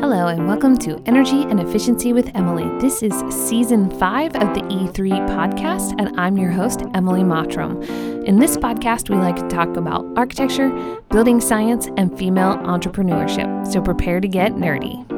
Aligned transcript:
Hello, 0.00 0.28
and 0.28 0.46
welcome 0.46 0.78
to 0.78 1.02
Energy 1.06 1.42
and 1.42 1.58
Efficiency 1.58 2.12
with 2.12 2.30
Emily. 2.36 2.68
This 2.78 3.02
is 3.02 3.12
season 3.34 3.90
five 3.98 4.34
of 4.36 4.54
the 4.54 4.60
E3 4.60 5.10
podcast, 5.28 5.92
and 5.98 6.18
I'm 6.18 6.38
your 6.38 6.52
host, 6.52 6.82
Emily 6.94 7.24
Mottram. 7.24 7.82
In 8.24 8.38
this 8.38 8.56
podcast, 8.56 9.10
we 9.10 9.16
like 9.16 9.34
to 9.34 9.48
talk 9.48 9.76
about 9.76 10.06
architecture, 10.16 10.70
building 11.10 11.40
science, 11.40 11.88
and 11.96 12.16
female 12.16 12.58
entrepreneurship. 12.58 13.66
So 13.66 13.82
prepare 13.82 14.20
to 14.20 14.28
get 14.28 14.52
nerdy. 14.52 15.17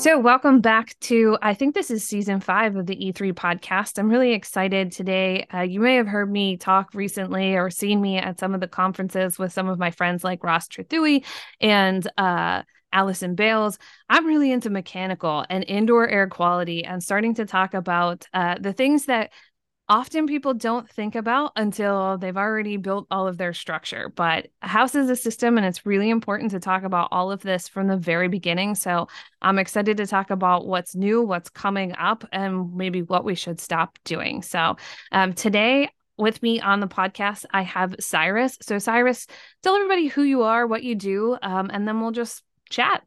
So, 0.00 0.18
welcome 0.18 0.62
back 0.62 0.98
to, 1.00 1.36
I 1.42 1.52
think 1.52 1.74
this 1.74 1.90
is 1.90 2.08
season 2.08 2.40
five 2.40 2.74
of 2.74 2.86
the 2.86 2.96
E3 2.96 3.34
podcast. 3.34 3.98
I'm 3.98 4.08
really 4.08 4.32
excited 4.32 4.92
today. 4.92 5.46
Uh, 5.52 5.60
you 5.60 5.78
may 5.78 5.96
have 5.96 6.06
heard 6.06 6.32
me 6.32 6.56
talk 6.56 6.94
recently 6.94 7.54
or 7.54 7.68
seen 7.68 8.00
me 8.00 8.16
at 8.16 8.40
some 8.40 8.54
of 8.54 8.62
the 8.62 8.66
conferences 8.66 9.38
with 9.38 9.52
some 9.52 9.68
of 9.68 9.78
my 9.78 9.90
friends 9.90 10.24
like 10.24 10.42
Ross 10.42 10.68
Trethewey 10.68 11.26
and 11.60 12.10
uh, 12.16 12.62
Allison 12.94 13.34
Bailes. 13.34 13.78
I'm 14.08 14.24
really 14.24 14.50
into 14.50 14.70
mechanical 14.70 15.44
and 15.50 15.66
indoor 15.68 16.08
air 16.08 16.28
quality 16.28 16.82
and 16.82 17.02
starting 17.02 17.34
to 17.34 17.44
talk 17.44 17.74
about 17.74 18.26
uh, 18.32 18.54
the 18.58 18.72
things 18.72 19.04
that 19.04 19.32
often 19.90 20.28
people 20.28 20.54
don't 20.54 20.88
think 20.88 21.16
about 21.16 21.50
until 21.56 22.16
they've 22.16 22.36
already 22.36 22.76
built 22.76 23.08
all 23.10 23.26
of 23.26 23.36
their 23.36 23.52
structure. 23.52 24.08
But 24.08 24.46
a 24.62 24.68
house 24.68 24.94
is 24.94 25.10
a 25.10 25.16
system, 25.16 25.58
and 25.58 25.66
it's 25.66 25.84
really 25.84 26.10
important 26.10 26.52
to 26.52 26.60
talk 26.60 26.84
about 26.84 27.08
all 27.10 27.32
of 27.32 27.42
this 27.42 27.68
from 27.68 27.88
the 27.88 27.96
very 27.96 28.28
beginning. 28.28 28.76
So 28.76 29.08
I'm 29.42 29.58
excited 29.58 29.96
to 29.96 30.06
talk 30.06 30.30
about 30.30 30.66
what's 30.66 30.94
new, 30.94 31.22
what's 31.22 31.50
coming 31.50 31.92
up, 31.96 32.24
and 32.30 32.72
maybe 32.74 33.02
what 33.02 33.24
we 33.24 33.34
should 33.34 33.60
stop 33.60 33.98
doing. 34.04 34.42
So 34.42 34.76
um, 35.10 35.32
today, 35.32 35.90
with 36.16 36.40
me 36.40 36.60
on 36.60 36.80
the 36.80 36.86
podcast, 36.86 37.44
I 37.50 37.62
have 37.62 37.96
Cyrus. 37.98 38.58
So, 38.62 38.78
Cyrus, 38.78 39.26
tell 39.62 39.74
everybody 39.74 40.06
who 40.06 40.22
you 40.22 40.42
are, 40.42 40.66
what 40.66 40.84
you 40.84 40.94
do, 40.94 41.36
um, 41.42 41.70
and 41.72 41.88
then 41.88 42.00
we'll 42.00 42.12
just 42.12 42.44
chat. 42.68 43.02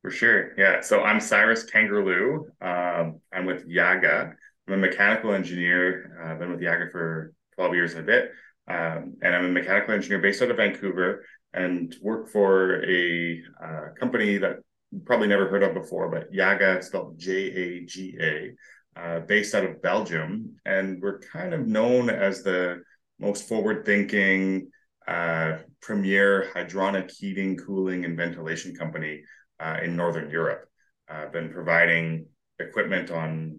For 0.00 0.10
sure. 0.10 0.58
Yeah. 0.58 0.80
So 0.80 1.02
I'm 1.02 1.20
Cyrus 1.20 1.62
Kangaroo. 1.62 2.48
Um, 2.60 3.20
I'm 3.32 3.46
with 3.46 3.68
Jaga. 3.68 4.34
I'm 4.66 4.74
a 4.74 4.76
mechanical 4.76 5.32
engineer. 5.32 6.18
Uh, 6.22 6.32
I've 6.32 6.38
been 6.38 6.50
with 6.50 6.60
Jaga 6.60 6.90
for 6.90 7.34
12 7.56 7.74
years 7.74 7.94
and 7.94 8.02
a 8.02 8.06
bit. 8.06 8.30
Um, 8.68 9.16
and 9.22 9.34
I'm 9.34 9.46
a 9.46 9.48
mechanical 9.48 9.94
engineer 9.94 10.20
based 10.20 10.40
out 10.40 10.50
of 10.50 10.56
Vancouver 10.56 11.24
and 11.52 11.94
work 12.00 12.28
for 12.28 12.84
a 12.84 13.42
uh, 13.62 13.88
company 13.98 14.38
that 14.38 14.58
probably 15.04 15.26
never 15.26 15.48
heard 15.48 15.62
of 15.62 15.74
before, 15.74 16.10
but 16.10 16.32
Jaga, 16.32 16.82
spelled 16.82 17.18
J 17.18 17.32
A 17.32 17.84
G 17.84 18.16
A, 18.20 18.52
uh, 18.96 19.20
based 19.20 19.54
out 19.54 19.64
of 19.64 19.82
Belgium. 19.82 20.56
And 20.64 21.02
we're 21.02 21.18
kind 21.20 21.54
of 21.54 21.66
known 21.66 22.08
as 22.08 22.42
the 22.42 22.82
most 23.18 23.48
forward 23.48 23.84
thinking, 23.84 24.70
uh, 25.08 25.58
premier 25.80 26.50
hydronic 26.54 27.10
heating, 27.10 27.56
cooling, 27.56 28.04
and 28.04 28.16
ventilation 28.16 28.76
company 28.76 29.22
uh, 29.58 29.78
in 29.82 29.96
Northern 29.96 30.30
Europe. 30.30 30.68
I've 31.08 31.28
uh, 31.28 31.30
been 31.30 31.52
providing 31.52 32.26
equipment 32.60 33.10
on 33.10 33.58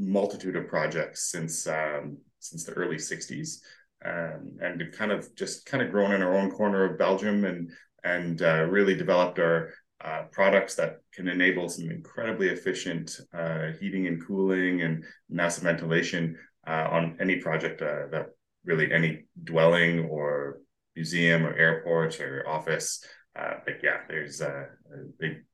multitude 0.00 0.56
of 0.56 0.66
projects 0.66 1.30
since 1.30 1.66
um, 1.66 2.16
since 2.38 2.64
the 2.64 2.72
early 2.72 2.96
60s 2.96 3.58
um, 4.04 4.56
and 4.62 4.92
kind 4.92 5.12
of 5.12 5.34
just 5.36 5.66
kind 5.66 5.82
of 5.82 5.90
grown 5.90 6.12
in 6.12 6.22
our 6.22 6.34
own 6.34 6.50
corner 6.50 6.84
of 6.84 6.98
Belgium 6.98 7.44
and 7.44 7.70
and 8.02 8.40
uh, 8.40 8.64
really 8.64 8.96
developed 8.96 9.38
our 9.38 9.74
uh, 10.02 10.22
products 10.32 10.74
that 10.74 11.00
can 11.12 11.28
enable 11.28 11.68
some 11.68 11.90
incredibly 11.90 12.48
efficient 12.48 13.20
uh, 13.34 13.72
heating 13.78 14.06
and 14.06 14.26
cooling 14.26 14.80
and 14.80 15.04
massive 15.28 15.64
ventilation 15.64 16.34
uh, 16.66 16.88
on 16.90 17.18
any 17.20 17.36
project 17.36 17.82
uh, 17.82 18.06
that 18.10 18.26
really 18.64 18.90
any 18.90 19.24
dwelling 19.44 20.06
or 20.06 20.60
museum 20.96 21.44
or 21.44 21.54
airport 21.54 22.18
or 22.20 22.48
office. 22.48 23.04
Uh, 23.38 23.54
but 23.66 23.74
yeah, 23.82 23.98
there's 24.08 24.40
a, 24.40 24.66
a 24.92 24.96
big 25.18 25.44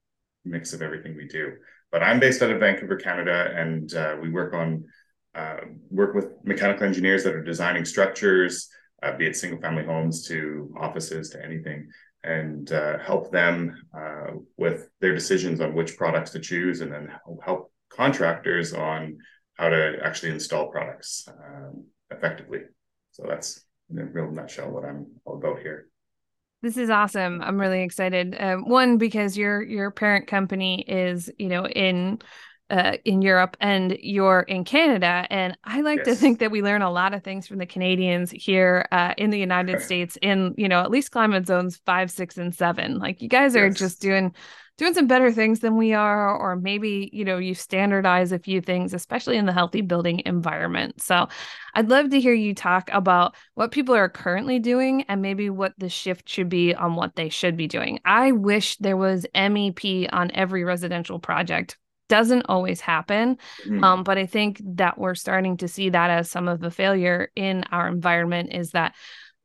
mix 0.45 0.73
of 0.73 0.83
everything 0.83 1.17
we 1.17 1.27
do. 1.27 1.53
But 1.97 2.03
I'm 2.03 2.21
based 2.21 2.43
out 2.43 2.51
of 2.51 2.61
Vancouver, 2.61 2.97
Canada, 2.97 3.55
and 3.57 3.95
uh, 3.95 4.17
we 4.21 4.29
work 4.29 4.53
on 4.53 4.85
uh, 5.35 5.61
work 5.89 6.15
with 6.15 6.27
mechanical 6.45 6.87
engineers 6.87 7.25
that 7.25 7.35
are 7.35 7.43
designing 7.43 7.87
structures, 7.87 8.69
uh, 9.03 9.17
be 9.17 9.25
it 9.27 9.35
single 9.35 9.59
family 9.63 9.83
homes 9.83 10.29
to 10.29 10.75
offices 10.79 11.31
to 11.31 11.43
anything, 11.43 11.89
and 12.23 12.71
uh, 12.71 12.99
help 12.99 13.33
them 13.33 13.83
uh, 13.99 14.33
with 14.59 14.91
their 15.01 15.15
decisions 15.15 15.63
on 15.63 15.75
which 15.75 15.97
products 15.97 16.33
to 16.33 16.39
choose, 16.39 16.83
and 16.83 16.93
then 16.93 17.11
help 17.43 17.73
contractors 17.89 18.75
on 18.75 19.17
how 19.55 19.71
to 19.71 19.97
actually 20.05 20.33
install 20.33 20.71
products 20.71 21.27
um, 21.31 21.87
effectively. 22.11 22.61
So 23.13 23.25
that's 23.27 23.65
in 23.89 23.99
a 24.01 24.05
real 24.05 24.31
nutshell 24.31 24.71
what 24.71 24.85
I'm 24.85 25.07
all 25.25 25.37
about 25.37 25.61
here. 25.61 25.89
This 26.63 26.77
is 26.77 26.91
awesome. 26.91 27.43
I'm 27.43 27.61
really 27.61 27.83
excited. 27.83 28.37
Um, 28.39 28.69
one 28.69 28.99
because 28.99 29.37
your 29.37 29.63
your 29.63 29.91
parent 29.91 30.27
company 30.27 30.85
is 30.89 31.31
you 31.39 31.49
know 31.49 31.67
in 31.67 32.19
uh, 32.71 32.97
in 33.05 33.23
Europe 33.23 33.57
and 33.61 33.97
you're 34.01 34.41
in 34.41 34.65
Canada. 34.65 35.27
And 35.31 35.57
I 35.65 35.83
like 35.83 35.99
yes. 35.99 36.07
to 36.09 36.15
think 36.17 36.41
that 36.41 36.51
we 36.51 36.63
learn 36.63 36.83
a 36.83 36.91
lot 36.91 37.15
of 37.15 37.23
things 37.23 37.47
from 37.47 37.59
the 37.59 37.67
Canadians 37.67 38.31
here 38.31 38.87
uh, 38.91 39.15
in 39.17 39.31
the 39.31 39.39
United 39.39 39.81
States 39.83 40.19
in, 40.21 40.55
you 40.57 40.69
know, 40.69 40.81
at 40.81 40.91
least 40.91 41.11
climate 41.11 41.47
zones 41.47 41.81
five, 41.87 42.11
six, 42.11 42.37
and 42.37 42.55
seven. 42.55 42.99
Like 42.99 43.23
you 43.23 43.29
guys 43.29 43.55
are 43.57 43.67
yes. 43.67 43.79
just 43.79 44.01
doing 44.01 44.35
doing 44.79 44.95
some 44.95 45.07
better 45.07 45.33
things 45.33 45.61
than 45.61 45.77
we 45.77 45.93
are 45.95 46.37
or 46.37 46.57
maybe 46.57 47.11
you 47.13 47.25
know 47.25 47.39
you 47.39 47.55
standardize 47.55 48.33
a 48.33 48.39
few 48.39 48.61
things 48.61 48.93
especially 48.95 49.37
in 49.37 49.47
the 49.47 49.53
healthy 49.53 49.81
building 49.81 50.23
environment. 50.27 51.01
So 51.03 51.29
i'd 51.75 51.89
love 51.89 52.11
to 52.11 52.21
hear 52.21 52.35
you 52.35 52.55
talk 52.55 52.91
about 52.93 53.35
what 53.55 53.71
people 53.71 53.95
are 53.95 54.09
currently 54.09 54.59
doing 54.59 55.03
and 55.09 55.23
maybe 55.23 55.51
what 55.51 55.75
the 55.79 55.89
shift 55.89 56.29
should 56.29 56.49
be 56.49 56.75
on 56.75 56.95
what 56.95 57.17
they 57.17 57.29
should 57.29 57.57
be 57.57 57.67
doing. 57.67 58.01
I 58.05 58.33
wish 58.33 58.77
there 58.77 58.97
was 58.97 59.27
mep 59.35 59.85
on 60.13 60.31
every 60.33 60.65
residential 60.65 61.19
project. 61.19 61.77
Doesn't 62.09 62.47
always 62.49 62.81
happen 62.81 63.37
mm-hmm. 63.65 63.83
um, 63.83 64.05
but 64.05 64.17
i 64.17 64.27
think 64.27 64.61
that 64.77 64.97
we're 64.97 65.17
starting 65.17 65.57
to 65.57 65.67
see 65.67 65.91
that 65.91 66.09
as 66.09 66.31
some 66.31 66.47
of 66.47 66.61
the 66.61 66.71
failure 66.71 67.33
in 67.35 67.65
our 67.73 67.89
environment 67.89 68.51
is 68.53 68.71
that 68.71 68.95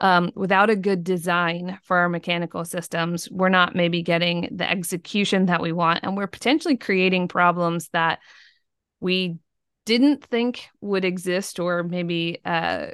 um, 0.01 0.31
without 0.35 0.71
a 0.71 0.75
good 0.75 1.03
design 1.03 1.79
for 1.83 1.97
our 1.97 2.09
mechanical 2.09 2.65
systems, 2.65 3.29
we're 3.29 3.49
not 3.49 3.75
maybe 3.75 4.01
getting 4.01 4.49
the 4.51 4.69
execution 4.69 5.45
that 5.45 5.61
we 5.61 5.71
want. 5.71 5.99
And 6.01 6.17
we're 6.17 6.27
potentially 6.27 6.75
creating 6.75 7.27
problems 7.27 7.87
that 7.93 8.19
we 8.99 9.37
didn't 9.85 10.23
think 10.23 10.67
would 10.81 11.05
exist 11.05 11.59
or 11.59 11.83
maybe 11.83 12.39
uh, 12.43 12.87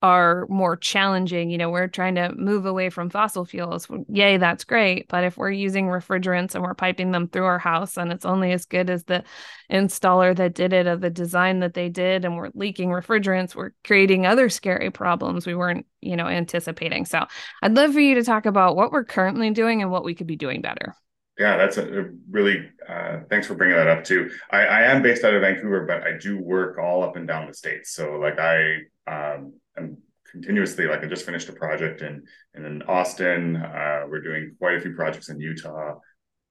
are 0.00 0.46
more 0.48 0.76
challenging. 0.76 1.50
You 1.50 1.58
know, 1.58 1.70
we're 1.70 1.88
trying 1.88 2.14
to 2.14 2.32
move 2.34 2.66
away 2.66 2.88
from 2.88 3.10
fossil 3.10 3.44
fuels. 3.44 3.88
Yay, 4.08 4.36
that's 4.36 4.64
great. 4.64 5.08
But 5.08 5.24
if 5.24 5.36
we're 5.36 5.50
using 5.50 5.86
refrigerants 5.86 6.54
and 6.54 6.62
we're 6.62 6.74
piping 6.74 7.10
them 7.10 7.26
through 7.26 7.46
our 7.46 7.58
house 7.58 7.96
and 7.96 8.12
it's 8.12 8.24
only 8.24 8.52
as 8.52 8.64
good 8.64 8.90
as 8.90 9.04
the 9.04 9.24
installer 9.70 10.36
that 10.36 10.54
did 10.54 10.72
it 10.72 10.86
or 10.86 10.96
the 10.96 11.10
design 11.10 11.60
that 11.60 11.74
they 11.74 11.88
did, 11.88 12.24
and 12.24 12.36
we're 12.36 12.50
leaking 12.54 12.90
refrigerants, 12.90 13.56
we're 13.56 13.72
creating 13.82 14.24
other 14.24 14.48
scary 14.48 14.90
problems 14.90 15.46
we 15.46 15.56
weren't, 15.56 15.86
you 16.00 16.16
know, 16.16 16.28
anticipating. 16.28 17.04
So 17.04 17.26
I'd 17.60 17.74
love 17.74 17.92
for 17.92 18.00
you 18.00 18.14
to 18.14 18.22
talk 18.22 18.46
about 18.46 18.76
what 18.76 18.92
we're 18.92 19.04
currently 19.04 19.50
doing 19.50 19.82
and 19.82 19.90
what 19.90 20.04
we 20.04 20.14
could 20.14 20.28
be 20.28 20.36
doing 20.36 20.60
better. 20.60 20.94
Yeah, 21.38 21.56
that's 21.56 21.76
a, 21.76 22.10
really 22.30 22.68
uh, 22.88 23.20
thanks 23.30 23.46
for 23.46 23.54
bringing 23.54 23.76
that 23.76 23.86
up 23.86 24.02
too. 24.02 24.30
I, 24.50 24.58
I 24.58 24.82
am 24.82 25.02
based 25.02 25.22
out 25.22 25.34
of 25.34 25.42
Vancouver, 25.42 25.86
but 25.86 26.02
I 26.02 26.18
do 26.18 26.36
work 26.36 26.78
all 26.78 27.04
up 27.04 27.14
and 27.14 27.28
down 27.28 27.46
the 27.46 27.54
states. 27.54 27.92
So 27.94 28.16
like 28.16 28.40
I 28.40 28.78
um, 29.06 29.54
I'm 29.78 29.96
continuously 30.30 30.86
like 30.86 31.02
I 31.02 31.06
just 31.06 31.24
finished 31.24 31.48
a 31.48 31.52
project 31.52 32.02
in 32.02 32.22
in 32.54 32.82
Austin. 32.82 33.56
Uh, 33.56 34.02
we're 34.08 34.22
doing 34.22 34.54
quite 34.58 34.76
a 34.76 34.80
few 34.80 34.94
projects 34.94 35.28
in 35.28 35.40
Utah, 35.40 35.94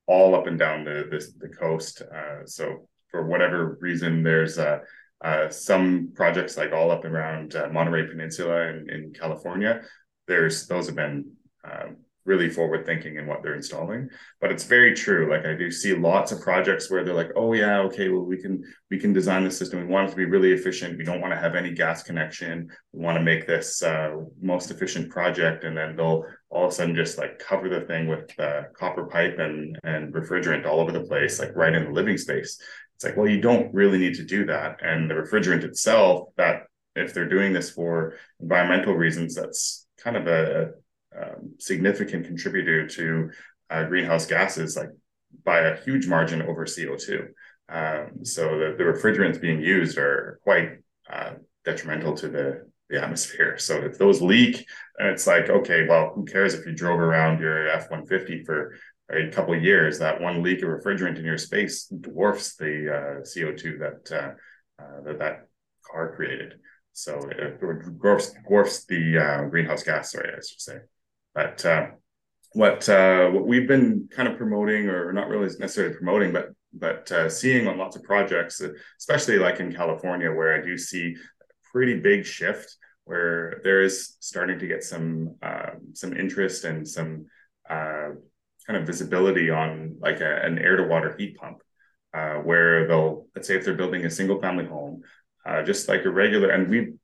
all 0.07 0.35
up 0.35 0.47
and 0.47 0.57
down 0.57 0.83
the 0.83 1.07
the, 1.09 1.47
the 1.47 1.53
coast. 1.53 2.01
Uh, 2.01 2.45
so 2.45 2.87
for 3.11 3.27
whatever 3.27 3.77
reason, 3.81 4.23
there's 4.23 4.57
uh, 4.57 4.79
uh, 5.23 5.49
some 5.49 6.11
projects 6.15 6.57
like 6.57 6.71
all 6.71 6.91
up 6.91 7.05
around 7.05 7.55
uh, 7.55 7.67
Monterey 7.71 8.07
Peninsula 8.07 8.67
in, 8.67 8.89
in 8.89 9.13
California. 9.13 9.81
There's 10.27 10.67
those 10.67 10.87
have 10.87 10.95
been 10.95 11.31
um, 11.63 11.97
really 12.27 12.49
forward 12.49 12.85
thinking 12.85 13.15
in 13.15 13.25
what 13.25 13.41
they're 13.41 13.55
installing. 13.55 14.09
But 14.41 14.51
it's 14.51 14.65
very 14.65 14.93
true. 14.93 15.31
Like 15.31 15.45
i 15.45 15.55
do 15.55 15.71
see 15.71 15.95
lots 15.95 16.31
of 16.31 16.41
projects 16.41 16.91
where 16.91 17.03
they're 17.03 17.13
like 17.13 17.31
oh 17.35 17.53
yeah 17.53 17.79
okay 17.79 18.09
well 18.09 18.23
we 18.23 18.39
can 18.39 18.61
we 18.91 18.99
can 18.99 19.13
design 19.13 19.45
the 19.45 19.49
system. 19.49 19.79
We 19.79 19.85
want 19.85 20.09
it 20.09 20.11
to 20.11 20.17
be 20.17 20.25
really 20.25 20.51
efficient. 20.51 20.97
We 20.97 21.05
don't 21.05 21.21
want 21.21 21.33
to 21.33 21.39
have 21.39 21.55
any 21.55 21.71
gas 21.71 22.03
connection. 22.03 22.69
We 22.91 22.99
want 22.99 23.17
to 23.17 23.23
make 23.23 23.47
this 23.47 23.81
uh, 23.81 24.17
most 24.41 24.69
efficient 24.69 25.09
project. 25.09 25.63
And 25.63 25.75
then 25.75 25.95
they'll 25.95 26.23
all 26.49 26.65
of 26.65 26.71
a 26.71 26.75
sudden 26.75 26.95
just 26.95 27.17
like 27.17 27.39
cover 27.39 27.69
the 27.69 27.81
thing 27.81 28.07
with 28.07 28.37
uh, 28.37 28.63
copper 28.77 29.05
pipe 29.05 29.39
and 29.39 29.79
and 29.83 30.13
refrigerant 30.13 30.67
all 30.67 30.81
over 30.81 30.91
the 30.91 31.05
place 31.05 31.39
like 31.39 31.55
right 31.55 31.73
in 31.73 31.85
the 31.85 31.91
living 31.91 32.17
space. 32.17 32.61
It's 32.95 33.05
like 33.05 33.15
well 33.15 33.29
you 33.29 33.39
don't 33.39 33.73
really 33.73 33.97
need 33.97 34.15
to 34.15 34.25
do 34.25 34.45
that. 34.47 34.79
And 34.83 35.09
the 35.09 35.15
refrigerant 35.15 35.63
itself 35.63 36.29
that 36.35 36.63
if 36.95 37.13
they're 37.13 37.29
doing 37.29 37.53
this 37.53 37.69
for 37.69 38.15
environmental 38.41 38.95
reasons 38.95 39.35
that's 39.35 39.87
kind 40.03 40.17
of 40.17 40.27
a 40.27 40.71
um, 41.21 41.53
significant 41.59 42.25
contributor 42.25 42.87
to 42.87 43.29
uh, 43.69 43.83
greenhouse 43.83 44.25
gases, 44.25 44.75
like 44.75 44.89
by 45.43 45.59
a 45.59 45.77
huge 45.77 46.07
margin 46.07 46.41
over 46.41 46.65
CO2. 46.65 47.27
Um, 47.69 48.23
so 48.23 48.57
the, 48.57 48.75
the, 48.77 48.83
refrigerants 48.83 49.41
being 49.41 49.61
used 49.61 49.97
are 49.97 50.39
quite 50.43 50.79
uh, 51.11 51.33
detrimental 51.65 52.15
to 52.15 52.29
the, 52.29 52.67
the 52.89 53.03
atmosphere. 53.03 53.57
So 53.57 53.83
if 53.83 53.97
those 53.97 54.21
leak, 54.21 54.65
it's 54.99 55.27
like, 55.27 55.49
okay, 55.49 55.85
well, 55.87 56.13
who 56.15 56.23
cares 56.23 56.53
if 56.53 56.65
you 56.65 56.73
drove 56.73 56.99
around 56.99 57.41
your 57.41 57.67
F 57.67 57.89
150 57.89 58.45
for 58.45 58.77
a 59.09 59.29
couple 59.31 59.55
years, 59.55 59.99
that 59.99 60.21
one 60.21 60.43
leak 60.43 60.61
of 60.63 60.69
refrigerant 60.69 61.17
in 61.17 61.25
your 61.25 61.37
space 61.37 61.87
dwarfs 61.87 62.55
the 62.55 62.89
uh, 62.89 63.21
CO2 63.21 63.79
that, 63.79 64.11
uh, 64.17 64.81
uh, 64.81 65.01
that 65.03 65.19
that 65.19 65.47
car 65.89 66.15
created. 66.15 66.59
So 66.93 67.29
it 67.29 67.59
dwarfs, 67.99 68.33
dwarfs 68.47 68.85
the 68.85 69.17
uh, 69.17 69.49
greenhouse 69.49 69.83
gas, 69.83 70.13
sorry, 70.13 70.31
I 70.31 70.37
should 70.37 70.61
say. 70.61 70.77
But 71.37 71.63
uh, 71.67 71.87
what 72.53 72.89
uh, 72.89 73.29
what 73.29 73.45
we've 73.45 73.67
been 73.67 74.09
kind 74.11 74.27
of 74.27 74.39
promoting, 74.39 74.89
or 74.89 75.13
not 75.13 75.27
really 75.27 75.45
necessarily 75.59 75.93
promoting, 75.93 76.33
but 76.33 76.47
but 76.73 77.11
uh, 77.11 77.29
seeing 77.29 77.67
on 77.67 77.77
lots 77.77 77.95
of 77.95 78.01
projects, 78.01 78.59
especially 78.99 79.37
like 79.37 79.59
in 79.59 79.71
California, 79.71 80.31
where 80.31 80.59
I 80.59 80.65
do 80.65 80.75
see 80.79 81.13
a 81.13 81.45
pretty 81.71 81.99
big 81.99 82.25
shift, 82.25 82.75
where 83.03 83.61
there 83.63 83.83
is 83.83 84.17
starting 84.19 84.57
to 84.57 84.65
get 84.65 84.83
some 84.83 85.35
uh, 85.43 85.73
some 85.93 86.17
interest 86.17 86.63
and 86.63 86.87
some 86.87 87.27
uh, 87.69 88.09
kind 88.65 88.77
of 88.79 88.87
visibility 88.87 89.51
on 89.51 89.97
like 89.99 90.21
a, 90.21 90.41
an 90.43 90.57
air 90.57 90.75
to 90.77 90.87
water 90.87 91.15
heat 91.19 91.37
pump, 91.37 91.59
uh, 92.15 92.37
where 92.37 92.87
they'll 92.87 93.27
let's 93.35 93.47
say 93.47 93.57
if 93.57 93.63
they're 93.63 93.75
building 93.75 94.05
a 94.05 94.09
single 94.09 94.41
family 94.41 94.65
home, 94.65 95.03
uh, 95.45 95.61
just 95.61 95.87
like 95.87 96.03
a 96.03 96.09
regular, 96.09 96.49
and 96.49 96.67
we've 96.67 96.95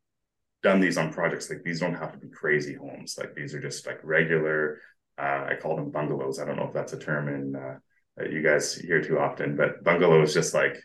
done 0.63 0.79
these 0.79 0.97
on 0.97 1.13
projects 1.13 1.49
like 1.49 1.61
these 1.63 1.79
don't 1.79 1.93
have 1.93 2.13
to 2.13 2.17
be 2.17 2.29
crazy 2.29 2.73
homes, 2.73 3.15
like 3.17 3.35
these 3.35 3.53
are 3.53 3.61
just 3.61 3.85
like 3.85 3.99
regular. 4.03 4.79
Uh, 5.17 5.45
I 5.51 5.57
call 5.61 5.75
them 5.75 5.91
bungalows. 5.91 6.39
I 6.39 6.45
don't 6.45 6.55
know 6.55 6.67
if 6.67 6.73
that's 6.73 6.93
a 6.93 6.99
term 6.99 7.27
in 7.27 7.55
that 8.17 8.31
you 8.31 8.41
guys 8.41 8.75
hear 8.75 9.01
too 9.01 9.19
often, 9.19 9.55
but 9.55 9.83
bungalow 9.83 10.21
is 10.21 10.33
just 10.33 10.53
like 10.53 10.77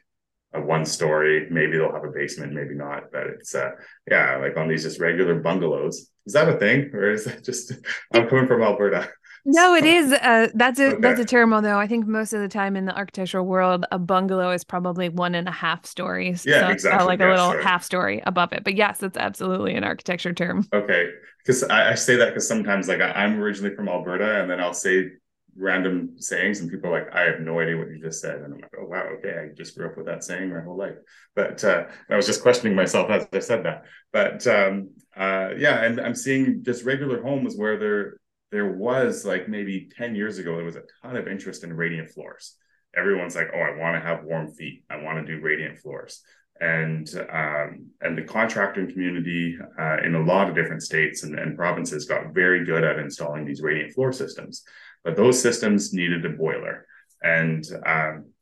a 0.54 0.60
one 0.60 0.84
story. 0.84 1.46
Maybe 1.50 1.76
they'll 1.76 1.92
have 1.92 2.04
a 2.04 2.10
basement, 2.10 2.52
maybe 2.52 2.74
not. 2.74 3.04
But 3.12 3.26
it's 3.26 3.54
uh 3.54 3.70
yeah, 4.10 4.36
like 4.36 4.56
on 4.56 4.68
these 4.68 4.82
just 4.82 5.00
regular 5.00 5.40
bungalows. 5.40 6.10
Is 6.26 6.32
that 6.34 6.48
a 6.48 6.58
thing, 6.58 6.90
or 6.92 7.10
is 7.10 7.24
that 7.24 7.44
just 7.44 7.72
I'm 8.12 8.28
coming 8.28 8.46
from 8.46 8.62
Alberta? 8.62 9.08
No, 9.44 9.74
it 9.74 9.84
is. 9.84 10.12
Uh, 10.12 10.48
that's 10.54 10.78
a 10.78 10.92
okay. 10.92 11.00
that's 11.00 11.20
a 11.20 11.24
term. 11.24 11.52
Although 11.52 11.78
I 11.78 11.86
think 11.86 12.06
most 12.06 12.32
of 12.32 12.40
the 12.40 12.48
time 12.48 12.76
in 12.76 12.84
the 12.84 12.96
architectural 12.96 13.46
world, 13.46 13.86
a 13.90 13.98
bungalow 13.98 14.50
is 14.50 14.64
probably 14.64 15.08
one 15.08 15.34
and 15.34 15.48
a 15.48 15.52
half 15.52 15.86
stories. 15.86 16.44
Yeah, 16.46 16.66
so 16.66 16.72
exactly. 16.72 17.06
like 17.06 17.20
yeah, 17.20 17.28
a 17.28 17.30
little 17.30 17.62
half 17.62 17.82
story 17.82 18.22
above 18.26 18.52
it. 18.52 18.64
But 18.64 18.76
yes, 18.76 19.02
it's 19.02 19.16
absolutely 19.16 19.74
an 19.74 19.84
architecture 19.84 20.32
term. 20.32 20.66
Okay, 20.72 21.10
because 21.44 21.62
I, 21.64 21.92
I, 21.92 21.94
say 21.94 22.16
that 22.16 22.26
because 22.26 22.46
sometimes, 22.46 22.88
like, 22.88 23.00
I, 23.00 23.24
am 23.24 23.40
originally 23.40 23.74
from 23.74 23.88
Alberta, 23.88 24.40
and 24.40 24.50
then 24.50 24.60
I'll 24.60 24.74
say 24.74 25.12
random 25.58 26.14
sayings 26.18 26.60
and 26.60 26.70
people 26.70 26.90
are 26.90 27.00
like, 27.00 27.14
I 27.14 27.22
have 27.22 27.40
no 27.40 27.58
idea 27.58 27.76
what 27.76 27.88
you 27.88 28.00
just 28.00 28.20
said. 28.20 28.36
And 28.36 28.54
I'm 28.54 28.60
like, 28.60 28.70
oh, 28.80 28.86
wow, 28.86 29.04
okay, 29.18 29.34
I 29.38 29.54
just 29.54 29.76
grew 29.76 29.86
up 29.86 29.96
with 29.96 30.06
that 30.06 30.22
saying 30.22 30.50
my 30.50 30.60
whole 30.60 30.76
life. 30.76 30.94
But 31.34 31.62
uh, 31.64 31.86
I 32.08 32.16
was 32.16 32.26
just 32.26 32.42
questioning 32.42 32.76
myself 32.76 33.10
as 33.10 33.26
I 33.32 33.40
said 33.40 33.64
that. 33.64 33.82
But 34.12 34.46
um, 34.46 34.90
uh, 35.16 35.50
yeah, 35.58 35.82
and 35.84 36.00
I'm 36.00 36.14
seeing 36.14 36.62
just 36.62 36.84
regular 36.84 37.22
homes 37.22 37.56
where 37.56 37.76
there 37.76 38.20
there 38.50 38.72
was 38.72 39.24
like 39.24 39.48
maybe 39.48 39.88
10 39.96 40.14
years 40.14 40.38
ago, 40.38 40.56
there 40.56 40.64
was 40.64 40.76
a 40.76 40.84
ton 41.02 41.16
of 41.16 41.28
interest 41.28 41.64
in 41.64 41.72
radiant 41.72 42.10
floors. 42.10 42.56
Everyone's 42.96 43.36
like, 43.36 43.48
oh, 43.54 43.58
I 43.58 43.76
want 43.76 43.96
to 43.96 44.06
have 44.06 44.24
warm 44.24 44.50
feet. 44.52 44.84
I 44.88 44.96
want 45.02 45.24
to 45.24 45.36
do 45.36 45.42
radiant 45.42 45.78
floors. 45.78 46.22
And 46.60 47.08
um, 47.30 47.86
and 48.00 48.18
the 48.18 48.22
contracting 48.22 48.90
community 48.90 49.56
uh, 49.78 49.98
in 50.04 50.16
a 50.16 50.24
lot 50.24 50.48
of 50.48 50.56
different 50.56 50.82
states 50.82 51.22
and, 51.22 51.38
and 51.38 51.56
provinces 51.56 52.06
got 52.06 52.34
very 52.34 52.64
good 52.64 52.82
at 52.82 52.98
installing 52.98 53.44
these 53.44 53.62
radiant 53.62 53.92
floor 53.92 54.12
systems. 54.12 54.64
But 55.04 55.14
those 55.14 55.40
systems 55.40 55.92
needed 55.92 56.24
a 56.26 56.30
boiler, 56.30 56.84
and 57.22 57.64
um, 57.86 58.32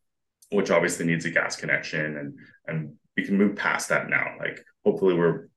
which 0.51 0.71
obviously 0.71 1.05
needs 1.05 1.27
a 1.27 1.31
gas 1.31 1.57
connection, 1.57 2.17
and 2.17 2.39
and 2.67 2.95
we 3.19 3.25
can 3.25 3.37
move 3.37 3.57
past 3.57 3.91
that 3.91 4.09
now. 4.09 4.37
Like 4.39 4.65
hopefully 4.83 5.15
we're 5.15 5.49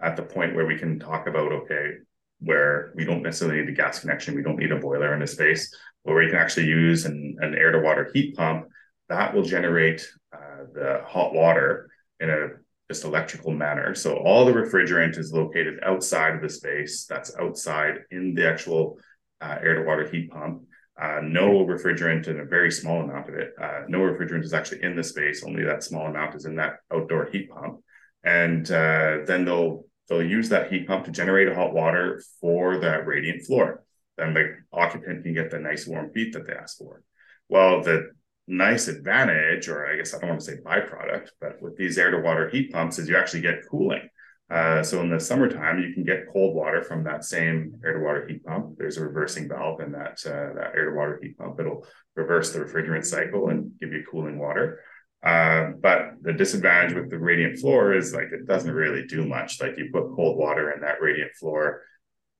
at 0.00 0.14
the 0.14 0.22
point 0.22 0.54
where 0.54 0.66
we 0.66 0.78
can 0.78 1.00
talk 1.00 1.26
about 1.26 1.50
okay, 1.50 1.94
where 2.40 2.92
we 2.94 3.04
don't 3.04 3.22
necessarily 3.22 3.60
need 3.60 3.68
a 3.68 3.72
gas 3.72 4.00
connection, 4.00 4.34
we 4.34 4.42
don't 4.42 4.58
need 4.58 4.72
a 4.72 4.78
boiler 4.78 5.14
in 5.14 5.22
a 5.22 5.26
space, 5.26 5.74
where 6.02 6.16
we 6.16 6.28
can 6.28 6.36
actually 6.36 6.66
use 6.66 7.04
an, 7.04 7.36
an 7.40 7.54
air 7.54 7.72
to 7.72 7.80
water 7.80 8.10
heat 8.12 8.36
pump 8.36 8.66
that 9.08 9.34
will 9.34 9.42
generate 9.42 10.06
uh, 10.32 10.64
the 10.74 11.02
hot 11.06 11.32
water 11.32 11.88
in 12.20 12.30
a 12.30 12.48
just 12.88 13.04
electrical 13.04 13.52
manner. 13.52 13.94
So 13.94 14.16
all 14.16 14.44
the 14.44 14.52
refrigerant 14.52 15.18
is 15.18 15.32
located 15.32 15.80
outside 15.82 16.34
of 16.34 16.42
the 16.42 16.48
space. 16.48 17.06
That's 17.06 17.36
outside 17.36 17.98
in 18.10 18.34
the 18.34 18.48
actual 18.48 18.98
uh, 19.40 19.58
air 19.60 19.74
to 19.74 19.82
water 19.82 20.08
heat 20.08 20.30
pump. 20.30 20.62
Uh, 21.00 21.20
no 21.22 21.66
refrigerant 21.66 22.26
and 22.26 22.40
a 22.40 22.44
very 22.44 22.70
small 22.70 23.02
amount 23.02 23.28
of 23.28 23.34
it. 23.34 23.50
Uh, 23.60 23.82
no 23.88 23.98
refrigerant 23.98 24.44
is 24.44 24.54
actually 24.54 24.82
in 24.82 24.96
the 24.96 25.02
space. 25.02 25.44
Only 25.44 25.64
that 25.64 25.82
small 25.82 26.06
amount 26.06 26.34
is 26.34 26.46
in 26.46 26.56
that 26.56 26.76
outdoor 26.92 27.28
heat 27.30 27.50
pump. 27.50 27.80
And 28.24 28.68
uh, 28.70 29.18
then 29.26 29.44
they'll 29.44 29.84
they'll 30.08 30.22
use 30.22 30.48
that 30.48 30.72
heat 30.72 30.86
pump 30.86 31.04
to 31.04 31.10
generate 31.10 31.54
hot 31.54 31.72
water 31.72 32.22
for 32.40 32.78
that 32.78 33.06
radiant 33.06 33.44
floor. 33.44 33.82
Then 34.16 34.34
the 34.34 34.56
occupant 34.72 35.24
can 35.24 35.34
get 35.34 35.50
the 35.50 35.58
nice 35.58 35.86
warm 35.86 36.10
feet 36.12 36.32
that 36.32 36.46
they 36.46 36.54
ask 36.54 36.78
for. 36.78 37.02
Well, 37.48 37.82
the 37.82 38.10
nice 38.48 38.88
advantage, 38.88 39.68
or 39.68 39.86
I 39.86 39.96
guess 39.96 40.14
I 40.14 40.18
don't 40.18 40.30
want 40.30 40.40
to 40.40 40.46
say 40.46 40.56
byproduct, 40.64 41.28
but 41.40 41.60
with 41.60 41.76
these 41.76 41.98
air 41.98 42.10
to 42.10 42.20
water 42.20 42.48
heat 42.48 42.72
pumps 42.72 42.98
is 42.98 43.08
you 43.08 43.16
actually 43.16 43.42
get 43.42 43.66
cooling. 43.68 44.08
Uh, 44.48 44.80
so 44.82 45.00
in 45.00 45.10
the 45.10 45.18
summertime, 45.18 45.80
you 45.80 45.92
can 45.92 46.04
get 46.04 46.28
cold 46.32 46.54
water 46.54 46.80
from 46.80 47.02
that 47.02 47.24
same 47.24 47.74
air 47.84 47.94
to 47.94 48.04
water 48.04 48.26
heat 48.28 48.44
pump. 48.44 48.76
There's 48.78 48.96
a 48.96 49.04
reversing 49.04 49.48
valve 49.48 49.80
in 49.80 49.90
that 49.92 50.22
uh, 50.24 50.54
that 50.54 50.72
air 50.76 50.90
to 50.90 50.96
water 50.96 51.18
heat 51.20 51.36
pump. 51.36 51.58
It'll 51.58 51.84
reverse 52.14 52.52
the 52.52 52.60
refrigerant 52.60 53.04
cycle 53.04 53.48
and 53.48 53.72
give 53.80 53.92
you 53.92 54.04
cooling 54.08 54.38
water. 54.38 54.80
Uh, 55.22 55.70
but 55.80 56.12
the 56.22 56.32
disadvantage 56.32 56.94
with 56.94 57.10
the 57.10 57.18
radiant 57.18 57.58
floor 57.58 57.94
is 57.94 58.14
like 58.14 58.28
it 58.32 58.46
doesn't 58.46 58.72
really 58.72 59.06
do 59.06 59.26
much. 59.26 59.60
Like 59.60 59.76
you 59.76 59.90
put 59.92 60.14
cold 60.14 60.36
water 60.36 60.72
in 60.72 60.80
that 60.82 61.00
radiant 61.00 61.32
floor, 61.34 61.82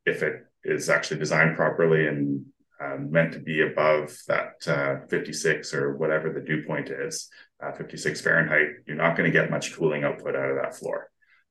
if 0.05 0.23
it 0.23 0.43
is 0.64 0.88
actually 0.88 1.19
designed 1.19 1.56
properly 1.56 2.06
and 2.06 2.44
um, 2.81 3.11
meant 3.11 3.32
to 3.32 3.40
be 3.40 3.62
above 3.62 4.17
that 4.28 4.55
uh, 4.67 5.06
56 5.08 5.73
or 5.75 5.96
whatever 5.96 6.31
the 6.32 6.40
dew 6.40 6.62
point 6.67 6.90
is, 6.90 7.28
uh, 7.62 7.73
56 7.73 8.20
Fahrenheit, 8.20 8.69
you're 8.87 8.96
not 8.96 9.17
going 9.17 9.31
to 9.31 9.37
get 9.37 9.50
much 9.50 9.75
cooling 9.75 10.05
output 10.05 10.37
out 10.37 10.50
of 10.50 10.56
that 10.56 10.76
floor. 10.76 11.08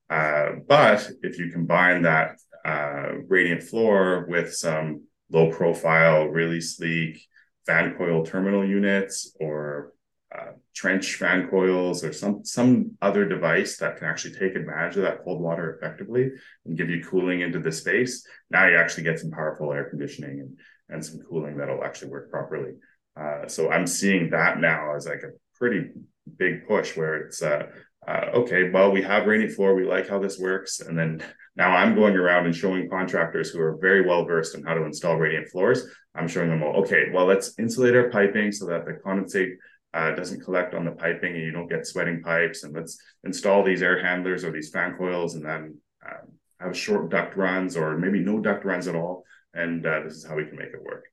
Uh, 0.09 0.51
but 0.67 1.09
if 1.23 1.39
you 1.39 1.51
combine 1.51 2.03
that 2.03 2.37
uh, 2.63 3.13
radiant 3.27 3.63
floor 3.63 4.27
with 4.29 4.53
some 4.53 5.03
low 5.31 5.51
profile, 5.51 6.27
really 6.27 6.61
sleek 6.61 7.27
fan 7.65 7.95
coil 7.97 8.23
terminal 8.23 8.63
units 8.63 9.35
or 9.39 9.91
uh, 10.35 10.51
trench 10.75 11.15
fan 11.15 11.47
coils 11.49 12.03
or 12.03 12.11
some 12.11 12.43
some 12.43 12.91
other 13.01 13.25
device 13.25 13.77
that 13.77 13.97
can 13.97 14.07
actually 14.07 14.33
take 14.33 14.55
advantage 14.55 14.97
of 14.97 15.03
that 15.03 15.23
cold 15.23 15.41
water 15.41 15.73
effectively 15.73 16.31
and 16.65 16.77
give 16.77 16.89
you 16.89 17.03
cooling 17.03 17.41
into 17.41 17.59
the 17.59 17.71
space. 17.71 18.27
Now 18.49 18.67
you 18.67 18.77
actually 18.77 19.03
get 19.03 19.19
some 19.19 19.31
powerful 19.31 19.71
air 19.71 19.89
conditioning 19.89 20.39
and, 20.39 20.59
and 20.89 21.05
some 21.05 21.19
cooling 21.29 21.57
that'll 21.57 21.83
actually 21.83 22.11
work 22.11 22.29
properly. 22.29 22.73
Uh, 23.19 23.47
so 23.47 23.71
I'm 23.71 23.87
seeing 23.87 24.31
that 24.31 24.59
now 24.59 24.95
as 24.95 25.05
like 25.05 25.23
a 25.23 25.31
pretty 25.57 25.89
big 26.37 26.67
push 26.67 26.97
where 26.97 27.15
it's 27.17 27.41
uh, 27.41 27.67
uh, 28.07 28.29
okay, 28.35 28.69
well, 28.69 28.91
we 28.91 29.01
have 29.01 29.25
radiant 29.25 29.53
floor. 29.53 29.73
We 29.73 29.85
like 29.85 30.07
how 30.07 30.19
this 30.19 30.37
works. 30.37 30.79
And 30.79 30.97
then 30.97 31.23
now 31.55 31.71
I'm 31.75 31.95
going 31.95 32.15
around 32.15 32.45
and 32.45 32.55
showing 32.55 32.89
contractors 32.89 33.49
who 33.49 33.59
are 33.59 33.77
very 33.77 34.05
well 34.05 34.25
versed 34.25 34.55
in 34.55 34.63
how 34.63 34.75
to 34.75 34.85
install 34.85 35.15
radiant 35.15 35.49
floors. 35.49 35.83
I'm 36.13 36.27
showing 36.27 36.49
them, 36.49 36.61
well, 36.61 36.75
okay, 36.77 37.05
well, 37.11 37.25
let's 37.25 37.57
insulate 37.57 37.95
our 37.95 38.09
piping 38.09 38.51
so 38.51 38.67
that 38.67 38.85
the 38.85 38.93
condensate 39.05 39.55
uh, 39.95 40.11
doesn't 40.11 40.43
collect 40.43 40.75
on 40.75 40.85
the 40.85 40.91
piping 40.91 41.33
and 41.33 41.43
you 41.43 41.51
don't 41.51 41.69
get 41.69 41.87
sweating 41.87 42.21
pipes. 42.21 42.63
And 42.63 42.73
let's 42.73 42.99
install 43.23 43.63
these 43.63 43.81
air 43.81 44.03
handlers 44.03 44.43
or 44.43 44.51
these 44.51 44.69
fan 44.69 44.95
coils 44.97 45.35
and 45.35 45.45
then 45.45 45.77
um, 46.05 46.33
have 46.59 46.77
short 46.77 47.09
duct 47.09 47.35
runs 47.35 47.75
or 47.77 47.97
maybe 47.97 48.19
no 48.19 48.39
duct 48.39 48.65
runs 48.65 48.87
at 48.87 48.95
all. 48.95 49.23
And 49.53 49.85
uh, 49.85 50.01
this 50.03 50.13
is 50.13 50.25
how 50.25 50.35
we 50.35 50.45
can 50.45 50.57
make 50.57 50.73
it 50.73 50.83
work 50.83 51.05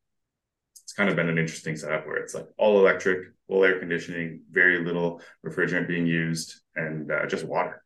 it's 0.93 0.97
kind 0.99 1.09
of 1.09 1.17
been 1.17 1.31
an 1.31 1.39
interesting 1.39 1.75
setup 1.75 2.07
where 2.07 2.17
it's 2.17 2.35
like 2.35 2.47
all 2.59 2.79
electric, 2.79 3.29
full 3.49 3.65
air 3.65 3.79
conditioning, 3.79 4.43
very 4.51 4.85
little 4.85 5.23
refrigerant 5.43 5.89
being 5.89 6.07
used, 6.07 6.61
and 6.77 7.11
uh, 7.11 7.25
just 7.25 7.45
water. 7.45 7.83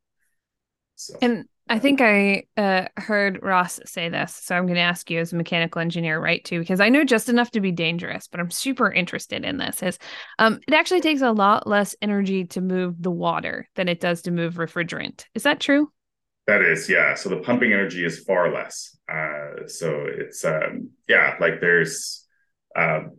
So. 0.96 1.16
And 1.22 1.44
I 1.68 1.80
think 1.80 2.00
I 2.00 2.44
uh, 2.56 2.86
heard 2.96 3.40
Ross 3.42 3.80
say 3.84 4.08
this, 4.08 4.34
so 4.34 4.54
I'm 4.54 4.66
going 4.66 4.76
to 4.76 4.80
ask 4.82 5.10
you 5.10 5.18
as 5.18 5.32
a 5.32 5.36
mechanical 5.36 5.80
engineer, 5.80 6.20
right? 6.20 6.44
Too, 6.44 6.60
because 6.60 6.78
I 6.78 6.88
know 6.90 7.02
just 7.02 7.28
enough 7.28 7.50
to 7.52 7.60
be 7.60 7.72
dangerous, 7.72 8.28
but 8.28 8.38
I'm 8.38 8.52
super 8.52 8.92
interested 8.92 9.44
in 9.44 9.56
this. 9.56 9.82
Is 9.82 9.98
um, 10.38 10.60
it 10.68 10.74
actually 10.74 11.00
takes 11.00 11.22
a 11.22 11.32
lot 11.32 11.66
less 11.66 11.96
energy 12.00 12.44
to 12.46 12.60
move 12.60 13.02
the 13.02 13.10
water 13.10 13.68
than 13.74 13.88
it 13.88 14.00
does 14.00 14.22
to 14.22 14.30
move 14.30 14.54
refrigerant? 14.54 15.24
Is 15.34 15.42
that 15.42 15.58
true? 15.58 15.90
That 16.46 16.62
is, 16.62 16.88
yeah. 16.88 17.14
So 17.14 17.28
the 17.30 17.38
pumping 17.38 17.72
energy 17.72 18.04
is 18.04 18.20
far 18.20 18.54
less. 18.54 18.96
Uh, 19.12 19.66
so 19.66 20.06
it's 20.06 20.44
um, 20.44 20.90
yeah, 21.08 21.34
like 21.40 21.60
there's 21.60 22.24
um, 22.76 23.16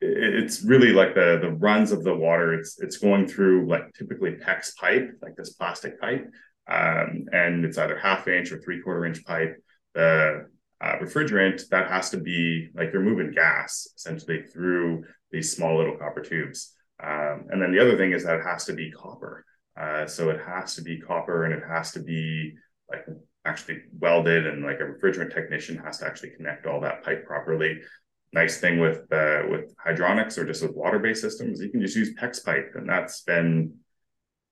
it's 0.00 0.62
really 0.62 0.92
like 0.92 1.14
the 1.14 1.38
the 1.42 1.50
runs 1.50 1.92
of 1.92 2.04
the 2.04 2.14
water. 2.14 2.54
It's 2.54 2.80
it's 2.80 2.96
going 2.96 3.26
through 3.26 3.68
like 3.68 3.92
typically 3.92 4.36
PEX 4.36 4.74
pipe, 4.76 5.10
like 5.20 5.36
this 5.36 5.52
plastic 5.52 6.00
pipe, 6.00 6.26
um, 6.70 7.26
and 7.32 7.64
it's 7.64 7.78
either 7.78 7.98
half 7.98 8.28
inch 8.28 8.52
or 8.52 8.60
three 8.60 8.80
quarter 8.80 9.04
inch 9.04 9.24
pipe. 9.24 9.56
The 9.94 10.46
uh, 10.80 10.96
refrigerant 10.98 11.68
that 11.68 11.88
has 11.88 12.10
to 12.10 12.18
be 12.18 12.68
like 12.74 12.92
you're 12.92 13.02
moving 13.02 13.32
gas 13.32 13.88
essentially 13.96 14.42
through 14.42 15.04
these 15.30 15.54
small 15.54 15.76
little 15.76 15.96
copper 15.96 16.22
tubes. 16.22 16.74
Um, 17.02 17.46
and 17.50 17.60
then 17.60 17.72
the 17.72 17.80
other 17.80 17.96
thing 17.96 18.12
is 18.12 18.24
that 18.24 18.38
it 18.38 18.44
has 18.44 18.64
to 18.66 18.72
be 18.72 18.90
copper. 18.90 19.44
Uh, 19.78 20.06
so 20.06 20.30
it 20.30 20.40
has 20.46 20.74
to 20.76 20.82
be 20.82 21.00
copper 21.00 21.44
and 21.44 21.54
it 21.54 21.62
has 21.68 21.92
to 21.92 22.00
be 22.00 22.54
like 22.90 23.04
actually 23.44 23.78
welded 23.98 24.46
and 24.46 24.64
like 24.64 24.80
a 24.80 24.84
refrigerant 24.84 25.34
technician 25.34 25.78
has 25.78 25.98
to 25.98 26.06
actually 26.06 26.30
connect 26.30 26.66
all 26.66 26.80
that 26.80 27.02
pipe 27.02 27.24
properly 27.24 27.80
nice 28.32 28.58
thing 28.58 28.78
with 28.78 29.00
uh, 29.12 29.42
with 29.48 29.74
hydronics 29.76 30.38
or 30.38 30.44
just 30.44 30.62
with 30.62 30.74
water-based 30.74 31.20
systems, 31.20 31.60
you 31.60 31.70
can 31.70 31.80
just 31.80 31.96
use 31.96 32.14
PEX 32.14 32.44
pipe, 32.44 32.72
and 32.74 32.88
that's 32.88 33.22
been 33.22 33.74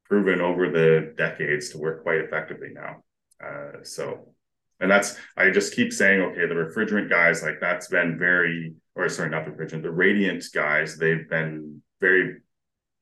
proven 0.08 0.40
over 0.40 0.70
the 0.70 1.14
decades 1.16 1.70
to 1.70 1.78
work 1.78 2.02
quite 2.02 2.20
effectively 2.20 2.70
now. 2.72 3.02
Uh, 3.44 3.82
so, 3.82 4.34
and 4.80 4.90
that's 4.90 5.16
I 5.36 5.50
just 5.50 5.74
keep 5.74 5.92
saying, 5.92 6.20
okay, 6.20 6.46
the 6.46 6.54
refrigerant 6.54 7.10
guys, 7.10 7.42
like 7.42 7.60
that's 7.60 7.88
been 7.88 8.18
very, 8.18 8.74
or 8.94 9.08
sorry, 9.08 9.30
not 9.30 9.44
the 9.44 9.50
refrigerant, 9.50 9.82
the 9.82 9.90
radiant 9.90 10.44
guys, 10.54 10.96
they've 10.96 11.28
been 11.28 11.82
very, 12.00 12.38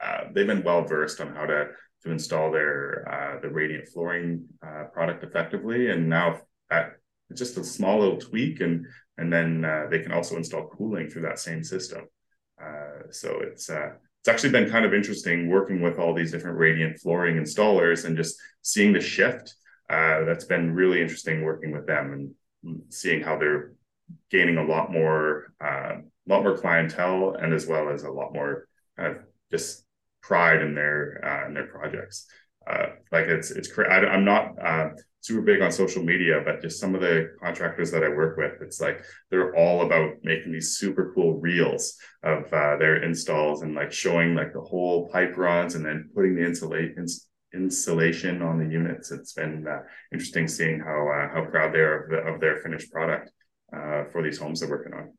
uh, 0.00 0.24
they've 0.32 0.46
been 0.46 0.62
well 0.62 0.84
versed 0.84 1.20
on 1.20 1.34
how 1.34 1.46
to 1.46 1.68
to 2.02 2.12
install 2.12 2.50
their 2.50 3.06
uh, 3.10 3.40
the 3.40 3.48
radiant 3.48 3.88
flooring 3.88 4.44
uh, 4.66 4.84
product 4.92 5.24
effectively, 5.24 5.90
and 5.90 6.08
now 6.08 6.40
at 6.70 6.92
just 7.34 7.56
a 7.56 7.64
small 7.64 7.98
little 8.00 8.18
tweak 8.18 8.60
and 8.60 8.86
and 9.18 9.32
then 9.32 9.64
uh, 9.64 9.86
they 9.90 10.00
can 10.00 10.12
also 10.12 10.36
install 10.36 10.68
cooling 10.68 11.08
through 11.08 11.22
that 11.22 11.38
same 11.38 11.64
system. 11.64 12.02
Uh, 12.62 13.10
so 13.10 13.40
it's 13.40 13.70
it's 14.26 14.32
actually 14.32 14.50
been 14.50 14.68
kind 14.68 14.84
of 14.84 14.92
interesting 14.92 15.48
working 15.48 15.80
with 15.80 16.00
all 16.00 16.12
these 16.12 16.32
different 16.32 16.58
radiant 16.58 16.98
flooring 16.98 17.36
installers 17.36 18.04
and 18.04 18.16
just 18.16 18.36
seeing 18.60 18.92
the 18.92 19.00
shift. 19.00 19.54
Uh, 19.88 20.24
that's 20.24 20.46
been 20.46 20.74
really 20.74 21.00
interesting 21.00 21.44
working 21.44 21.70
with 21.70 21.86
them 21.86 22.34
and 22.64 22.82
seeing 22.88 23.22
how 23.22 23.38
they're 23.38 23.74
gaining 24.28 24.56
a 24.56 24.64
lot 24.64 24.90
more 24.90 25.52
a 25.62 25.64
uh, 25.64 25.96
lot 26.26 26.42
more 26.42 26.58
clientele 26.58 27.36
and 27.40 27.54
as 27.54 27.68
well 27.68 27.88
as 27.88 28.02
a 28.02 28.10
lot 28.10 28.34
more 28.34 28.66
of 28.98 29.18
just 29.52 29.84
pride 30.22 30.60
in 30.60 30.74
their 30.74 31.24
uh, 31.24 31.46
in 31.46 31.54
their 31.54 31.68
projects. 31.68 32.26
like 33.12 33.26
it's 33.26 33.52
it's 33.52 33.70
I, 33.78 33.98
I'm 34.06 34.24
not 34.24 34.58
super 35.26 35.42
big 35.42 35.60
on 35.60 35.72
social 35.72 36.02
media, 36.02 36.40
but 36.44 36.62
just 36.62 36.78
some 36.78 36.94
of 36.94 37.00
the 37.00 37.32
contractors 37.42 37.90
that 37.90 38.04
I 38.04 38.08
work 38.08 38.36
with, 38.36 38.62
it's 38.62 38.80
like 38.80 39.02
they're 39.30 39.56
all 39.56 39.82
about 39.82 40.14
making 40.22 40.52
these 40.52 40.76
super 40.76 41.12
cool 41.14 41.40
reels 41.40 41.98
of 42.22 42.44
uh, 42.52 42.76
their 42.76 43.02
installs 43.02 43.62
and 43.62 43.74
like 43.74 43.92
showing 43.92 44.36
like 44.36 44.52
the 44.52 44.60
whole 44.60 45.08
pipe 45.08 45.36
runs 45.36 45.74
and 45.74 45.84
then 45.84 46.10
putting 46.14 46.36
the 46.36 46.46
insulate 46.46 46.96
ins- 46.96 47.26
insulation 47.52 48.40
on 48.40 48.58
the 48.58 48.72
units. 48.72 49.10
It's 49.10 49.32
been 49.32 49.66
uh, 49.66 49.80
interesting 50.12 50.46
seeing 50.46 50.78
how 50.78 51.08
uh, 51.08 51.34
how 51.34 51.50
proud 51.50 51.74
they 51.74 51.80
are 51.80 52.04
of, 52.04 52.10
the, 52.10 52.18
of 52.18 52.40
their 52.40 52.58
finished 52.58 52.92
product 52.92 53.30
uh, 53.76 54.04
for 54.12 54.22
these 54.22 54.38
homes 54.38 54.60
they're 54.60 54.70
working 54.70 54.94
on. 54.94 55.12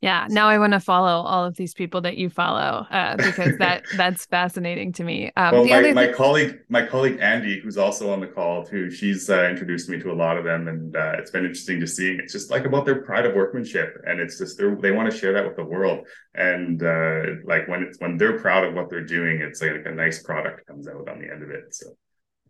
Yeah, 0.00 0.26
now 0.30 0.48
I 0.48 0.58
want 0.58 0.72
to 0.72 0.80
follow 0.80 1.22
all 1.26 1.44
of 1.44 1.56
these 1.56 1.74
people 1.74 2.00
that 2.02 2.16
you 2.16 2.30
follow 2.30 2.86
uh, 2.90 3.16
because 3.16 3.58
that 3.58 3.84
that's 3.96 4.24
fascinating 4.24 4.92
to 4.94 5.04
me. 5.04 5.30
Um, 5.36 5.52
well, 5.52 5.64
my, 5.66 5.92
my 5.92 6.08
colleague, 6.10 6.58
my 6.70 6.86
colleague 6.86 7.18
Andy, 7.20 7.60
who's 7.60 7.76
also 7.76 8.10
on 8.10 8.20
the 8.20 8.26
call 8.26 8.64
too, 8.64 8.90
she's 8.90 9.28
uh, 9.28 9.44
introduced 9.44 9.90
me 9.90 9.98
to 10.00 10.10
a 10.10 10.14
lot 10.14 10.38
of 10.38 10.44
them, 10.44 10.68
and 10.68 10.96
uh, 10.96 11.12
it's 11.18 11.30
been 11.30 11.44
interesting 11.44 11.80
to 11.80 11.86
see. 11.86 12.12
It's 12.12 12.32
just 12.32 12.50
like 12.50 12.64
about 12.64 12.86
their 12.86 13.02
pride 13.02 13.26
of 13.26 13.34
workmanship, 13.34 13.94
and 14.06 14.20
it's 14.20 14.38
just 14.38 14.58
they 14.58 14.90
want 14.90 15.10
to 15.10 15.16
share 15.16 15.34
that 15.34 15.44
with 15.44 15.56
the 15.56 15.64
world. 15.64 16.06
And 16.34 16.82
uh, 16.82 17.22
like 17.44 17.68
when 17.68 17.82
it's 17.82 17.98
when 18.00 18.16
they're 18.16 18.38
proud 18.38 18.64
of 18.64 18.72
what 18.72 18.88
they're 18.88 19.04
doing, 19.04 19.42
it's 19.42 19.60
like 19.60 19.84
a 19.84 19.90
nice 19.90 20.22
product 20.22 20.66
comes 20.66 20.88
out 20.88 21.10
on 21.10 21.20
the 21.20 21.30
end 21.30 21.42
of 21.42 21.50
it. 21.50 21.74
So, 21.74 21.86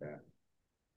yeah 0.01 0.15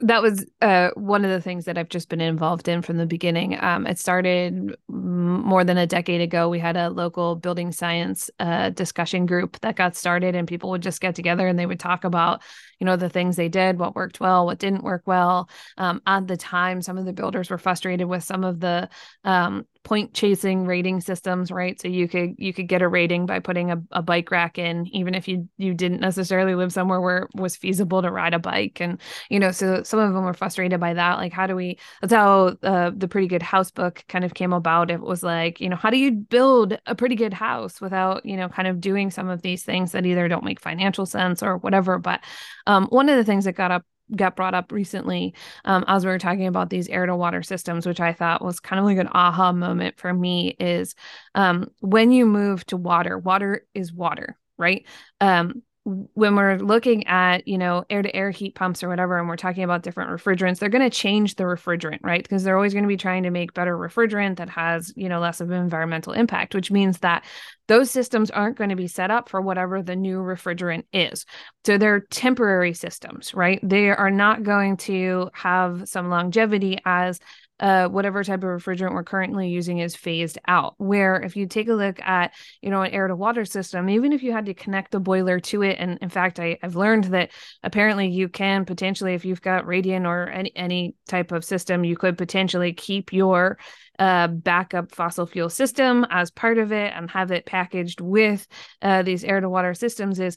that 0.00 0.22
was 0.22 0.44
uh, 0.60 0.90
one 0.94 1.24
of 1.24 1.30
the 1.30 1.40
things 1.40 1.66
that 1.66 1.78
I've 1.78 1.88
just 1.88 2.08
been 2.08 2.20
involved 2.20 2.66
in 2.66 2.82
from 2.82 2.96
the 2.96 3.06
beginning. 3.06 3.56
Um, 3.62 3.86
it 3.86 3.98
started 3.98 4.76
more 4.88 5.62
than 5.62 5.78
a 5.78 5.86
decade 5.86 6.20
ago. 6.20 6.48
We 6.48 6.58
had 6.58 6.76
a 6.76 6.90
local 6.90 7.36
building 7.36 7.70
science 7.70 8.28
uh, 8.40 8.70
discussion 8.70 9.24
group 9.24 9.58
that 9.60 9.76
got 9.76 9.94
started, 9.94 10.34
and 10.34 10.48
people 10.48 10.70
would 10.70 10.82
just 10.82 11.00
get 11.00 11.14
together 11.14 11.46
and 11.46 11.56
they 11.58 11.66
would 11.66 11.78
talk 11.78 12.02
about, 12.02 12.42
you 12.80 12.86
know, 12.86 12.96
the 12.96 13.08
things 13.08 13.36
they 13.36 13.48
did, 13.48 13.78
what 13.78 13.94
worked 13.94 14.18
well, 14.18 14.46
what 14.46 14.58
didn't 14.58 14.82
work 14.82 15.02
well. 15.06 15.48
Um, 15.78 16.02
at 16.06 16.26
the 16.26 16.36
time, 16.36 16.82
some 16.82 16.98
of 16.98 17.04
the 17.04 17.12
builders 17.12 17.48
were 17.48 17.58
frustrated 17.58 18.08
with 18.08 18.24
some 18.24 18.42
of 18.42 18.58
the 18.58 18.88
um, 19.22 19.64
point 19.84 20.14
chasing 20.14 20.66
rating 20.66 21.00
systems 21.00 21.50
right? 21.50 21.80
So 21.80 21.88
you 21.88 22.08
could 22.08 22.34
you 22.38 22.52
could 22.52 22.68
get 22.68 22.82
a 22.82 22.88
rating 22.88 23.26
by 23.26 23.38
putting 23.38 23.70
a, 23.70 23.82
a 23.92 24.02
bike 24.02 24.30
rack 24.30 24.58
in 24.58 24.86
even 24.88 25.14
if 25.14 25.28
you 25.28 25.48
you 25.58 25.74
didn't 25.74 26.00
necessarily 26.00 26.54
live 26.54 26.72
somewhere 26.72 27.00
where 27.00 27.18
it 27.18 27.28
was 27.34 27.56
feasible 27.56 28.02
to 28.02 28.10
ride 28.10 28.34
a 28.34 28.38
bike. 28.38 28.80
And 28.80 29.00
you 29.30 29.38
know 29.38 29.52
so 29.52 29.82
some 29.82 30.00
of 30.00 30.12
them 30.14 30.24
were 30.24 30.34
frustrated 30.34 30.80
by 30.80 30.94
that. 30.94 31.18
Like 31.18 31.32
how 31.32 31.46
do 31.46 31.54
we 31.54 31.78
that's 32.00 32.12
how 32.12 32.56
uh, 32.62 32.90
the 32.96 33.08
pretty 33.08 33.28
good 33.28 33.42
house 33.42 33.70
book 33.70 34.04
kind 34.08 34.24
of 34.24 34.34
came 34.34 34.52
about. 34.52 34.90
It 34.90 35.00
was 35.00 35.22
like 35.22 35.60
you 35.60 35.68
know 35.68 35.76
how 35.76 35.90
do 35.90 35.98
you 35.98 36.12
build 36.12 36.78
a 36.86 36.94
pretty 36.94 37.14
good 37.14 37.34
house 37.34 37.80
without 37.80 38.24
you 38.24 38.36
know 38.36 38.48
kind 38.48 38.66
of 38.66 38.80
doing 38.80 39.10
some 39.10 39.28
of 39.28 39.42
these 39.42 39.64
things 39.64 39.92
that 39.92 40.06
either 40.06 40.28
don't 40.28 40.44
make 40.44 40.60
financial 40.60 41.06
sense 41.06 41.42
or 41.42 41.58
whatever? 41.58 41.98
But 41.98 42.20
um, 42.66 42.86
one 42.86 43.08
of 43.08 43.16
the 43.16 43.24
things 43.24 43.44
that 43.44 43.52
got 43.52 43.70
up 43.70 43.84
got 44.14 44.36
brought 44.36 44.54
up 44.54 44.72
recently 44.72 45.34
um, 45.64 45.84
as 45.86 46.04
we 46.04 46.10
were 46.10 46.18
talking 46.18 46.46
about 46.46 46.70
these 46.70 46.88
air 46.88 47.06
to 47.06 47.16
water 47.16 47.42
systems, 47.42 47.86
which 47.86 48.00
I 48.00 48.12
thought 48.12 48.44
was 48.44 48.60
kind 48.60 48.78
of 48.78 48.84
like 48.86 48.98
an 48.98 49.08
aha 49.12 49.52
moment 49.52 49.98
for 49.98 50.12
me 50.12 50.56
is 50.60 50.94
um, 51.34 51.70
when 51.80 52.10
you 52.10 52.26
move 52.26 52.64
to 52.66 52.76
water, 52.76 53.18
water 53.18 53.66
is 53.74 53.92
water, 53.92 54.38
right? 54.58 54.86
Um, 55.20 55.62
when 55.84 56.34
we're 56.34 56.56
looking 56.56 57.06
at 57.06 57.46
you 57.46 57.58
know 57.58 57.84
air 57.90 58.00
to 58.00 58.14
air 58.16 58.30
heat 58.30 58.54
pumps 58.54 58.82
or 58.82 58.88
whatever 58.88 59.18
and 59.18 59.28
we're 59.28 59.36
talking 59.36 59.64
about 59.64 59.82
different 59.82 60.10
refrigerants 60.10 60.58
they're 60.58 60.70
going 60.70 60.88
to 60.88 60.96
change 60.96 61.34
the 61.34 61.44
refrigerant 61.44 61.98
right? 62.02 62.22
Because 62.22 62.42
they're 62.42 62.56
always 62.56 62.72
going 62.72 62.84
to 62.84 62.88
be 62.88 62.96
trying 62.96 63.24
to 63.24 63.30
make 63.30 63.52
better 63.52 63.76
refrigerant 63.76 64.36
that 64.36 64.48
has 64.48 64.92
you 64.96 65.08
know 65.08 65.20
less 65.20 65.40
of 65.40 65.50
an 65.50 65.60
environmental 65.60 66.14
impact 66.14 66.54
which 66.54 66.70
means 66.70 66.98
that 67.00 67.24
those 67.66 67.90
systems 67.90 68.30
aren't 68.30 68.56
going 68.56 68.70
to 68.70 68.76
be 68.76 68.88
set 68.88 69.10
up 69.10 69.28
for 69.28 69.40
whatever 69.40 69.82
the 69.82 69.96
new 69.96 70.18
refrigerant 70.18 70.84
is. 70.92 71.24
So 71.64 71.78
they're 71.78 72.00
temporary 72.00 72.72
systems 72.72 73.34
right? 73.34 73.60
They 73.62 73.90
are 73.90 74.10
not 74.10 74.42
going 74.42 74.78
to 74.78 75.30
have 75.34 75.88
some 75.88 76.08
longevity 76.08 76.78
as 76.86 77.20
uh, 77.60 77.88
whatever 77.88 78.24
type 78.24 78.42
of 78.42 78.48
refrigerant 78.48 78.92
we're 78.92 79.04
currently 79.04 79.48
using 79.48 79.78
is 79.78 79.94
phased 79.94 80.38
out. 80.48 80.74
Where 80.78 81.22
if 81.22 81.36
you 81.36 81.46
take 81.46 81.68
a 81.68 81.74
look 81.74 82.00
at, 82.00 82.32
you 82.60 82.70
know, 82.70 82.82
an 82.82 82.90
air 82.90 83.06
to 83.06 83.16
water 83.16 83.44
system, 83.44 83.88
even 83.88 84.12
if 84.12 84.22
you 84.22 84.32
had 84.32 84.46
to 84.46 84.54
connect 84.54 84.90
the 84.90 85.00
boiler 85.00 85.38
to 85.40 85.62
it, 85.62 85.76
and 85.78 85.98
in 86.00 86.08
fact, 86.08 86.40
I, 86.40 86.58
I've 86.62 86.76
learned 86.76 87.04
that 87.04 87.30
apparently 87.62 88.08
you 88.08 88.28
can 88.28 88.64
potentially, 88.64 89.14
if 89.14 89.24
you've 89.24 89.42
got 89.42 89.66
radiant 89.66 90.06
or 90.06 90.28
any, 90.28 90.52
any 90.56 90.94
type 91.08 91.32
of 91.32 91.44
system, 91.44 91.84
you 91.84 91.96
could 91.96 92.18
potentially 92.18 92.72
keep 92.72 93.12
your 93.12 93.58
uh, 93.98 94.26
backup 94.26 94.92
fossil 94.92 95.26
fuel 95.26 95.48
system 95.48 96.04
as 96.10 96.30
part 96.30 96.58
of 96.58 96.72
it 96.72 96.92
and 96.96 97.10
have 97.10 97.30
it 97.30 97.46
packaged 97.46 98.00
with 98.00 98.46
uh, 98.82 99.02
these 99.02 99.22
air 99.22 99.40
to 99.40 99.48
water 99.48 99.74
systems 99.74 100.18
is 100.18 100.36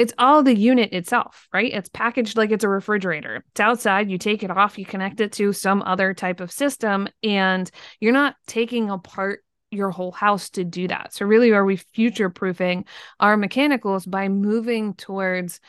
it's 0.00 0.14
all 0.16 0.42
the 0.42 0.56
unit 0.56 0.94
itself, 0.94 1.46
right? 1.52 1.70
It's 1.70 1.90
packaged 1.90 2.38
like 2.38 2.50
it's 2.50 2.64
a 2.64 2.68
refrigerator. 2.70 3.44
It's 3.50 3.60
outside, 3.60 4.10
you 4.10 4.16
take 4.16 4.42
it 4.42 4.50
off, 4.50 4.78
you 4.78 4.86
connect 4.86 5.20
it 5.20 5.32
to 5.32 5.52
some 5.52 5.82
other 5.82 6.14
type 6.14 6.40
of 6.40 6.50
system, 6.50 7.06
and 7.22 7.70
you're 8.00 8.14
not 8.14 8.34
taking 8.46 8.88
apart 8.88 9.44
your 9.70 9.90
whole 9.90 10.10
house 10.10 10.48
to 10.50 10.64
do 10.64 10.88
that. 10.88 11.12
So 11.12 11.26
really 11.26 11.52
are 11.52 11.66
we 11.66 11.76
future 11.76 12.30
proofing 12.30 12.86
our 13.20 13.36
mechanicals 13.36 14.06
by 14.06 14.30
moving 14.30 14.94
towards 14.94 15.60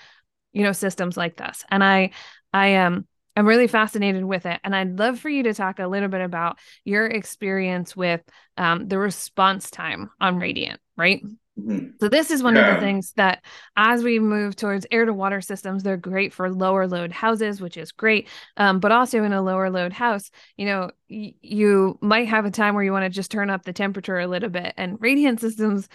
you 0.53 0.63
know 0.63 0.71
systems 0.71 1.17
like 1.17 1.35
this. 1.35 1.65
And 1.69 1.83
I 1.83 2.11
I 2.53 2.67
am 2.67 2.93
um, 2.93 3.07
I'm 3.35 3.47
really 3.47 3.67
fascinated 3.67 4.23
with 4.23 4.45
it. 4.45 4.61
And 4.63 4.73
I'd 4.73 4.97
love 4.97 5.19
for 5.19 5.29
you 5.29 5.43
to 5.43 5.53
talk 5.53 5.79
a 5.79 5.87
little 5.87 6.09
bit 6.09 6.21
about 6.21 6.57
your 6.85 7.05
experience 7.05 7.97
with 7.97 8.21
um, 8.55 8.87
the 8.87 8.97
response 8.97 9.71
time 9.71 10.09
on 10.21 10.39
Radiant, 10.39 10.79
right? 10.95 11.21
Mm-hmm. 11.61 11.87
So 11.99 12.09
this 12.09 12.31
is 12.31 12.43
one 12.43 12.55
yeah. 12.55 12.67
of 12.67 12.75
the 12.75 12.81
things 12.81 13.13
that 13.13 13.43
as 13.75 14.03
we 14.03 14.19
move 14.19 14.55
towards 14.55 14.85
air 14.91 15.05
to 15.05 15.13
water 15.13 15.41
systems, 15.41 15.83
they're 15.83 15.97
great 15.97 16.33
for 16.33 16.51
lower 16.51 16.87
load 16.87 17.11
houses, 17.11 17.61
which 17.61 17.77
is 17.77 17.91
great. 17.91 18.27
Um, 18.57 18.79
but 18.79 18.91
also 18.91 19.23
in 19.23 19.33
a 19.33 19.41
lower 19.41 19.69
load 19.69 19.93
house, 19.93 20.31
you 20.57 20.65
know, 20.65 20.91
y- 21.09 21.35
you 21.41 21.97
might 22.01 22.27
have 22.27 22.45
a 22.45 22.51
time 22.51 22.75
where 22.75 22.83
you 22.83 22.91
want 22.91 23.05
to 23.05 23.09
just 23.09 23.31
turn 23.31 23.49
up 23.49 23.63
the 23.63 23.73
temperature 23.73 24.19
a 24.19 24.27
little 24.27 24.49
bit. 24.49 24.73
And 24.77 24.97
radiant 24.99 25.39
systems, 25.39 25.87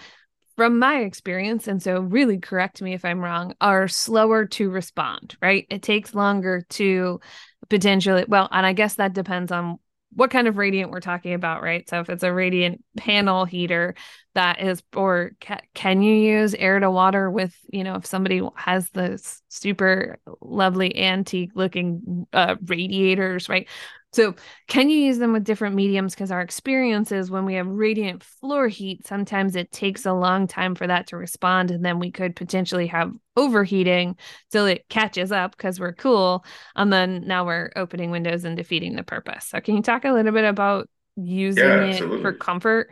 from 0.56 0.78
my 0.78 1.00
experience, 1.00 1.68
and 1.68 1.82
so 1.82 2.00
really 2.00 2.38
correct 2.38 2.80
me 2.80 2.94
if 2.94 3.04
I'm 3.04 3.20
wrong, 3.20 3.54
are 3.60 3.88
slower 3.88 4.46
to 4.46 4.70
respond, 4.70 5.36
right? 5.42 5.66
It 5.68 5.82
takes 5.82 6.14
longer 6.14 6.64
to 6.70 7.20
potentially, 7.68 8.24
well, 8.26 8.48
and 8.50 8.64
I 8.64 8.72
guess 8.72 8.94
that 8.94 9.12
depends 9.12 9.52
on 9.52 9.78
what 10.16 10.30
kind 10.30 10.48
of 10.48 10.56
radiant 10.56 10.90
we're 10.90 11.00
talking 11.00 11.34
about, 11.34 11.62
right? 11.62 11.88
So 11.88 12.00
if 12.00 12.08
it's 12.10 12.22
a 12.22 12.32
radiant 12.32 12.82
panel 12.96 13.44
heater 13.44 13.94
that 14.34 14.60
is, 14.60 14.82
or 14.94 15.32
ca- 15.40 15.60
can 15.74 16.02
you 16.02 16.14
use 16.14 16.54
air 16.54 16.80
to 16.80 16.90
water 16.90 17.30
with, 17.30 17.54
you 17.70 17.84
know, 17.84 17.94
if 17.96 18.06
somebody 18.06 18.42
has 18.56 18.90
this 18.90 19.42
super 19.48 20.18
lovely 20.40 20.96
antique 20.96 21.52
looking 21.54 22.26
uh, 22.32 22.56
radiators, 22.64 23.48
right? 23.48 23.68
So, 24.16 24.34
can 24.66 24.88
you 24.88 24.96
use 24.96 25.18
them 25.18 25.34
with 25.34 25.44
different 25.44 25.74
mediums? 25.74 26.14
Because 26.14 26.30
our 26.30 26.40
experience 26.40 27.12
is 27.12 27.30
when 27.30 27.44
we 27.44 27.52
have 27.52 27.66
radiant 27.66 28.24
floor 28.24 28.66
heat, 28.66 29.06
sometimes 29.06 29.54
it 29.56 29.70
takes 29.70 30.06
a 30.06 30.14
long 30.14 30.46
time 30.46 30.74
for 30.74 30.86
that 30.86 31.08
to 31.08 31.18
respond. 31.18 31.70
And 31.70 31.84
then 31.84 31.98
we 31.98 32.10
could 32.10 32.34
potentially 32.34 32.86
have 32.86 33.12
overheating 33.36 34.16
till 34.50 34.64
it 34.64 34.88
catches 34.88 35.32
up 35.32 35.54
because 35.54 35.78
we're 35.78 35.92
cool. 35.92 36.46
And 36.74 36.90
then 36.90 37.24
now 37.26 37.44
we're 37.44 37.70
opening 37.76 38.10
windows 38.10 38.46
and 38.46 38.56
defeating 38.56 38.96
the 38.96 39.02
purpose. 39.02 39.48
So, 39.48 39.60
can 39.60 39.76
you 39.76 39.82
talk 39.82 40.06
a 40.06 40.12
little 40.12 40.32
bit 40.32 40.46
about 40.46 40.88
using 41.16 41.62
yeah, 41.62 41.84
it 41.84 42.22
for 42.22 42.32
comfort? 42.32 42.88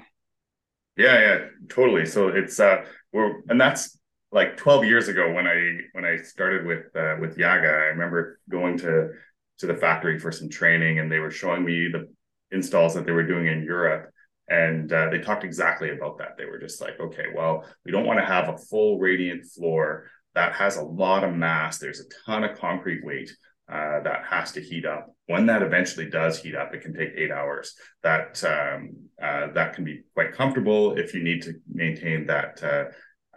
Yeah, 0.98 1.18
yeah, 1.18 1.38
totally. 1.70 2.04
So 2.04 2.28
it's 2.28 2.60
uh 2.60 2.84
we're 3.14 3.40
and 3.48 3.58
that's 3.58 3.98
like 4.30 4.58
12 4.58 4.84
years 4.84 5.08
ago 5.08 5.32
when 5.32 5.46
I 5.46 5.78
when 5.92 6.04
I 6.04 6.18
started 6.18 6.66
with 6.66 6.94
uh, 6.94 7.16
with 7.18 7.38
Jaga. 7.38 7.72
I 7.72 7.86
remember 7.86 8.40
going 8.50 8.76
to 8.78 9.12
to 9.58 9.66
the 9.66 9.74
factory 9.74 10.18
for 10.18 10.32
some 10.32 10.48
training 10.48 10.98
and 10.98 11.10
they 11.10 11.18
were 11.18 11.30
showing 11.30 11.64
me 11.64 11.88
the 11.92 12.08
installs 12.50 12.94
that 12.94 13.06
they 13.06 13.12
were 13.12 13.26
doing 13.26 13.46
in 13.46 13.62
Europe 13.62 14.10
And 14.48 14.92
uh, 14.92 15.08
they 15.10 15.20
talked 15.20 15.44
exactly 15.44 15.90
about 15.90 16.18
that. 16.18 16.36
They 16.36 16.44
were 16.44 16.58
just 16.58 16.80
like, 16.80 17.00
okay, 17.00 17.26
well, 17.34 17.64
we 17.84 17.92
don't 17.92 18.06
want 18.06 18.18
to 18.20 18.26
have 18.26 18.48
a 18.48 18.58
full 18.58 18.98
radiant 18.98 19.44
floor 19.46 20.10
that 20.34 20.52
has 20.52 20.76
a 20.76 20.82
lot 20.82 21.24
of 21.24 21.34
mass. 21.34 21.78
There's 21.78 22.00
a 22.00 22.10
ton 22.26 22.44
of 22.44 22.58
concrete 22.58 23.04
weight 23.04 23.30
uh, 23.72 24.00
that 24.02 24.24
has 24.28 24.52
to 24.52 24.60
heat 24.60 24.84
up. 24.84 25.06
When 25.26 25.46
that 25.46 25.62
eventually 25.62 26.10
does 26.10 26.42
heat 26.42 26.54
up, 26.54 26.74
it 26.74 26.82
can 26.82 26.92
take 26.92 27.12
eight 27.16 27.30
hours. 27.30 27.74
That 28.02 28.42
um, 28.44 28.96
uh, 29.22 29.52
that 29.54 29.74
can 29.74 29.84
be 29.84 30.02
quite 30.12 30.32
comfortable 30.32 30.98
if 30.98 31.14
you 31.14 31.22
need 31.22 31.42
to 31.42 31.54
maintain 31.72 32.26
that 32.26 32.62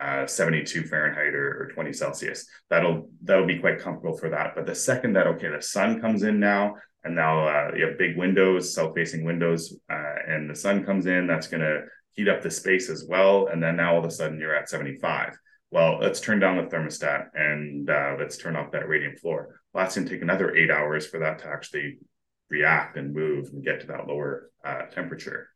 uh, 0.01 0.03
uh 0.23 0.27
72 0.27 0.83
Fahrenheit 0.83 1.33
or, 1.33 1.63
or, 1.63 1.71
20 1.73 1.93
Celsius. 1.93 2.45
That'll 2.69 3.09
that'll 3.23 3.45
be 3.45 3.59
quite 3.59 3.79
comfortable 3.79 4.17
for 4.17 4.29
that. 4.29 4.53
But 4.55 4.65
the 4.65 4.75
second 4.75 5.13
that 5.13 5.27
okay, 5.27 5.49
the 5.49 5.61
sun 5.61 6.01
comes 6.01 6.23
in 6.23 6.39
now, 6.39 6.75
and 7.03 7.15
now 7.15 7.47
uh, 7.47 7.71
you 7.75 7.87
have 7.87 7.97
big 7.97 8.17
windows, 8.17 8.73
south-facing 8.73 9.23
windows, 9.23 9.77
uh, 9.91 10.15
and 10.27 10.49
the 10.49 10.55
sun 10.55 10.85
comes 10.85 11.05
in, 11.05 11.27
that's 11.27 11.47
going 11.47 11.61
to 11.61 11.83
heat 12.11 12.27
up 12.27 12.41
the 12.41 12.51
space 12.51 12.89
as 12.89 13.05
well. 13.07 13.47
And 13.47 13.61
then 13.61 13.77
now 13.77 13.93
all 13.93 13.99
of 13.99 14.05
a 14.05 14.11
sudden 14.11 14.39
you're 14.39 14.55
at 14.55 14.69
75 14.69 15.37
well, 15.69 15.99
let's 15.99 16.21
turn 16.21 16.39
down 16.39 16.55
the 16.57 16.63
thermostat 16.63 17.25
and 17.33 17.89
uh, 17.89 18.15
let's 18.17 18.37
turn 18.37 18.55
off 18.55 18.71
that 18.71 18.87
radiant 18.87 19.19
floor. 19.19 19.59
Well, 19.73 19.83
that's 19.83 19.95
to 19.95 20.05
take 20.05 20.21
another 20.21 20.55
eight 20.55 20.71
hours 20.71 21.05
for 21.05 21.19
that 21.19 21.39
to 21.39 21.47
actually 21.47 21.97
react 22.49 22.95
and 22.95 23.13
move 23.13 23.49
and 23.51 23.63
get 23.63 23.81
to 23.81 23.87
that 23.87 24.07
lower 24.07 24.49
uh, 24.63 24.83
temperature. 24.93 25.49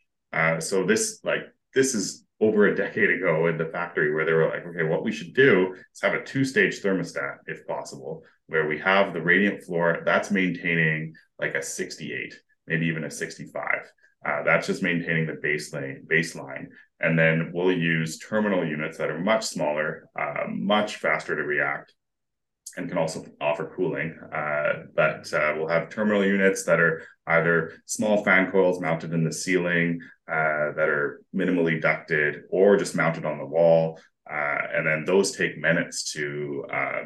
So 0.60 0.86
this, 0.86 1.20
like, 1.24 1.44
this 1.74 1.96
is 1.96 2.26
over 2.42 2.68
a 2.68 2.76
decade 2.76 3.10
ago 3.10 3.48
in 3.48 3.58
the 3.58 3.66
factory 3.66 4.14
where 4.14 4.26
they 4.26 4.34
were 4.34 4.50
like, 4.50 4.66
okay, 4.66 4.84
what 4.84 5.04
we 5.04 5.12
should 5.12 5.34
do 5.34 5.74
is 5.74 6.02
have 6.02 6.14
a 6.14 6.24
two-stage 6.24 6.82
thermostat, 6.82 7.38
if 7.46 7.66
possible, 7.68 8.24
where 8.48 8.68
we 8.68 8.78
have 8.80 9.14
the 9.14 9.22
radiant 9.22 9.64
floor 9.64 10.02
that's 10.04 10.32
maintaining 10.32 11.14
like 11.40 11.56
a 11.56 11.62
68, 11.62 12.34
maybe 12.68 12.88
even 12.88 13.04
a 13.04 13.12
65. 13.12 13.64
Uh, 14.26 14.44
that's 14.44 14.68
just 14.68 14.84
maintaining 14.84 15.26
the 15.26 15.34
baseline 15.34 16.06
baseline 16.06 16.68
and 17.02 17.18
then 17.18 17.52
we'll 17.54 17.72
use 17.72 18.20
terminal 18.20 18.66
units 18.66 18.98
that 18.98 19.10
are 19.10 19.20
much 19.20 19.44
smaller, 19.44 20.08
uh, 20.18 20.46
much 20.48 20.98
faster 20.98 21.36
to 21.36 21.42
react, 21.42 21.94
and 22.78 22.88
can 22.88 22.98
also 22.98 23.26
offer 23.42 23.74
cooling. 23.76 24.18
Uh, 24.34 24.84
but 24.96 25.32
uh, 25.34 25.54
we'll 25.58 25.68
have 25.68 25.90
terminal 25.90 26.24
units 26.24 26.64
that 26.66 26.80
are 26.80 27.04
either 27.28 27.74
small 27.86 28.24
fan 28.24 28.52
coils 28.52 28.82
mounted 28.82 29.14
in 29.14 29.24
the 29.24 29.34
ceiling 29.34 30.00
uh, 30.28 30.72
that 30.76 30.90
are 30.90 31.22
minimally 31.36 31.82
ducted 31.82 32.44
or 32.50 32.78
just 32.78 32.96
mounted 32.96 33.26
on 33.26 33.38
the 33.38 33.46
wall. 33.46 34.00
Uh, 34.30 34.60
and 34.74 34.88
then 34.88 35.04
those 35.06 35.32
take 35.32 35.58
minutes 35.58 36.12
to 36.14 36.66
uh, 36.74 37.02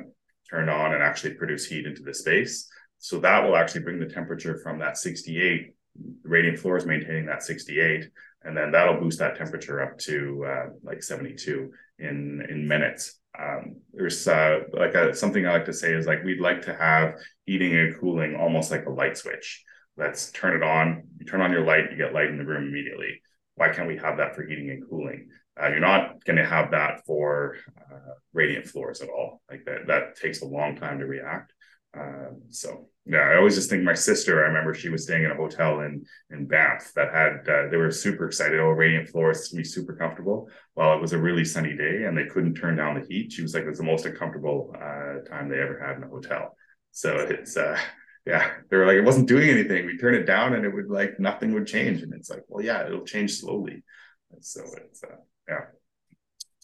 turn 0.50 0.70
on 0.70 0.94
and 0.94 1.04
actually 1.04 1.34
produce 1.34 1.66
heat 1.66 1.86
into 1.86 2.04
the 2.04 2.14
space. 2.14 2.68
So 3.00 3.20
that 3.20 3.44
will 3.44 3.56
actually 3.56 3.82
bring 3.82 4.00
the 4.00 4.06
temperature 4.06 4.60
from 4.64 4.80
that 4.80 4.98
68 4.98 5.76
the 5.96 6.30
radiant 6.30 6.60
floor 6.60 6.78
is 6.78 6.86
maintaining 6.86 7.26
that 7.28 7.44
68 7.44 8.10
and 8.44 8.56
then 8.56 8.72
that'll 8.72 9.00
boost 9.00 9.20
that 9.20 9.36
temperature 9.36 9.82
up 9.82 9.98
to 10.00 10.46
uh, 10.48 10.66
like 10.84 11.02
72 11.02 11.72
in 12.00 12.46
in 12.50 12.68
minutes 12.68 13.20
um, 13.38 13.78
there's 13.94 14.28
uh, 14.28 14.60
like 14.74 14.94
a, 14.96 15.14
something 15.16 15.46
i 15.46 15.52
like 15.52 15.66
to 15.66 15.74
say 15.74 15.94
is 15.94 16.06
like 16.06 16.24
we'd 16.24 16.40
like 16.40 16.62
to 16.64 16.76
have 16.76 17.16
heating 17.46 17.78
and 17.78 17.98
cooling 18.00 18.36
almost 18.36 18.72
like 18.72 18.86
a 18.86 18.90
light 18.90 19.18
switch 19.18 19.64
let's 19.98 20.32
turn 20.32 20.56
it 20.56 20.64
on 20.64 21.04
you 21.20 21.26
turn 21.26 21.42
on 21.42 21.52
your 21.52 21.66
light 21.66 21.92
you 21.92 21.98
get 21.98 22.14
light 22.14 22.30
in 22.30 22.38
the 22.38 22.46
room 22.46 22.68
immediately 22.68 23.22
why 23.56 23.70
can't 23.70 23.88
we 23.88 23.98
have 23.98 24.18
that 24.18 24.36
for 24.36 24.46
heating 24.46 24.70
and 24.70 24.88
cooling 24.90 25.28
uh, 25.62 25.68
you're 25.68 25.80
not 25.80 26.24
going 26.26 26.36
to 26.36 26.46
have 26.46 26.72
that 26.72 27.06
for 27.06 27.56
uh, 27.92 28.14
radiant 28.34 28.66
floors 28.66 29.02
at 29.02 29.10
all 29.10 29.42
like 29.50 29.64
that 29.66 29.88
that 29.88 30.16
takes 30.16 30.42
a 30.42 30.46
long 30.46 30.76
time 30.76 31.00
to 31.00 31.06
react 31.06 31.54
uh, 31.98 32.30
so 32.50 32.88
yeah, 33.06 33.20
I 33.20 33.38
always 33.38 33.56
just 33.56 33.70
think 33.70 33.84
my 33.84 33.94
sister. 33.94 34.44
I 34.44 34.48
remember 34.48 34.74
she 34.74 34.90
was 34.90 35.04
staying 35.04 35.24
in 35.24 35.32
a 35.32 35.36
hotel 35.36 35.82
in 35.82 36.04
in 36.32 36.48
Banff 36.48 36.92
that 36.96 37.14
had 37.14 37.48
uh, 37.48 37.70
they 37.70 37.78
were 37.78 37.92
super 37.92 38.26
excited. 38.26 38.60
Oh, 38.60 38.70
radiant 38.70 39.10
floors 39.10 39.50
to 39.50 39.56
be 39.56 39.64
super 39.64 39.96
comfortable. 39.96 40.50
Well, 40.76 40.94
it 40.94 41.02
was 41.02 41.14
a 41.14 41.18
really 41.18 41.46
sunny 41.46 41.76
day 41.76 42.06
and 42.06 42.18
they 42.18 42.26
couldn't 42.26 42.56
turn 42.56 42.76
down 42.76 43.00
the 43.00 43.06
heat. 43.08 43.32
She 43.32 43.44
was 43.44 43.54
like, 43.54 43.64
it 43.64 43.70
was 43.70 43.78
the 43.78 43.84
most 43.84 44.06
uncomfortable 44.06 44.76
uh, 44.76 45.30
time 45.30 45.50
they 45.50 45.60
ever 45.60 45.80
had 45.80 45.98
in 45.98 46.04
a 46.04 46.08
hotel. 46.08 46.56
So 46.92 47.16
it's 47.16 47.56
uh, 47.56 47.80
yeah, 48.26 48.52
they 48.70 48.78
were 48.78 48.88
like, 48.88 48.98
it 48.98 49.06
wasn't 49.06 49.28
doing 49.28 49.50
anything. 49.50 49.86
We 49.86 49.98
turn 49.98 50.16
it 50.16 50.26
down 50.26 50.54
and 50.54 50.66
it 50.66 50.74
would 50.74 50.90
like 50.90 51.20
nothing 51.20 51.54
would 51.54 51.68
change. 51.68 52.02
And 52.02 52.14
it's 52.14 52.30
like, 52.30 52.44
well, 52.48 52.64
yeah, 52.64 52.86
it'll 52.86 53.06
change 53.06 53.40
slowly. 53.40 53.84
And 54.32 54.44
so 54.44 54.62
it's 54.78 55.04
uh, 55.04 55.18
yeah. 55.48 55.66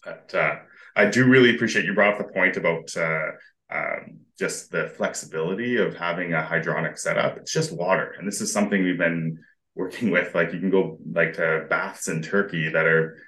But 0.04 0.34
uh, 0.34 0.56
I 0.96 1.06
do 1.06 1.26
really 1.26 1.54
appreciate 1.54 1.84
you 1.84 1.94
brought 1.94 2.14
up 2.14 2.26
the 2.26 2.32
point 2.32 2.56
about 2.56 2.96
uh, 2.96 3.30
um, 3.72 4.18
just 4.38 4.72
the 4.72 4.88
flexibility 4.96 5.76
of 5.76 5.94
having 5.96 6.34
a 6.34 6.42
hydronic 6.42 6.98
setup. 6.98 7.36
It's 7.36 7.52
just 7.52 7.72
water, 7.72 8.14
and 8.18 8.26
this 8.26 8.40
is 8.40 8.52
something 8.52 8.82
we've 8.82 8.98
been 8.98 9.38
working 9.76 10.10
with. 10.10 10.34
Like 10.34 10.52
you 10.52 10.58
can 10.58 10.70
go 10.70 10.98
like 11.12 11.34
to 11.34 11.66
baths 11.70 12.08
in 12.08 12.22
Turkey 12.22 12.70
that 12.70 12.86
are 12.86 13.18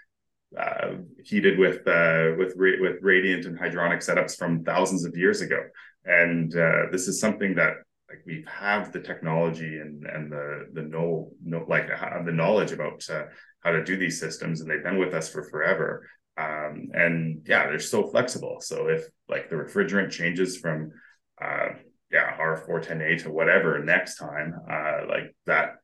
uh, 0.59 0.95
heated 1.25 1.59
with 1.59 1.87
uh, 1.87 2.33
with 2.37 2.55
ra- 2.57 2.81
with 2.81 2.97
radiant 3.01 3.47
and 3.47 3.57
hydronic 3.59 3.99
setups 3.99 4.37
from 4.37 4.65
thousands 4.65 5.05
of 5.05 5.17
years 5.17 5.41
ago, 5.41 5.61
and 6.05 6.55
uh, 6.57 6.87
this 6.91 7.07
is 7.07 7.21
something 7.21 7.55
that 7.55 7.75
like 8.15 8.27
we 8.27 8.45
have 8.47 8.93
the 8.93 9.01
technology 9.01 9.79
and 9.79 10.05
and 10.07 10.31
the 10.31 10.69
the 10.73 10.83
know, 10.83 11.33
know 11.45 11.65
like 11.69 11.89
the 11.89 12.33
knowledge 12.33 12.73
about 12.73 13.03
uh, 13.11 13.25
how 13.61 13.73
to 13.73 13.85
do 13.85 13.97
these 13.97 14.21
systems, 14.21 14.61
and 14.61 14.71
they've 14.71 14.83
been 14.83 14.99
with 14.99 15.15
us 15.15 15.29
for 15.29 15.43
forever. 15.45 16.09
Um, 16.37 16.89
and 16.93 17.43
yeah, 17.47 17.67
they're 17.67 17.79
so 17.79 18.07
flexible. 18.07 18.59
So 18.61 18.89
if 18.89 19.05
like 19.29 19.51
the 19.51 19.57
refrigerant 19.57 20.11
changes 20.11 20.57
from 20.59 20.93
uh, 21.43 21.69
yeah 22.13 22.37
R410A 22.39 23.23
to 23.25 23.31
whatever 23.31 23.83
next 23.83 24.17
time, 24.17 24.55
uh, 24.71 25.07
like 25.09 25.35
that 25.47 25.77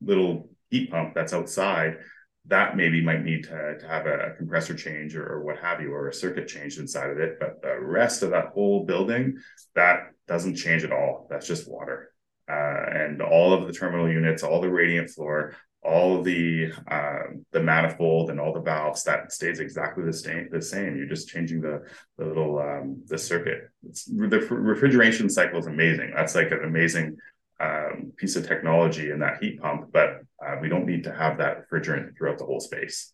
little 0.00 0.50
heat 0.70 0.90
pump 0.90 1.14
that's 1.14 1.32
outside, 1.32 1.98
that 2.46 2.76
maybe 2.76 3.02
might 3.02 3.22
need 3.22 3.44
to, 3.44 3.78
to 3.78 3.88
have 3.88 4.06
a, 4.06 4.34
compressor 4.36 4.74
change 4.74 5.16
or, 5.16 5.26
or, 5.26 5.44
what 5.44 5.58
have 5.58 5.80
you, 5.80 5.92
or 5.92 6.08
a 6.08 6.14
circuit 6.14 6.46
change 6.46 6.78
inside 6.78 7.10
of 7.10 7.18
it. 7.18 7.38
But 7.40 7.60
the 7.62 7.78
rest 7.80 8.22
of 8.22 8.30
that 8.30 8.48
whole 8.54 8.84
building, 8.84 9.36
that 9.74 10.12
doesn't 10.28 10.56
change 10.56 10.84
at 10.84 10.92
all. 10.92 11.26
That's 11.30 11.46
just 11.46 11.68
water. 11.68 12.12
Uh, 12.50 12.84
and 12.92 13.20
all 13.20 13.52
of 13.52 13.66
the 13.66 13.72
terminal 13.72 14.10
units, 14.10 14.42
all 14.42 14.60
the 14.60 14.70
radiant 14.70 15.10
floor, 15.10 15.54
all 15.82 16.22
the 16.22 16.72
uh, 16.90 17.22
the 17.52 17.60
manifold 17.60 18.30
and 18.30 18.40
all 18.40 18.52
the 18.52 18.60
valves 18.60 19.04
that 19.04 19.32
stays 19.32 19.60
exactly 19.60 20.04
the 20.04 20.12
same. 20.12 20.48
The 20.50 20.62
same. 20.62 20.96
You're 20.96 21.08
just 21.08 21.28
changing 21.28 21.60
the 21.60 21.82
the 22.16 22.24
little 22.24 22.58
um, 22.58 23.02
the 23.06 23.18
circuit. 23.18 23.70
It's, 23.88 24.04
the 24.04 24.40
refrigeration 24.50 25.28
cycle 25.28 25.58
is 25.58 25.66
amazing. 25.66 26.12
That's 26.14 26.34
like 26.34 26.50
an 26.50 26.64
amazing 26.64 27.16
um, 27.60 28.12
piece 28.16 28.36
of 28.36 28.46
technology 28.46 29.10
in 29.10 29.20
that 29.20 29.42
heat 29.42 29.60
pump. 29.60 29.90
But 29.92 30.22
uh, 30.44 30.56
we 30.60 30.68
don't 30.68 30.86
need 30.86 31.04
to 31.04 31.14
have 31.14 31.38
that 31.38 31.70
refrigerant 31.70 32.16
throughout 32.16 32.38
the 32.38 32.44
whole 32.44 32.60
space. 32.60 33.12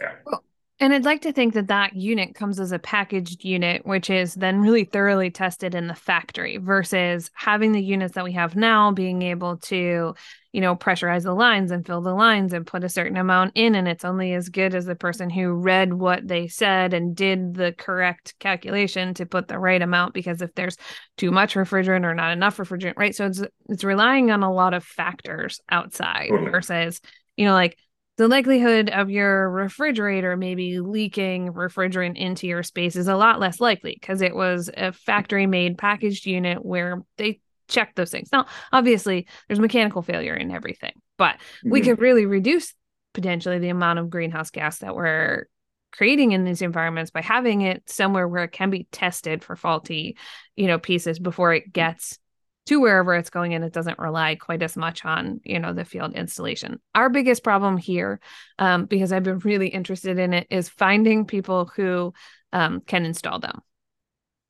Yeah. 0.00 0.12
Well, 0.24 0.44
and 0.78 0.92
I'd 0.92 1.06
like 1.06 1.22
to 1.22 1.32
think 1.32 1.54
that 1.54 1.68
that 1.68 1.96
unit 1.96 2.34
comes 2.34 2.60
as 2.60 2.70
a 2.70 2.78
packaged 2.78 3.44
unit, 3.44 3.86
which 3.86 4.10
is 4.10 4.34
then 4.34 4.60
really 4.60 4.84
thoroughly 4.84 5.30
tested 5.30 5.74
in 5.74 5.86
the 5.86 5.94
factory 5.94 6.58
versus 6.58 7.30
having 7.34 7.72
the 7.72 7.82
units 7.82 8.14
that 8.14 8.24
we 8.24 8.32
have 8.32 8.56
now 8.56 8.92
being 8.92 9.22
able 9.22 9.56
to, 9.56 10.14
you 10.52 10.60
know, 10.60 10.76
pressurize 10.76 11.22
the 11.22 11.32
lines 11.32 11.70
and 11.70 11.86
fill 11.86 12.02
the 12.02 12.12
lines 12.12 12.52
and 12.52 12.66
put 12.66 12.84
a 12.84 12.90
certain 12.90 13.16
amount 13.16 13.52
in. 13.54 13.74
And 13.74 13.88
it's 13.88 14.04
only 14.04 14.34
as 14.34 14.50
good 14.50 14.74
as 14.74 14.84
the 14.84 14.94
person 14.94 15.30
who 15.30 15.54
read 15.54 15.94
what 15.94 16.28
they 16.28 16.46
said 16.46 16.92
and 16.92 17.16
did 17.16 17.54
the 17.54 17.72
correct 17.72 18.34
calculation 18.38 19.14
to 19.14 19.24
put 19.24 19.48
the 19.48 19.58
right 19.58 19.80
amount. 19.80 20.12
Because 20.12 20.42
if 20.42 20.54
there's 20.54 20.76
too 21.16 21.30
much 21.30 21.54
refrigerant 21.54 22.04
or 22.04 22.14
not 22.14 22.32
enough 22.32 22.58
refrigerant, 22.58 22.98
right? 22.98 23.14
So 23.14 23.24
it's 23.24 23.42
it's 23.70 23.84
relying 23.84 24.30
on 24.30 24.42
a 24.42 24.52
lot 24.52 24.74
of 24.74 24.84
factors 24.84 25.58
outside 25.70 26.28
versus, 26.30 27.00
you 27.34 27.46
know, 27.46 27.54
like 27.54 27.78
the 28.16 28.28
likelihood 28.28 28.88
of 28.90 29.10
your 29.10 29.50
refrigerator 29.50 30.36
maybe 30.36 30.80
leaking 30.80 31.52
refrigerant 31.52 32.16
into 32.16 32.46
your 32.46 32.62
space 32.62 32.96
is 32.96 33.08
a 33.08 33.16
lot 33.16 33.40
less 33.40 33.60
likely 33.60 33.96
because 34.00 34.22
it 34.22 34.34
was 34.34 34.70
a 34.74 34.92
factory 34.92 35.46
made 35.46 35.76
packaged 35.76 36.26
unit 36.26 36.64
where 36.64 37.02
they 37.18 37.40
check 37.68 37.94
those 37.94 38.10
things. 38.10 38.28
Now, 38.32 38.46
obviously, 38.72 39.26
there's 39.48 39.60
mechanical 39.60 40.02
failure 40.02 40.34
in 40.34 40.50
everything, 40.50 40.92
but 41.18 41.36
mm-hmm. 41.36 41.70
we 41.70 41.80
could 41.82 42.00
really 42.00 42.26
reduce 42.26 42.72
potentially 43.12 43.58
the 43.58 43.68
amount 43.68 43.98
of 43.98 44.10
greenhouse 44.10 44.50
gas 44.50 44.78
that 44.78 44.94
we're 44.94 45.46
creating 45.92 46.32
in 46.32 46.44
these 46.44 46.62
environments 46.62 47.10
by 47.10 47.22
having 47.22 47.62
it 47.62 47.82
somewhere 47.88 48.28
where 48.28 48.44
it 48.44 48.52
can 48.52 48.70
be 48.70 48.86
tested 48.92 49.42
for 49.42 49.56
faulty, 49.56 50.16
you 50.54 50.66
know, 50.66 50.78
pieces 50.78 51.18
before 51.18 51.54
it 51.54 51.72
gets 51.72 52.18
to 52.66 52.80
wherever 52.80 53.14
it's 53.14 53.30
going 53.30 53.54
and 53.54 53.64
it 53.64 53.72
doesn't 53.72 53.98
rely 53.98 54.34
quite 54.34 54.62
as 54.62 54.76
much 54.76 55.04
on 55.04 55.40
you 55.44 55.58
know 55.58 55.72
the 55.72 55.84
field 55.84 56.14
installation. 56.14 56.80
Our 56.94 57.08
biggest 57.08 57.42
problem 57.42 57.76
here 57.76 58.20
um, 58.58 58.86
because 58.86 59.12
i've 59.12 59.22
been 59.22 59.38
really 59.40 59.68
interested 59.68 60.18
in 60.18 60.34
it 60.34 60.46
is 60.50 60.68
finding 60.68 61.24
people 61.26 61.70
who 61.74 62.12
um, 62.52 62.80
can 62.80 63.04
install 63.04 63.38
them. 63.38 63.60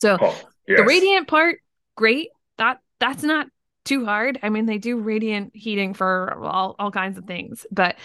So 0.01 0.19
oh, 0.21 0.39
yes. 0.67 0.79
the 0.79 0.85
radiant 0.85 1.29
part 1.29 1.61
great. 1.97 2.29
That 2.59 2.81
that's 2.99 3.23
not 3.23 3.49
too 3.85 4.05
hard. 4.05 4.39
I 4.43 4.49
mean 4.49 4.67
they 4.67 4.79
do 4.79 4.99
radiant 4.99 5.55
heating 5.55 5.95
for 5.95 6.43
all, 6.43 6.75
all 6.79 6.91
kinds 6.91 7.19
of 7.19 7.25
things 7.25 7.67
but 7.71 7.97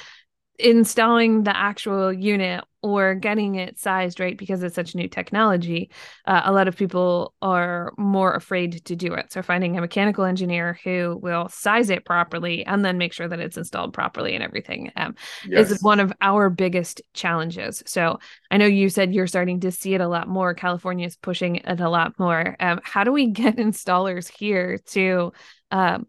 installing 0.62 1.44
the 1.44 1.56
actual 1.56 2.12
unit 2.12 2.64
or 2.84 3.14
getting 3.14 3.56
it 3.56 3.78
sized 3.78 4.20
right 4.20 4.38
because 4.38 4.64
it's 4.64 4.74
such 4.74 4.96
new 4.96 5.08
technology 5.08 5.92
uh, 6.26 6.42
a 6.46 6.52
lot 6.52 6.68
of 6.68 6.76
people 6.76 7.34
are 7.42 7.94
more 7.98 8.34
afraid 8.34 8.84
to 8.86 8.96
do 8.96 9.14
it. 9.14 9.32
So 9.32 9.42
finding 9.42 9.78
a 9.78 9.82
mechanical 9.82 10.24
engineer 10.24 10.80
who 10.84 11.20
will 11.22 11.50
size 11.50 11.90
it 11.90 12.06
properly 12.06 12.66
and 12.66 12.84
then 12.84 12.98
make 12.98 13.14
sure 13.14 13.28
that 13.28 13.40
it's 13.40 13.58
installed 13.58 13.94
properly 13.94 14.34
and 14.34 14.44
everything 14.44 14.92
um, 14.96 15.16
yes. 15.48 15.72
is 15.72 15.84
one 15.84 16.00
of 16.00 16.14
our 16.22 16.50
biggest 16.50 17.02
challenges. 17.14 17.84
So 17.86 18.20
i 18.50 18.58
know 18.58 18.66
you 18.66 18.90
said 18.90 19.14
you're 19.14 19.28
starting 19.28 19.60
to 19.62 19.72
see 19.72 19.94
it 19.94 20.02
a 20.02 20.08
lot 20.08 20.28
more. 20.28 20.54
California 20.54 21.08
is 21.08 21.18
pushing 21.18 21.58
it 21.58 21.80
a 21.80 21.90
lot 21.90 22.18
more. 22.20 22.56
Um, 22.60 22.80
how 22.84 23.04
do 23.04 23.12
we 23.12 23.28
get 23.28 23.56
installers 23.58 24.30
here 24.30 24.78
to 24.88 25.34
um, 25.72 26.08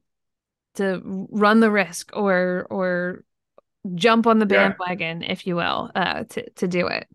to 0.74 1.26
run 1.30 1.60
the 1.60 1.70
risk 1.70 2.10
or 2.14 2.66
or 2.70 3.24
jump 3.94 4.26
on 4.26 4.38
the 4.38 4.46
bandwagon, 4.46 5.22
yeah. 5.22 5.32
if 5.32 5.46
you 5.46 5.56
will, 5.56 5.90
uh, 5.94 6.24
to 6.24 6.50
to 6.50 6.68
do 6.68 6.86
it? 6.86 7.06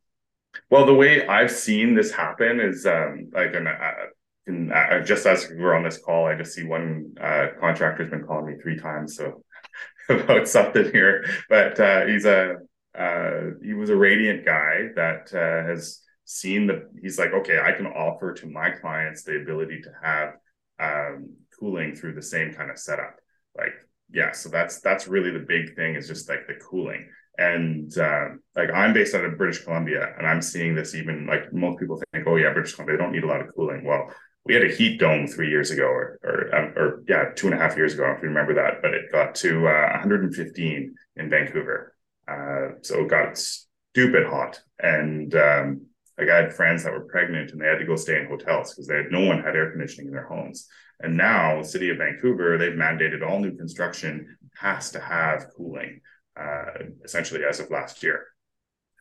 Well, 0.69 0.85
the 0.85 0.93
way 0.93 1.27
I've 1.27 1.51
seen 1.51 1.95
this 1.95 2.11
happen 2.11 2.59
is 2.59 2.85
um, 2.85 3.29
like, 3.33 3.53
and, 3.53 3.67
uh, 3.67 4.75
uh, 4.75 4.99
just 5.01 5.25
as 5.25 5.51
we're 5.55 5.75
on 5.75 5.83
this 5.83 5.99
call, 5.99 6.25
I 6.25 6.35
just 6.35 6.53
see 6.53 6.63
one 6.63 7.13
uh, 7.21 7.47
contractor's 7.59 8.09
been 8.09 8.23
calling 8.23 8.47
me 8.47 8.61
three 8.61 8.79
times, 8.79 9.15
so 9.15 9.43
about 10.09 10.47
something 10.47 10.91
here. 10.91 11.25
But 11.49 11.79
uh, 11.79 12.05
he's 12.05 12.25
a 12.25 12.55
uh, 12.97 13.51
he 13.61 13.73
was 13.73 13.89
a 13.89 13.95
radiant 13.95 14.45
guy 14.45 14.89
that 14.95 15.31
uh, 15.33 15.67
has 15.67 16.01
seen 16.25 16.67
the. 16.67 16.89
He's 17.01 17.19
like, 17.19 17.31
okay, 17.31 17.59
I 17.59 17.71
can 17.73 17.87
offer 17.87 18.33
to 18.33 18.47
my 18.47 18.71
clients 18.71 19.23
the 19.23 19.37
ability 19.37 19.81
to 19.81 19.91
have 20.01 20.33
um, 20.79 21.33
cooling 21.59 21.95
through 21.95 22.15
the 22.15 22.21
same 22.21 22.53
kind 22.53 22.71
of 22.71 22.79
setup. 22.79 23.15
Like 23.55 23.73
yeah, 24.11 24.31
so 24.31 24.49
that's 24.49 24.79
that's 24.81 25.07
really 25.07 25.31
the 25.31 25.45
big 25.47 25.75
thing 25.75 25.95
is 25.95 26.07
just 26.07 26.29
like 26.29 26.47
the 26.47 26.55
cooling. 26.55 27.09
And 27.37 27.95
uh, 27.97 28.29
like 28.55 28.71
I'm 28.73 28.93
based 28.93 29.13
out 29.13 29.25
of 29.25 29.37
British 29.37 29.63
Columbia, 29.63 30.13
and 30.17 30.25
I'm 30.25 30.41
seeing 30.41 30.75
this 30.75 30.95
even 30.95 31.27
like 31.27 31.53
most 31.53 31.79
people 31.79 32.01
think, 32.11 32.25
oh 32.27 32.35
yeah, 32.35 32.53
British 32.53 32.73
Columbia 32.73 32.97
they 32.97 33.03
don't 33.03 33.11
need 33.11 33.23
a 33.23 33.27
lot 33.27 33.41
of 33.41 33.53
cooling. 33.53 33.83
Well, 33.83 34.09
we 34.45 34.53
had 34.53 34.63
a 34.63 34.73
heat 34.73 34.99
dome 34.99 35.27
three 35.27 35.49
years 35.49 35.71
ago, 35.71 35.83
or 35.83 36.19
or, 36.23 36.55
um, 36.55 36.73
or 36.75 37.03
yeah, 37.07 37.25
two 37.35 37.47
and 37.47 37.53
a 37.53 37.59
half 37.59 37.75
years 37.75 37.93
ago, 37.93 38.11
if 38.15 38.21
you 38.21 38.29
remember 38.29 38.53
that. 38.55 38.81
But 38.81 38.93
it 38.93 39.11
got 39.11 39.35
to 39.35 39.67
uh, 39.67 39.89
115 39.91 40.95
in 41.17 41.29
Vancouver, 41.29 41.93
uh, 42.27 42.79
so 42.81 43.01
it 43.01 43.09
got 43.09 43.37
stupid 43.37 44.25
hot. 44.25 44.61
And 44.79 45.35
um, 45.35 45.86
like 46.17 46.29
I 46.29 46.37
had 46.37 46.53
friends 46.53 46.83
that 46.83 46.93
were 46.93 47.07
pregnant, 47.07 47.51
and 47.51 47.61
they 47.61 47.67
had 47.67 47.79
to 47.79 47.85
go 47.85 47.95
stay 47.95 48.19
in 48.19 48.27
hotels 48.27 48.73
because 48.73 48.87
they 48.87 48.97
had 48.97 49.11
no 49.11 49.25
one 49.25 49.43
had 49.43 49.55
air 49.55 49.71
conditioning 49.71 50.07
in 50.07 50.13
their 50.13 50.27
homes. 50.27 50.67
And 50.99 51.15
now, 51.15 51.61
the 51.61 51.67
city 51.67 51.89
of 51.89 51.97
Vancouver, 51.97 52.57
they've 52.57 52.71
mandated 52.71 53.27
all 53.27 53.39
new 53.39 53.55
construction 53.55 54.37
has 54.55 54.91
to 54.91 54.99
have 54.99 55.45
cooling, 55.55 56.01
uh, 56.39 56.85
essentially 57.03 57.43
as 57.43 57.59
of 57.59 57.69
last 57.69 58.01
year. 58.01 58.25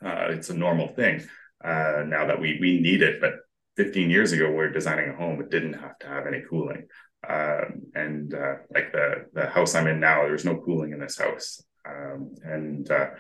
Uh, 0.04 0.26
it's 0.28 0.50
a 0.50 0.54
normal 0.54 0.88
thing 0.88 1.26
uh, 1.64 2.04
now 2.06 2.26
that 2.26 2.40
we 2.40 2.58
we 2.60 2.80
need 2.80 3.02
it, 3.02 3.20
but 3.20 3.34
15 3.76 4.10
years 4.10 4.32
ago, 4.32 4.50
we 4.50 4.64
are 4.64 4.70
designing 4.70 5.10
a 5.10 5.16
home, 5.16 5.40
it 5.40 5.50
didn't 5.50 5.74
have 5.74 5.98
to 5.98 6.06
have 6.06 6.26
any 6.26 6.42
cooling. 6.48 6.86
Um, 7.28 7.82
and 7.94 8.34
uh, 8.34 8.54
like 8.72 8.92
the 8.92 9.26
the 9.32 9.46
house 9.46 9.74
I'm 9.74 9.86
in 9.86 10.00
now, 10.00 10.22
there's 10.22 10.44
no 10.44 10.60
cooling 10.60 10.92
in 10.92 11.00
this 11.00 11.18
house. 11.18 11.62
Um, 11.88 12.34
and 12.42 12.90
uh, 12.90 13.10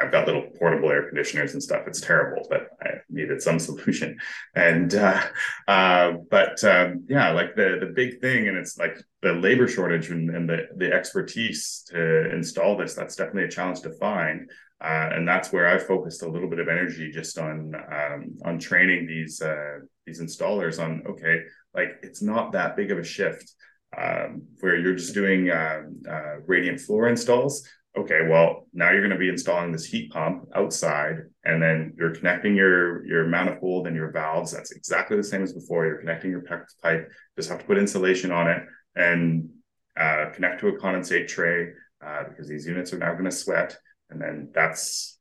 I've 0.00 0.10
got 0.10 0.26
little 0.26 0.48
portable 0.58 0.90
air 0.90 1.06
conditioners 1.08 1.52
and 1.52 1.62
stuff. 1.62 1.86
It's 1.86 2.00
terrible, 2.00 2.46
but 2.48 2.68
I 2.82 3.00
needed 3.08 3.42
some 3.42 3.58
solution. 3.68 4.18
And 4.54 4.94
uh, 4.94 5.22
uh, 5.68 6.12
but 6.30 6.62
um, 6.64 7.04
yeah, 7.08 7.30
like 7.30 7.54
the 7.54 7.78
the 7.80 7.92
big 7.94 8.20
thing, 8.20 8.48
and 8.48 8.56
it's 8.56 8.78
like 8.78 8.96
the 9.22 9.32
labor 9.32 9.68
shortage 9.68 10.10
and, 10.10 10.30
and 10.30 10.48
the 10.48 10.68
the 10.76 10.92
expertise 10.92 11.84
to 11.88 12.30
install 12.32 12.76
this. 12.76 12.94
That's 12.94 13.16
definitely 13.16 13.44
a 13.44 13.50
challenge 13.50 13.82
to 13.82 13.90
find. 13.98 14.50
Uh, 14.80 15.08
and 15.12 15.26
that's 15.26 15.52
where 15.52 15.66
I 15.66 15.78
focused 15.78 16.22
a 16.22 16.28
little 16.28 16.50
bit 16.50 16.58
of 16.58 16.68
energy 16.68 17.10
just 17.10 17.38
on 17.38 17.74
um, 17.74 18.36
on 18.44 18.58
training 18.58 19.06
these 19.06 19.40
uh, 19.40 19.78
these 20.06 20.20
installers 20.20 20.82
on 20.82 21.02
okay, 21.06 21.40
like 21.74 22.00
it's 22.02 22.22
not 22.22 22.52
that 22.52 22.76
big 22.76 22.90
of 22.90 22.98
a 22.98 23.04
shift 23.04 23.54
um, 23.96 24.42
where 24.60 24.76
you're 24.76 24.96
just 24.96 25.14
doing 25.14 25.50
um, 25.50 26.02
uh, 26.08 26.40
radiant 26.46 26.80
floor 26.80 27.08
installs 27.08 27.66
okay, 27.96 28.20
well, 28.28 28.66
now 28.72 28.90
you're 28.90 29.00
going 29.00 29.10
to 29.10 29.18
be 29.18 29.28
installing 29.28 29.72
this 29.72 29.84
heat 29.84 30.10
pump 30.10 30.46
outside, 30.54 31.18
and 31.44 31.62
then 31.62 31.94
you're 31.96 32.14
connecting 32.14 32.56
your 32.56 33.06
your 33.06 33.26
manifold 33.26 33.86
and 33.86 33.96
your 33.96 34.10
valves. 34.10 34.52
That's 34.52 34.72
exactly 34.72 35.16
the 35.16 35.24
same 35.24 35.42
as 35.42 35.52
before. 35.52 35.86
You're 35.86 35.98
connecting 35.98 36.30
your 36.30 36.44
pipe. 36.82 37.10
Just 37.36 37.50
have 37.50 37.60
to 37.60 37.64
put 37.64 37.78
insulation 37.78 38.30
on 38.30 38.50
it 38.50 38.62
and 38.96 39.48
uh, 39.96 40.26
connect 40.34 40.60
to 40.60 40.68
a 40.68 40.78
condensate 40.78 41.28
tray 41.28 41.68
uh, 42.04 42.24
because 42.28 42.48
these 42.48 42.66
units 42.66 42.92
are 42.92 42.98
now 42.98 43.12
going 43.12 43.24
to 43.24 43.30
sweat. 43.30 43.76
And 44.10 44.20
then 44.20 44.50
that's 44.52 45.18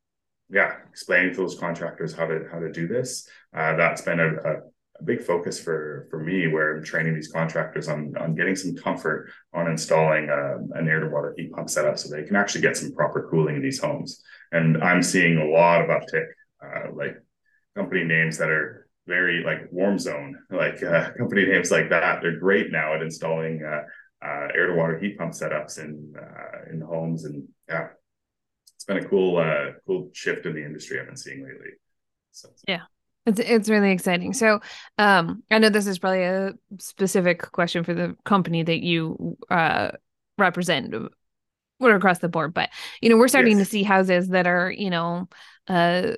yeah, 0.50 0.76
explaining 0.90 1.34
to 1.34 1.38
those 1.42 1.58
contractors 1.58 2.14
how 2.14 2.26
to 2.26 2.46
how 2.52 2.60
to 2.60 2.72
do 2.72 2.88
this. 2.88 3.28
Uh, 3.56 3.76
that's 3.76 4.02
been 4.02 4.20
a, 4.20 4.28
a 4.28 4.56
a 5.00 5.04
big 5.04 5.24
focus 5.24 5.60
for 5.60 6.08
for 6.10 6.20
me 6.20 6.48
where 6.48 6.78
I'm 6.78 6.84
training 6.84 7.16
these 7.16 7.32
contractors 7.32 7.88
on 7.88 8.14
on 8.20 8.36
getting 8.36 8.56
some 8.56 8.76
comfort 8.76 9.32
on 9.54 9.68
installing 9.68 10.30
a, 10.30 10.56
um, 10.56 10.70
an 10.76 10.88
air 10.88 11.00
to 11.00 11.10
water 11.10 11.34
heat 11.38 11.52
pump 11.52 11.70
setup 11.70 11.98
so 11.98 12.10
they 12.10 12.24
can 12.24 12.36
actually 12.36 12.62
get 12.62 12.78
some 12.78 12.94
proper 12.94 13.28
cooling 13.30 13.56
in 13.56 13.62
these 13.62 13.80
homes. 13.80 14.22
And 14.52 14.84
I'm 14.84 15.02
seeing 15.02 15.38
a 15.38 15.46
lot 15.46 15.82
of 15.82 15.90
uptick, 15.90 16.28
uh, 16.64 16.94
like 16.94 17.18
company 17.76 18.04
names 18.04 18.38
that 18.38 18.50
are 18.50 18.88
very 19.08 19.44
like 19.44 19.68
warm 19.72 19.98
zone, 19.98 20.38
like 20.52 20.82
uh, 20.84 21.12
company 21.18 21.46
names 21.46 21.72
like 21.72 21.90
that. 21.90 22.22
They're 22.22 22.40
great 22.40 22.72
now 22.72 22.94
at 22.94 23.02
installing 23.02 23.64
uh, 23.64 23.84
uh 24.24 24.48
air 24.56 24.68
to 24.68 24.76
water 24.76 25.00
heat 25.00 25.18
pump 25.18 25.34
setups 25.34 25.80
in 25.80 26.14
uh, 26.18 26.72
in 26.72 26.82
homes, 26.82 27.26
and 27.26 27.48
yeah, 27.68 27.88
it's 28.76 28.86
been 28.86 28.98
a 28.98 29.10
cool 29.10 29.38
uh, 29.38 29.72
cool 29.88 30.10
shift 30.14 30.46
in 30.46 30.54
the 30.54 30.64
industry 30.64 31.00
I've 31.00 31.08
been 31.08 31.18
seeing 31.18 31.44
lately. 31.44 31.72
So, 32.32 32.50
yeah, 32.68 32.82
it's 33.26 33.40
it's 33.40 33.70
really 33.70 33.92
exciting. 33.92 34.34
So, 34.34 34.60
um, 34.98 35.44
I 35.50 35.60
know 35.60 35.70
this 35.70 35.88
is 35.88 36.00
probably 36.00 36.24
a 36.24 36.54
specific 36.80 37.52
question 37.52 37.84
for 37.84 37.94
the 37.94 38.16
company 38.26 38.64
that 38.64 38.84
you 38.84 39.38
uh 39.50 39.92
represent, 40.38 40.94
or 41.80 41.96
across 41.96 42.20
the 42.20 42.30
board, 42.30 42.54
but 42.54 42.70
you 43.02 43.10
know, 43.10 43.18
we're 43.18 43.28
starting 43.28 43.58
yes. 43.58 43.68
to 43.68 43.72
see 43.72 43.84
houses 43.84 44.30
that 44.30 44.48
are, 44.48 44.72
you 44.72 44.90
know, 44.90 45.30
uh 45.68 46.14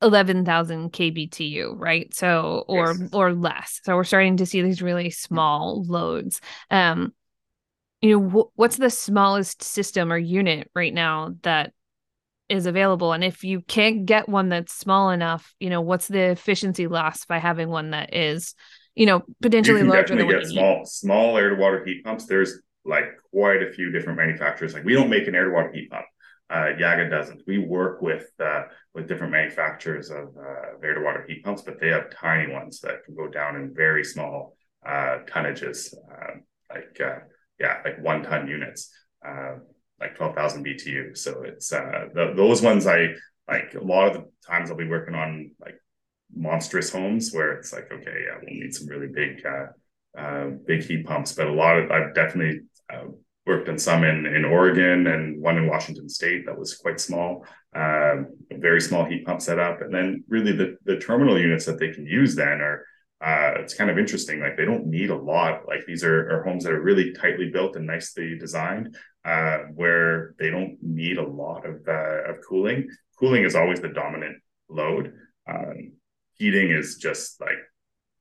11,000 0.00 0.92
kBTU, 0.92 1.74
right? 1.76 2.12
So 2.14 2.64
or 2.68 2.94
yes. 2.98 3.10
or 3.12 3.32
less. 3.32 3.80
So 3.84 3.96
we're 3.96 4.04
starting 4.04 4.36
to 4.38 4.46
see 4.46 4.62
these 4.62 4.82
really 4.82 5.10
small 5.10 5.84
loads. 5.84 6.40
Um 6.70 7.12
you 8.00 8.16
know, 8.16 8.28
wh- 8.28 8.58
what's 8.58 8.76
the 8.76 8.90
smallest 8.90 9.62
system 9.62 10.12
or 10.12 10.18
unit 10.18 10.70
right 10.74 10.94
now 10.94 11.34
that 11.42 11.72
is 12.48 12.66
available 12.66 13.12
and 13.12 13.22
if 13.22 13.44
you 13.44 13.60
can't 13.62 14.06
get 14.06 14.28
one 14.28 14.48
that's 14.48 14.72
small 14.72 15.10
enough 15.10 15.54
you 15.60 15.70
know 15.70 15.80
what's 15.80 16.08
the 16.08 16.30
efficiency 16.30 16.86
loss 16.86 17.24
by 17.26 17.38
having 17.38 17.68
one 17.68 17.90
that 17.90 18.14
is 18.14 18.54
you 18.94 19.06
know 19.06 19.22
potentially 19.42 19.80
you 19.80 19.86
larger 19.86 20.16
than 20.16 20.28
get 20.28 20.46
small 20.46 20.78
need? 20.78 20.88
small 20.88 21.36
air 21.36 21.50
to 21.50 21.56
water 21.56 21.84
heat 21.84 22.02
pumps 22.04 22.26
there's 22.26 22.60
like 22.84 23.04
quite 23.30 23.62
a 23.62 23.70
few 23.72 23.92
different 23.92 24.18
manufacturers 24.18 24.74
like 24.74 24.84
we 24.84 24.94
don't 24.94 25.10
make 25.10 25.28
an 25.28 25.34
air 25.34 25.44
to 25.44 25.50
water 25.50 25.70
heat 25.72 25.90
pump 25.90 26.06
uh, 26.50 26.72
Jaga 26.78 27.10
doesn't. 27.10 27.42
We 27.46 27.58
work 27.58 28.00
with 28.00 28.26
uh, 28.42 28.62
with 28.94 29.06
different 29.06 29.32
manufacturers 29.32 30.10
of 30.10 30.28
uh, 30.36 30.78
air 30.82 30.94
to 30.94 31.02
water 31.02 31.24
heat 31.28 31.44
pumps, 31.44 31.62
but 31.62 31.78
they 31.78 31.88
have 31.88 32.10
tiny 32.10 32.50
ones 32.50 32.80
that 32.80 33.04
can 33.04 33.14
go 33.14 33.28
down 33.28 33.56
in 33.56 33.74
very 33.74 34.02
small 34.02 34.56
uh, 34.84 35.18
tonnages, 35.26 35.94
um, 36.10 36.44
like 36.70 36.98
uh, 37.04 37.18
yeah, 37.60 37.82
like 37.84 38.02
one 38.02 38.22
ton 38.22 38.48
units. 38.48 38.90
Like 40.00 40.16
12,000 40.16 40.64
BTU. 40.64 41.16
So 41.16 41.42
it's 41.42 41.72
uh, 41.72 42.06
the, 42.14 42.32
those 42.36 42.62
ones 42.62 42.86
I 42.86 43.14
like 43.48 43.74
a 43.74 43.82
lot 43.82 44.08
of 44.08 44.14
the 44.14 44.30
times 44.46 44.70
I'll 44.70 44.76
be 44.76 44.86
working 44.86 45.14
on 45.14 45.50
like 45.60 45.80
monstrous 46.34 46.90
homes 46.90 47.32
where 47.32 47.52
it's 47.52 47.72
like, 47.72 47.90
okay, 47.90 48.24
yeah, 48.26 48.38
we'll 48.40 48.60
need 48.60 48.74
some 48.74 48.86
really 48.86 49.08
big, 49.08 49.44
uh, 49.44 50.20
uh, 50.20 50.50
big 50.66 50.84
heat 50.84 51.06
pumps. 51.06 51.32
But 51.32 51.48
a 51.48 51.52
lot 51.52 51.78
of, 51.78 51.90
I've 51.90 52.14
definitely 52.14 52.60
uh, 52.92 53.06
worked 53.46 53.68
on 53.68 53.78
some 53.78 54.04
in, 54.04 54.26
in 54.26 54.44
Oregon 54.44 55.06
and 55.06 55.40
one 55.42 55.56
in 55.56 55.66
Washington 55.66 56.08
state 56.08 56.44
that 56.46 56.58
was 56.58 56.76
quite 56.76 57.00
small, 57.00 57.46
um, 57.74 58.28
very 58.52 58.80
small 58.80 59.04
heat 59.04 59.24
pump 59.24 59.40
setup. 59.40 59.80
And 59.80 59.92
then 59.92 60.24
really 60.28 60.52
the, 60.52 60.76
the 60.84 60.98
terminal 60.98 61.40
units 61.40 61.64
that 61.64 61.78
they 61.78 61.90
can 61.90 62.06
use 62.06 62.36
then 62.36 62.60
are, 62.60 62.84
uh, 63.20 63.60
it's 63.60 63.74
kind 63.74 63.90
of 63.90 63.98
interesting. 63.98 64.40
Like 64.40 64.56
they 64.56 64.64
don't 64.64 64.86
need 64.86 65.10
a 65.10 65.16
lot. 65.16 65.66
Like 65.66 65.80
these 65.86 66.04
are, 66.04 66.30
are 66.30 66.44
homes 66.44 66.64
that 66.64 66.72
are 66.72 66.80
really 66.80 67.12
tightly 67.14 67.50
built 67.50 67.74
and 67.74 67.86
nicely 67.86 68.38
designed, 68.38 68.96
uh, 69.28 69.58
where 69.74 70.34
they 70.38 70.48
don't 70.48 70.78
need 70.82 71.18
a 71.18 71.26
lot 71.26 71.66
of 71.66 71.86
uh, 71.86 72.30
of 72.30 72.36
cooling. 72.48 72.88
Cooling 73.18 73.44
is 73.44 73.54
always 73.54 73.80
the 73.80 73.88
dominant 73.88 74.36
load. 74.70 75.12
Um, 75.46 75.92
heating 76.38 76.70
is 76.70 76.96
just 76.96 77.40
like 77.40 77.58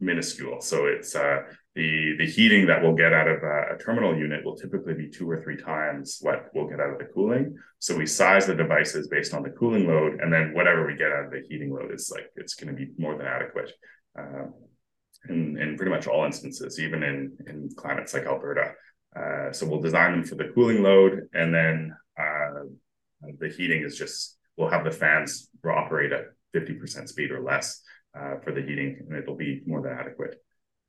minuscule. 0.01 0.59
So 0.59 0.87
it's 0.87 1.15
uh, 1.15 1.43
the 1.75 2.15
the 2.17 2.25
heating 2.25 2.67
that 2.67 2.81
we'll 2.81 2.95
get 2.95 3.13
out 3.13 3.29
of 3.29 3.41
a, 3.41 3.75
a, 3.75 3.77
terminal 3.77 4.17
unit 4.17 4.43
will 4.43 4.57
typically 4.57 4.95
be 4.95 5.09
two 5.09 5.29
or 5.29 5.41
three 5.41 5.55
times 5.55 6.17
what 6.21 6.49
we'll 6.53 6.67
get 6.67 6.81
out 6.81 6.91
of 6.91 6.99
the 6.99 7.05
cooling. 7.05 7.55
So 7.79 7.95
we 7.95 8.05
size 8.05 8.45
the 8.45 8.55
devices 8.55 9.07
based 9.07 9.33
on 9.33 9.43
the 9.43 9.51
cooling 9.51 9.87
load, 9.87 10.19
and 10.19 10.31
then 10.31 10.53
whatever 10.53 10.85
we 10.85 10.95
get 10.97 11.11
out 11.13 11.25
of 11.25 11.31
the 11.31 11.43
heating 11.47 11.73
load 11.73 11.93
is 11.93 12.11
like 12.13 12.27
it's 12.35 12.55
going 12.55 12.75
to 12.75 12.85
be 12.85 12.91
more 12.97 13.17
than 13.17 13.27
adequate. 13.27 13.71
Uh, 14.19 14.47
in, 15.29 15.57
in 15.57 15.75
pretty 15.77 15.91
much 15.91 16.07
all 16.07 16.25
instances, 16.25 16.79
even 16.79 17.03
in, 17.03 17.37
in 17.47 17.69
climates 17.75 18.13
like 18.13 18.25
Alberta. 18.25 18.73
Uh, 19.17 19.51
so 19.51 19.65
we'll 19.65 19.81
design 19.81 20.11
them 20.11 20.23
for 20.23 20.35
the 20.35 20.51
cooling 20.53 20.83
load, 20.83 21.27
and 21.33 21.53
then 21.53 21.95
uh, 22.19 22.63
the 23.39 23.49
heating 23.49 23.83
is 23.83 23.97
just 23.97 24.37
we'll 24.57 24.69
have 24.69 24.83
the 24.83 24.91
fans 24.91 25.49
operate 25.65 26.11
at 26.11 26.25
50% 26.55 27.07
speed 27.07 27.31
or 27.31 27.41
less 27.41 27.81
uh, 28.17 28.35
for 28.43 28.51
the 28.51 28.61
heating, 28.61 28.97
and 28.99 29.17
it'll 29.17 29.35
be 29.35 29.61
more 29.65 29.81
than 29.81 29.93
adequate. 29.93 30.35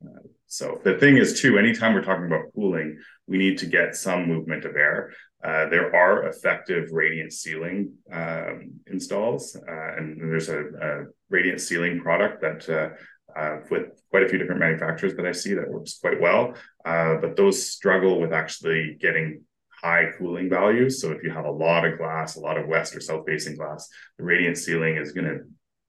Uh, 0.05 0.21
so 0.47 0.81
the 0.85 0.97
thing 0.99 1.17
is 1.17 1.41
too, 1.41 1.59
anytime 1.59 1.95
we're 1.95 2.03
talking 2.03 2.27
about 2.27 2.53
cooling, 2.55 2.99
we 3.27 3.39
need 3.39 3.59
to 3.59 3.67
get 3.67 3.97
some 3.97 4.27
movement 4.27 4.65
of 4.65 4.77
air. 4.77 5.13
Uh, 5.43 5.69
there 5.69 5.95
are 5.95 6.27
effective 6.27 6.89
radiant 6.93 7.33
ceiling 7.33 7.93
um, 8.13 8.73
installs, 8.87 9.57
and 9.67 10.21
there's 10.21 10.49
a, 10.49 10.61
a, 10.61 11.05
radiant 11.31 11.61
ceiling 11.61 12.01
product 12.01 12.41
that 12.41 12.95
uh, 13.37 13.59
with 13.71 13.89
quite 14.11 14.23
a 14.23 14.29
few 14.29 14.39
different 14.39 14.61
manufacturers 14.61 15.15
that 15.15 15.27
I 15.27 15.33
see 15.33 15.55
that 15.55 15.69
works 15.69 15.99
quite 16.01 16.21
well. 16.21 16.55
Uh, 16.89 17.15
but 17.21 17.37
those 17.37 17.59
struggle 17.77 18.15
with 18.23 18.33
actually 18.33 18.97
getting 18.99 19.43
high 19.83 20.07
cooling 20.17 20.49
values. 20.49 21.01
So 21.01 21.13
if 21.13 21.23
you 21.23 21.31
have 21.31 21.45
a 21.45 21.51
lot 21.67 21.85
of 21.85 21.99
glass, 21.99 22.37
a 22.37 22.41
lot 22.41 22.57
of 22.57 22.67
west 22.67 22.97
or 22.97 23.01
south 23.01 23.25
facing 23.27 23.57
glass, 23.57 23.89
the 24.17 24.25
radiant 24.25 24.57
ceiling 24.57 24.97
is 24.97 25.13
going 25.13 25.29
to 25.33 25.39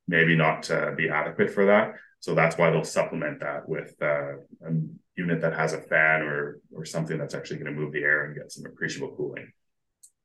maybe 0.07 0.35
not 0.35 0.69
be 0.97 1.09
adequate 1.09 1.51
for 1.51 1.65
that. 1.67 1.85
So 2.19 2.35
that's 2.35 2.57
why 2.57 2.69
they'll 2.69 2.83
supplement 2.83 3.39
that 3.39 3.67
with 3.67 3.93
uh, 4.01 4.33
a 4.67 4.71
unit 5.15 5.39
that 5.41 5.53
has 5.53 5.71
a 5.73 5.81
fan 5.81 6.21
or 6.21 6.59
or 6.75 6.83
something 6.85 7.17
that's 7.17 7.33
actually 7.33 7.59
going 7.59 7.73
to 7.73 7.79
move 7.79 7.93
the 7.93 8.03
air 8.03 8.25
and 8.25 8.35
get 8.35 8.51
some 8.51 8.65
appreciable 8.65 9.15
cooling. 9.15 9.47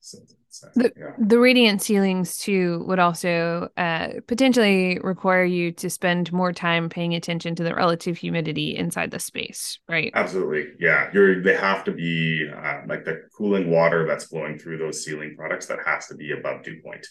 So, 0.06 0.18
so, 0.50 0.68
the, 0.74 0.92
yeah. 0.96 1.12
the 1.18 1.38
radiant 1.38 1.80
ceilings 1.80 2.36
too 2.36 2.84
would 2.86 2.98
also 2.98 3.68
uh, 3.76 4.08
potentially 4.26 4.98
require 5.02 5.44
you 5.44 5.72
to 5.72 5.88
spend 5.88 6.32
more 6.32 6.52
time 6.52 6.88
paying 6.88 7.14
attention 7.14 7.54
to 7.54 7.64
the 7.64 7.74
relative 7.74 8.18
humidity 8.18 8.76
inside 8.76 9.10
the 9.10 9.18
space, 9.18 9.78
right? 9.88 10.12
Absolutely, 10.14 10.72
yeah. 10.78 11.10
You're 11.12 11.42
they 11.42 11.56
have 11.56 11.84
to 11.84 11.92
be 11.92 12.48
uh, 12.54 12.82
like 12.86 13.04
the 13.04 13.22
cooling 13.36 13.70
water 13.70 14.06
that's 14.06 14.26
flowing 14.26 14.58
through 14.58 14.78
those 14.78 15.04
ceiling 15.04 15.34
products 15.36 15.66
that 15.66 15.78
has 15.86 16.06
to 16.08 16.14
be 16.14 16.32
above 16.32 16.62
dew 16.62 16.80
point, 16.84 17.06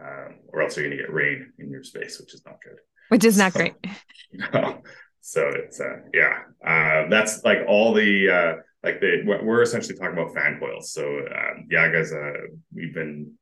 um, 0.00 0.36
or 0.52 0.62
else 0.62 0.76
you're 0.76 0.86
going 0.86 0.96
to 0.96 1.02
get 1.02 1.12
rain 1.12 1.52
in 1.58 1.68
your 1.68 1.82
space, 1.82 2.20
which 2.20 2.32
is 2.32 2.42
not 2.46 2.56
good 2.62 2.78
which 3.08 3.24
is 3.24 3.38
not 3.38 3.52
so, 3.52 3.58
great. 3.58 3.74
No. 4.52 4.82
So 5.20 5.48
it's 5.48 5.80
uh, 5.80 5.96
yeah, 6.14 6.38
uh, 6.64 7.08
that's 7.08 7.42
like 7.42 7.58
all 7.66 7.94
the 7.94 8.30
uh, 8.30 8.52
like 8.86 9.00
the 9.00 9.22
we're 9.42 9.62
essentially 9.62 9.98
talking 9.98 10.16
about 10.16 10.32
fan 10.32 10.58
coils. 10.60 10.92
So 10.92 11.02
um, 11.04 11.66
Jaga's 11.70 12.12
uh, 12.12 12.46
we've 12.72 12.94
been 12.94 13.32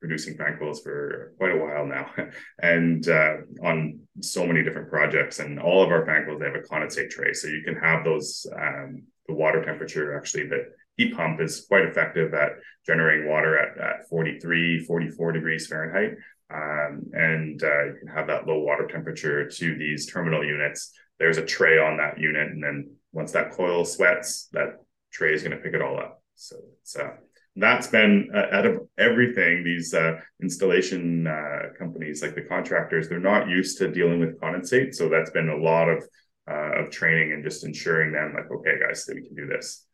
producing 0.00 0.36
fan 0.36 0.56
coils 0.58 0.82
for 0.82 1.32
quite 1.38 1.52
a 1.52 1.56
while 1.56 1.86
now, 1.86 2.10
and 2.62 3.06
uh, 3.08 3.36
on 3.62 4.00
so 4.20 4.46
many 4.46 4.62
different 4.62 4.90
projects. 4.90 5.38
And 5.38 5.58
all 5.58 5.82
of 5.82 5.90
our 5.90 6.04
fan 6.04 6.26
coils 6.26 6.40
they 6.40 6.46
have 6.46 6.54
a 6.54 6.68
condensate 6.72 7.10
tray, 7.10 7.32
so 7.32 7.48
you 7.48 7.62
can 7.64 7.76
have 7.76 8.04
those 8.04 8.46
um, 8.54 9.02
the 9.26 9.34
water 9.34 9.64
temperature 9.64 10.16
actually 10.16 10.46
the 10.48 10.64
heat 10.96 11.16
pump 11.16 11.40
is 11.40 11.64
quite 11.68 11.84
effective 11.84 12.34
at 12.34 12.50
generating 12.84 13.28
water 13.28 13.56
at, 13.56 13.78
at 13.78 14.08
43 14.08 14.84
44 14.84 15.32
degrees 15.32 15.68
fahrenheit 15.68 16.16
um, 16.52 17.04
and 17.12 17.62
uh, 17.62 17.84
you 17.84 17.94
can 18.00 18.08
have 18.08 18.26
that 18.26 18.46
low 18.46 18.58
water 18.58 18.86
temperature 18.86 19.48
to 19.48 19.78
these 19.78 20.10
terminal 20.10 20.44
units. 20.44 20.92
There's 21.18 21.38
a 21.38 21.44
tray 21.44 21.78
on 21.78 21.96
that 21.98 22.18
unit, 22.18 22.48
and 22.48 22.62
then 22.62 22.90
once 23.12 23.32
that 23.32 23.52
coil 23.52 23.84
sweats, 23.84 24.48
that 24.52 24.80
tray 25.10 25.34
is 25.34 25.42
going 25.42 25.56
to 25.56 25.62
pick 25.62 25.74
it 25.74 25.82
all 25.82 25.98
up. 25.98 26.22
So 26.34 26.56
it's 26.80 26.96
uh, 26.96 27.10
that's 27.56 27.88
been 27.88 28.30
uh, 28.34 28.46
out 28.52 28.66
of 28.66 28.80
everything. 28.98 29.64
These 29.64 29.92
uh, 29.92 30.20
installation 30.40 31.26
uh, 31.26 31.74
companies, 31.78 32.22
like 32.22 32.34
the 32.34 32.42
contractors, 32.42 33.08
they're 33.08 33.20
not 33.20 33.48
used 33.48 33.78
to 33.78 33.90
dealing 33.90 34.20
with 34.20 34.40
condensate, 34.40 34.94
so 34.94 35.08
that's 35.08 35.30
been 35.30 35.48
a 35.48 35.56
lot 35.56 35.88
of 35.88 36.04
uh, 36.50 36.80
of 36.80 36.90
training 36.90 37.32
and 37.32 37.44
just 37.44 37.64
ensuring 37.64 38.12
them, 38.12 38.34
like, 38.34 38.50
okay, 38.50 38.78
guys, 38.80 39.04
so 39.04 39.14
we 39.14 39.22
can 39.22 39.34
do 39.36 39.46
this. 39.46 39.86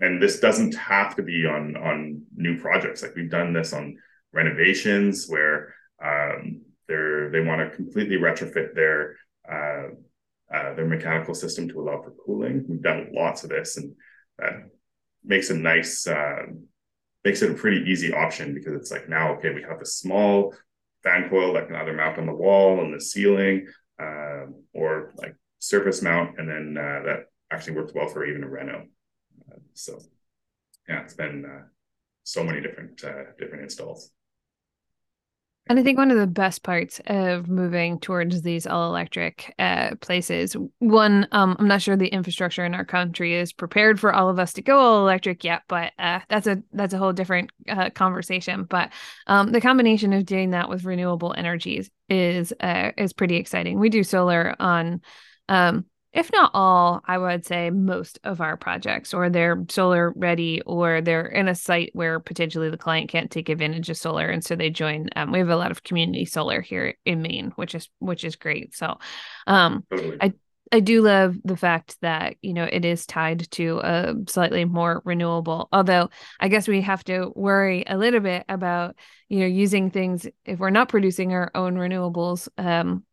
and 0.00 0.22
this 0.22 0.40
doesn't 0.40 0.74
have 0.74 1.16
to 1.16 1.22
be 1.22 1.46
on 1.46 1.76
on 1.76 2.22
new 2.34 2.58
projects. 2.60 3.02
Like 3.02 3.14
we've 3.14 3.30
done 3.30 3.52
this 3.52 3.72
on 3.72 3.96
renovations 4.32 5.26
where 5.28 5.74
um, 6.04 6.62
they're 6.88 7.30
they 7.30 7.40
want 7.40 7.60
to 7.60 7.76
completely 7.76 8.16
retrofit 8.16 8.74
their 8.74 9.16
uh, 10.52 10.56
uh, 10.56 10.74
their 10.74 10.86
mechanical 10.86 11.34
system 11.34 11.68
to 11.68 11.80
allow 11.80 12.02
for 12.02 12.12
cooling. 12.24 12.64
We've 12.68 12.82
done 12.82 13.10
lots 13.12 13.44
of 13.44 13.50
this, 13.50 13.76
and 13.76 13.94
that 14.38 14.52
makes 15.24 15.50
a 15.50 15.56
nice 15.56 16.06
uh, 16.06 16.42
makes 17.24 17.42
it 17.42 17.50
a 17.50 17.54
pretty 17.54 17.90
easy 17.90 18.12
option 18.12 18.54
because 18.54 18.74
it's 18.74 18.90
like 18.90 19.08
now 19.08 19.34
okay 19.34 19.52
we 19.52 19.62
have 19.62 19.80
a 19.80 19.86
small 19.86 20.54
fan 21.02 21.28
coil 21.28 21.52
that 21.54 21.66
can 21.66 21.76
either 21.76 21.92
mount 21.92 22.18
on 22.18 22.26
the 22.26 22.34
wall 22.34 22.80
and 22.80 22.94
the 22.94 23.00
ceiling 23.00 23.66
uh, 24.00 24.46
or 24.72 25.12
like 25.16 25.34
surface 25.58 26.02
mount, 26.02 26.38
and 26.38 26.48
then 26.48 26.76
uh, 26.78 27.02
that 27.04 27.24
actually 27.50 27.76
works 27.76 27.92
well 27.94 28.08
for 28.08 28.24
even 28.24 28.44
a 28.44 28.48
reno. 28.48 28.84
Uh, 29.50 29.58
so 29.74 29.98
yeah, 30.88 31.02
it's 31.02 31.14
been 31.14 31.44
so 32.22 32.44
many 32.44 32.60
different 32.60 32.96
different 33.38 33.62
installs. 33.62 34.10
And 35.68 35.80
I 35.80 35.82
think 35.82 35.98
one 35.98 36.12
of 36.12 36.18
the 36.18 36.28
best 36.28 36.62
parts 36.62 37.00
of 37.06 37.48
moving 37.48 37.98
towards 37.98 38.42
these 38.42 38.68
all 38.68 38.88
electric 38.88 39.52
uh, 39.58 39.96
places, 39.96 40.56
one, 40.78 41.26
um, 41.32 41.56
I'm 41.58 41.66
not 41.66 41.82
sure 41.82 41.96
the 41.96 42.06
infrastructure 42.06 42.64
in 42.64 42.72
our 42.72 42.84
country 42.84 43.34
is 43.34 43.52
prepared 43.52 43.98
for 43.98 44.12
all 44.12 44.28
of 44.28 44.38
us 44.38 44.52
to 44.54 44.62
go 44.62 44.78
all 44.78 45.00
electric 45.00 45.42
yet, 45.42 45.62
but 45.66 45.92
uh, 45.98 46.20
that's 46.28 46.46
a 46.46 46.62
that's 46.72 46.94
a 46.94 46.98
whole 46.98 47.12
different 47.12 47.50
uh, 47.68 47.90
conversation. 47.90 48.62
But 48.62 48.92
um, 49.26 49.50
the 49.50 49.60
combination 49.60 50.12
of 50.12 50.24
doing 50.24 50.50
that 50.50 50.68
with 50.68 50.84
renewable 50.84 51.34
energies 51.36 51.90
is 52.08 52.52
uh, 52.60 52.92
is 52.96 53.12
pretty 53.12 53.34
exciting. 53.34 53.80
We 53.80 53.88
do 53.88 54.04
solar 54.04 54.54
on 54.60 55.00
um, 55.48 55.84
if 56.16 56.32
not 56.32 56.50
all, 56.54 57.02
I 57.04 57.18
would 57.18 57.44
say 57.44 57.68
most 57.68 58.18
of 58.24 58.40
our 58.40 58.56
projects, 58.56 59.12
or 59.12 59.28
they're 59.28 59.62
solar 59.68 60.12
ready, 60.16 60.62
or 60.62 61.02
they're 61.02 61.26
in 61.26 61.46
a 61.46 61.54
site 61.54 61.90
where 61.92 62.18
potentially 62.18 62.70
the 62.70 62.78
client 62.78 63.10
can't 63.10 63.30
take 63.30 63.50
advantage 63.50 63.90
of 63.90 63.98
solar, 63.98 64.26
and 64.28 64.42
so 64.42 64.56
they 64.56 64.70
join. 64.70 65.10
Um, 65.14 65.30
we 65.30 65.38
have 65.38 65.50
a 65.50 65.56
lot 65.56 65.70
of 65.70 65.82
community 65.82 66.24
solar 66.24 66.62
here 66.62 66.94
in 67.04 67.20
Maine, 67.20 67.52
which 67.56 67.74
is 67.74 67.90
which 67.98 68.24
is 68.24 68.34
great. 68.34 68.74
So, 68.74 68.98
um, 69.46 69.84
totally. 69.90 70.16
I 70.20 70.32
I 70.72 70.80
do 70.80 71.02
love 71.02 71.36
the 71.44 71.56
fact 71.56 71.96
that 72.00 72.36
you 72.42 72.52
know 72.52 72.68
it 72.70 72.84
is 72.84 73.06
tied 73.06 73.50
to 73.52 73.80
a 73.84 74.14
slightly 74.26 74.64
more 74.64 75.02
renewable. 75.04 75.68
Although 75.70 76.10
I 76.40 76.48
guess 76.48 76.66
we 76.66 76.80
have 76.80 77.04
to 77.04 77.30
worry 77.34 77.84
a 77.86 77.96
little 77.96 78.20
bit 78.20 78.44
about 78.48 78.96
you 79.28 79.40
know 79.40 79.46
using 79.46 79.90
things 79.90 80.26
if 80.44 80.58
we're 80.58 80.70
not 80.70 80.88
producing 80.88 81.32
our 81.32 81.50
own 81.54 81.76
renewables. 81.76 82.48
Um, 82.58 83.04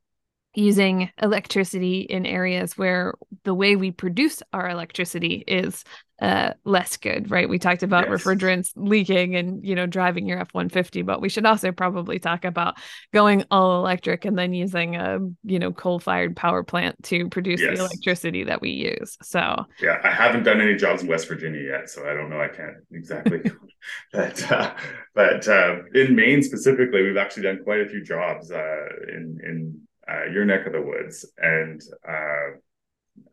using 0.55 1.09
electricity 1.21 2.01
in 2.01 2.25
areas 2.25 2.77
where 2.77 3.13
the 3.43 3.53
way 3.53 3.75
we 3.75 3.91
produce 3.91 4.43
our 4.53 4.69
electricity 4.69 5.43
is 5.47 5.83
uh, 6.21 6.53
less 6.63 6.95
good, 6.95 7.29
right? 7.31 7.49
We 7.49 7.59
talked 7.59 7.83
about 7.83 8.07
yes. 8.07 8.23
refrigerants 8.23 8.69
leaking 8.75 9.35
and 9.35 9.65
you 9.65 9.75
know 9.75 9.87
driving 9.87 10.27
your 10.27 10.39
F 10.39 10.53
one 10.53 10.69
fifty, 10.69 11.01
but 11.01 11.21
we 11.21 11.27
should 11.27 11.45
also 11.45 11.71
probably 11.71 12.19
talk 12.19 12.45
about 12.45 12.75
going 13.11 13.43
all 13.51 13.79
electric 13.79 14.23
and 14.23 14.37
then 14.37 14.53
using 14.53 14.95
a 14.95 15.19
you 15.43 15.59
know 15.59 15.71
coal 15.71 15.99
fired 15.99 16.35
power 16.35 16.63
plant 16.63 17.01
to 17.03 17.27
produce 17.29 17.59
yes. 17.59 17.77
the 17.77 17.83
electricity 17.83 18.43
that 18.45 18.61
we 18.61 18.69
use. 18.69 19.17
So 19.21 19.65
yeah, 19.81 19.99
I 20.03 20.11
haven't 20.11 20.43
done 20.43 20.61
any 20.61 20.75
jobs 20.75 21.01
in 21.01 21.09
West 21.09 21.27
Virginia 21.27 21.61
yet, 21.61 21.89
so 21.89 22.07
I 22.09 22.13
don't 22.13 22.29
know. 22.29 22.39
I 22.39 22.47
can't 22.47 22.77
exactly, 22.91 23.41
but 24.13 24.51
uh, 24.51 24.73
but 25.15 25.47
uh, 25.47 25.79
in 25.93 26.15
Maine 26.15 26.43
specifically, 26.43 27.01
we've 27.03 27.17
actually 27.17 27.43
done 27.43 27.59
quite 27.63 27.81
a 27.81 27.89
few 27.89 28.03
jobs 28.03 28.51
uh, 28.51 28.85
in 29.09 29.39
in 29.43 29.81
uh, 30.09 30.25
your 30.25 30.45
neck 30.45 30.65
of 30.65 30.73
the 30.73 30.81
woods, 30.81 31.25
and 31.37 31.81
uh, 32.07 32.57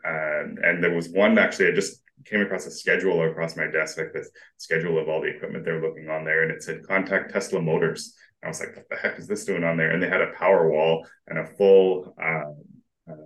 and 0.05 0.59
and 0.59 0.83
there 0.83 0.95
was 0.95 1.09
one 1.09 1.39
actually 1.39 1.69
I 1.69 1.75
just 1.75 2.03
came 2.25 2.41
across 2.41 2.67
a 2.67 2.71
schedule 2.71 3.23
across 3.29 3.57
my 3.57 3.67
desk, 3.67 3.99
like 3.99 4.13
this 4.13 4.31
schedule 4.59 4.99
of 4.99 5.09
all 5.09 5.21
the 5.21 5.29
equipment 5.29 5.65
they're 5.65 5.81
looking 5.81 6.09
on 6.09 6.25
there, 6.25 6.43
and 6.43 6.53
it 6.53 6.63
said 6.63 6.87
contact 6.87 7.33
Tesla 7.33 7.61
Motors. 7.61 8.15
I 8.43 8.49
was 8.49 8.61
like, 8.61 8.75
what 8.75 8.89
the 8.89 8.97
heck 8.97 9.19
is 9.19 9.27
this 9.27 9.45
doing 9.45 9.65
on 9.65 9.77
there? 9.77 9.91
And 9.91 10.03
they 10.03 10.09
had 10.09 10.23
a 10.23 10.33
power 10.39 10.71
wall 10.71 11.07
and 11.27 11.39
a 11.39 11.47
full 11.47 12.15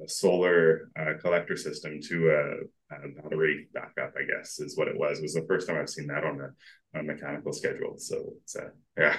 solar 0.07 0.91
uh, 0.99 1.19
collector 1.21 1.57
system 1.57 2.01
to 2.09 2.31
a, 2.31 2.95
a, 2.95 3.09
battery 3.23 3.69
backup, 3.73 4.15
I 4.17 4.25
guess 4.25 4.61
is 4.61 4.77
what 4.77 4.89
it 4.89 4.99
was. 4.99 5.19
It 5.19 5.23
was 5.23 5.35
the 5.35 5.47
first 5.49 5.67
time 5.67 5.77
I've 5.77 5.89
seen 5.89 6.07
that 6.09 6.25
on 6.25 6.41
a, 6.41 6.99
on 6.99 7.01
a 7.01 7.03
mechanical 7.03 7.53
schedule. 7.53 7.95
So 7.99 8.35
it's 8.43 8.57
uh, 8.57 8.69
yeah, 8.99 9.17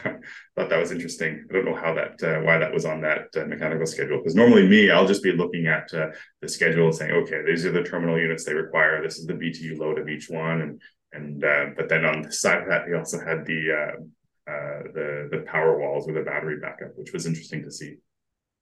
thought 0.56 0.70
that 0.70 0.80
was 0.80 0.92
interesting. 0.92 1.46
I 1.50 1.54
don't 1.54 1.66
know 1.66 1.76
how 1.76 1.94
that 1.96 2.24
uh, 2.24 2.42
why 2.42 2.58
that 2.58 2.74
was 2.74 2.86
on 2.86 3.02
that 3.02 3.28
uh, 3.36 3.46
mechanical 3.46 3.86
schedule 3.86 4.20
because 4.20 4.36
normally 4.36 4.68
me 4.68 4.90
I'll 4.90 5.08
just 5.08 5.24
be 5.24 5.32
looking 5.32 5.68
at 5.68 5.94
uh, 5.94 6.08
the 6.42 6.48
schedule 6.48 6.86
and 6.86 6.96
saying 6.96 7.12
okay 7.12 7.42
these 7.46 7.66
are 7.66 7.72
the 7.72 7.84
terminal 7.84 8.20
units 8.20 8.46
they 8.46 8.54
require. 8.54 9.02
This 9.02 9.18
is 9.18 9.26
the 9.26 9.34
BTU 9.34 9.78
load 9.78 10.00
of 10.00 10.08
each 10.08 10.30
one 10.30 10.62
and 10.62 10.82
and 11.12 11.76
but 11.76 11.90
then 11.90 12.06
on 12.06 12.22
the 12.22 12.32
side 12.32 12.62
of 12.62 12.70
that 12.70 12.84
they 12.88 12.98
also 12.98 13.20
had 13.20 13.46
the 13.46 13.96
the 14.94 15.30
the 15.32 15.44
power 15.48 15.80
walls 15.80 16.08
with 16.08 16.18
a 16.18 16.24
battery 16.24 16.60
backup, 16.60 16.92
which 16.96 17.14
was 17.14 17.26
interesting 17.26 17.64
to 17.64 17.72
see. 17.72 17.96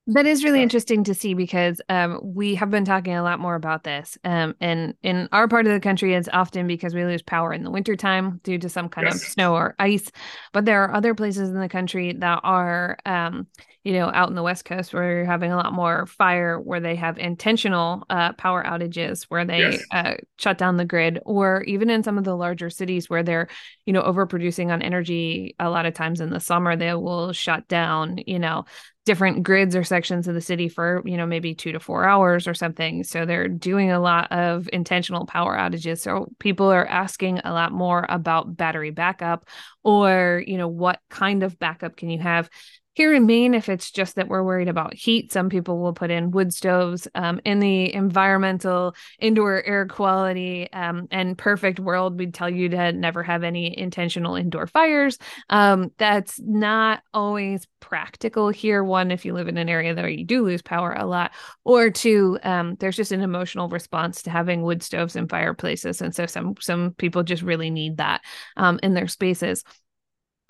That 0.08 0.26
is 0.26 0.44
really 0.44 0.62
interesting 0.62 1.06
to 1.06 1.14
see 1.14 1.34
because 1.34 1.80
um, 1.88 2.20
we 2.22 2.56
have 2.56 2.70
been 2.70 2.84
talking 2.84 3.16
a 3.16 3.24
lot 3.24 3.40
more 3.40 3.56
about 3.56 3.86
this. 3.86 4.18
Um, 4.26 4.54
and 4.60 4.96
in 5.02 5.30
our 5.32 5.48
part 5.48 5.66
of 5.66 5.72
the 5.72 5.80
country, 5.80 6.14
it's 6.14 6.28
often 6.34 6.68
because 6.68 6.94
we 6.94 7.06
lose 7.06 7.22
power 7.22 7.54
in 7.54 7.64
the 7.64 7.72
wintertime 7.72 8.42
due 8.44 8.58
to 8.58 8.68
some 8.68 8.90
kind 8.90 9.08
yes. 9.08 9.16
of 9.16 9.22
snow 9.22 9.54
or 9.54 9.76
ice. 9.80 10.12
But 10.52 10.66
there 10.66 10.84
are 10.84 10.94
other 10.94 11.16
places 11.16 11.48
in 11.50 11.58
the 11.58 11.70
country 11.70 12.12
that 12.20 12.42
are, 12.44 12.98
um, 13.06 13.48
you 13.86 13.94
know, 13.94 14.12
out 14.14 14.28
in 14.28 14.36
the 14.36 14.44
West 14.44 14.66
Coast 14.66 14.94
where 14.94 15.18
you're 15.18 15.26
having 15.26 15.54
a 15.54 15.58
lot 15.58 15.72
more 15.72 16.06
fire, 16.06 16.60
where 16.60 16.82
they 16.82 16.96
have 16.96 17.18
intentional 17.18 18.06
uh, 18.10 18.34
power 18.34 18.62
outages, 18.62 19.24
where 19.24 19.46
they 19.46 19.60
yes. 19.60 19.84
uh, 19.92 20.14
shut 20.38 20.58
down 20.58 20.76
the 20.76 20.86
grid, 20.86 21.20
or 21.26 21.64
even 21.64 21.90
in 21.90 22.04
some 22.04 22.18
of 22.18 22.26
the 22.26 22.36
larger 22.36 22.70
cities 22.70 23.10
where 23.10 23.24
they're, 23.24 23.48
you 23.86 23.94
know, 23.94 24.02
overproducing 24.02 24.70
on 24.70 24.82
energy. 24.82 25.56
A 25.60 25.70
lot 25.70 25.86
of 25.86 25.94
times 25.94 26.20
in 26.20 26.30
the 26.30 26.40
summer, 26.42 26.76
they 26.76 26.94
will 26.94 27.32
shut 27.32 27.70
down, 27.70 28.20
you 28.26 28.40
know, 28.40 28.66
different 29.06 29.44
grids 29.44 29.76
or 29.76 29.84
sections 29.84 30.28
of 30.28 30.34
the 30.34 30.42
city 30.42 30.70
for 30.70 31.02
you 31.06 31.18
know 31.18 31.26
maybe 31.26 31.54
two 31.54 31.72
to 31.74 31.80
four 31.80 32.06
hours 32.06 32.48
or 32.48 32.54
something. 32.54 33.04
So 33.04 33.26
they're 33.26 33.48
doing 33.48 33.92
a 33.92 34.00
lot 34.00 34.32
of 34.32 34.70
intentional 34.72 35.26
power 35.26 35.58
outages. 35.58 36.00
So 36.00 36.28
people 36.40 36.72
are 36.72 36.86
asking 36.86 37.40
a 37.40 37.52
lot 37.52 37.72
more 37.72 38.06
about 38.08 38.56
battery 38.56 38.92
backup 38.92 39.48
or 39.84 40.44
you 40.46 40.58
know 40.58 40.68
what 40.70 41.00
kind 41.10 41.44
of 41.44 41.60
backup 41.60 41.98
can 41.98 42.10
you 42.10 42.20
have 42.20 42.50
here 42.94 43.14
in 43.14 43.26
Maine, 43.26 43.54
if 43.54 43.70
it's 43.70 43.92
just 43.92 44.16
that 44.16 44.28
we're 44.28 44.44
worried 44.44 44.68
about 44.68 44.94
heat, 44.94 45.32
some 45.32 45.50
people 45.50 45.80
will 45.80 45.94
put 45.94 46.12
in 46.12 46.32
wood 46.32 46.54
stoves. 46.54 47.08
Um, 47.16 47.42
in 47.44 47.60
the 47.60 47.94
environmental 47.94 48.96
indoor 49.20 49.64
air 49.64 49.88
quality 49.88 50.72
um, 50.72 51.08
and 51.10 51.38
perfect 51.38 51.80
world, 51.80 52.20
we'd 52.20 52.34
tell 52.34 52.50
you 52.50 52.70
to 52.70 52.92
never 52.92 53.24
have 53.24 53.44
any 53.44 53.78
intentional 53.78 54.36
indoor 54.36 54.68
fires. 54.68 55.18
Um, 55.50 55.92
that's 55.98 56.40
not 56.40 57.02
always 57.14 57.68
practical 57.80 58.50
here. 58.50 58.84
One, 58.84 59.10
if 59.10 59.26
you 59.26 59.34
live 59.34 59.48
in 59.48 59.58
an 59.58 59.70
area 59.70 59.96
where 59.96 60.08
you 60.08 60.24
do 60.24 60.44
lose 60.44 60.62
power 60.62 60.94
a 60.94 61.06
lot, 61.06 61.32
or 61.64 61.90
two, 61.90 62.38
um, 62.44 62.76
there's 62.80 62.96
just 62.96 63.12
an 63.12 63.22
emotional 63.22 63.70
response 63.70 64.22
to 64.24 64.30
having 64.30 64.62
wood 64.62 64.84
stoves 64.84 65.16
and 65.16 65.30
fireplaces, 65.30 66.02
and 66.02 66.14
so 66.14 66.26
some 66.26 66.56
some 66.60 66.94
people 66.98 67.24
just 67.24 67.42
really 67.42 67.70
need 67.72 67.98
that 67.98 68.22
um, 68.56 68.80
in 68.84 68.94
their 68.94 69.08
spaces. 69.08 69.64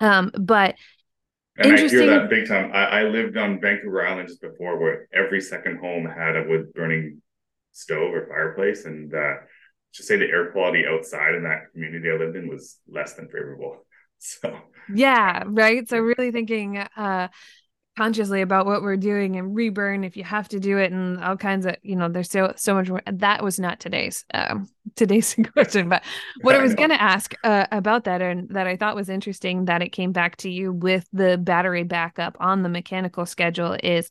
Um, 0.00 0.30
but 0.38 0.74
and 1.56 1.72
I 1.72 1.88
hear 1.88 2.06
that 2.06 2.30
big 2.30 2.48
time. 2.48 2.70
I, 2.72 2.84
I, 2.84 3.02
lived 3.04 3.36
on 3.36 3.60
Vancouver 3.60 4.06
Island 4.06 4.28
just 4.28 4.40
before 4.40 4.78
where 4.78 5.08
every 5.12 5.40
second 5.40 5.78
home 5.78 6.04
had 6.04 6.36
a 6.36 6.44
wood 6.48 6.72
burning 6.74 7.22
stove 7.72 8.12
or 8.12 8.26
fireplace. 8.26 8.84
And 8.86 9.14
uh, 9.14 9.34
just 9.92 10.08
say 10.08 10.16
the 10.16 10.26
air 10.26 10.50
quality 10.50 10.84
outside 10.88 11.34
in 11.34 11.44
that 11.44 11.72
community 11.72 12.10
I 12.10 12.16
lived 12.16 12.36
in 12.36 12.48
was 12.48 12.78
less 12.88 13.14
than 13.14 13.26
favorable. 13.26 13.86
So, 14.26 14.58
yeah, 14.94 15.42
right. 15.44 15.86
So, 15.86 15.98
really 15.98 16.30
thinking, 16.30 16.78
uh, 16.78 17.28
consciously 17.96 18.40
about 18.40 18.66
what 18.66 18.82
we're 18.82 18.96
doing 18.96 19.36
and 19.36 19.54
reburn 19.54 20.02
if 20.02 20.16
you 20.16 20.24
have 20.24 20.48
to 20.48 20.58
do 20.58 20.78
it 20.78 20.92
and 20.92 21.22
all 21.22 21.36
kinds 21.36 21.64
of 21.64 21.76
you 21.82 21.94
know 21.94 22.08
there's 22.08 22.30
so 22.30 22.52
so 22.56 22.74
much 22.74 22.88
more 22.88 23.02
that 23.06 23.42
was 23.44 23.60
not 23.60 23.78
today's 23.78 24.24
um 24.34 24.68
today's 24.96 25.34
question 25.52 25.88
but 25.88 26.02
what 26.42 26.54
i 26.54 26.62
was 26.62 26.74
going 26.74 26.90
to 26.90 27.00
ask 27.00 27.34
uh, 27.44 27.66
about 27.72 28.04
that 28.04 28.22
and 28.22 28.48
that 28.50 28.66
i 28.66 28.76
thought 28.76 28.94
was 28.94 29.08
interesting 29.08 29.64
that 29.64 29.82
it 29.82 29.90
came 29.90 30.12
back 30.12 30.36
to 30.36 30.50
you 30.50 30.72
with 30.72 31.08
the 31.12 31.38
battery 31.38 31.84
backup 31.84 32.36
on 32.40 32.62
the 32.62 32.68
mechanical 32.68 33.26
schedule 33.26 33.76
is 33.82 34.10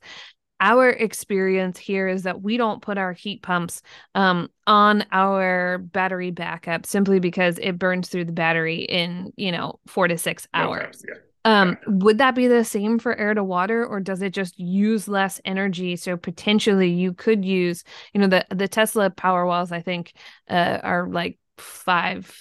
our 0.60 0.90
experience 0.90 1.78
here 1.78 2.08
is 2.08 2.24
that 2.24 2.42
we 2.42 2.56
don't 2.56 2.82
put 2.82 2.98
our 2.98 3.12
heat 3.12 3.42
pumps 3.42 3.82
um, 4.16 4.50
on 4.66 5.06
our 5.12 5.78
battery 5.78 6.32
backup 6.32 6.86
simply 6.86 7.20
because 7.20 7.60
it 7.60 7.78
burns 7.78 8.08
through 8.08 8.24
the 8.24 8.32
battery 8.32 8.78
in 8.84 9.34
you 9.36 9.52
know 9.52 9.80
four 9.88 10.08
to 10.08 10.18
six 10.18 10.48
hours 10.54 11.04
yeah. 11.08 11.16
Um, 11.46 11.78
would 11.88 12.20
that 12.20 12.36
be 12.36 12.48
the 12.48 12.64
same 12.64 13.00
for 13.00 13.16
air 13.16 13.34
to 13.34 13.44
water, 13.44 13.86
or 13.86 14.00
does 14.00 14.22
it 14.22 14.34
just 14.34 14.58
use 14.58 15.08
less 15.08 15.42
energy? 15.44 15.98
So 15.98 16.16
potentially 16.16 16.90
you 16.90 17.14
could 17.14 17.44
use, 17.44 17.84
you 18.14 18.22
know, 18.22 18.28
the 18.28 18.46
the 18.50 18.68
Tesla 18.68 19.10
Powerwalls, 19.10 19.72
I 19.72 19.82
think, 19.82 20.14
uh, 20.50 20.80
are 20.82 21.08
like 21.10 21.38
five 21.58 22.34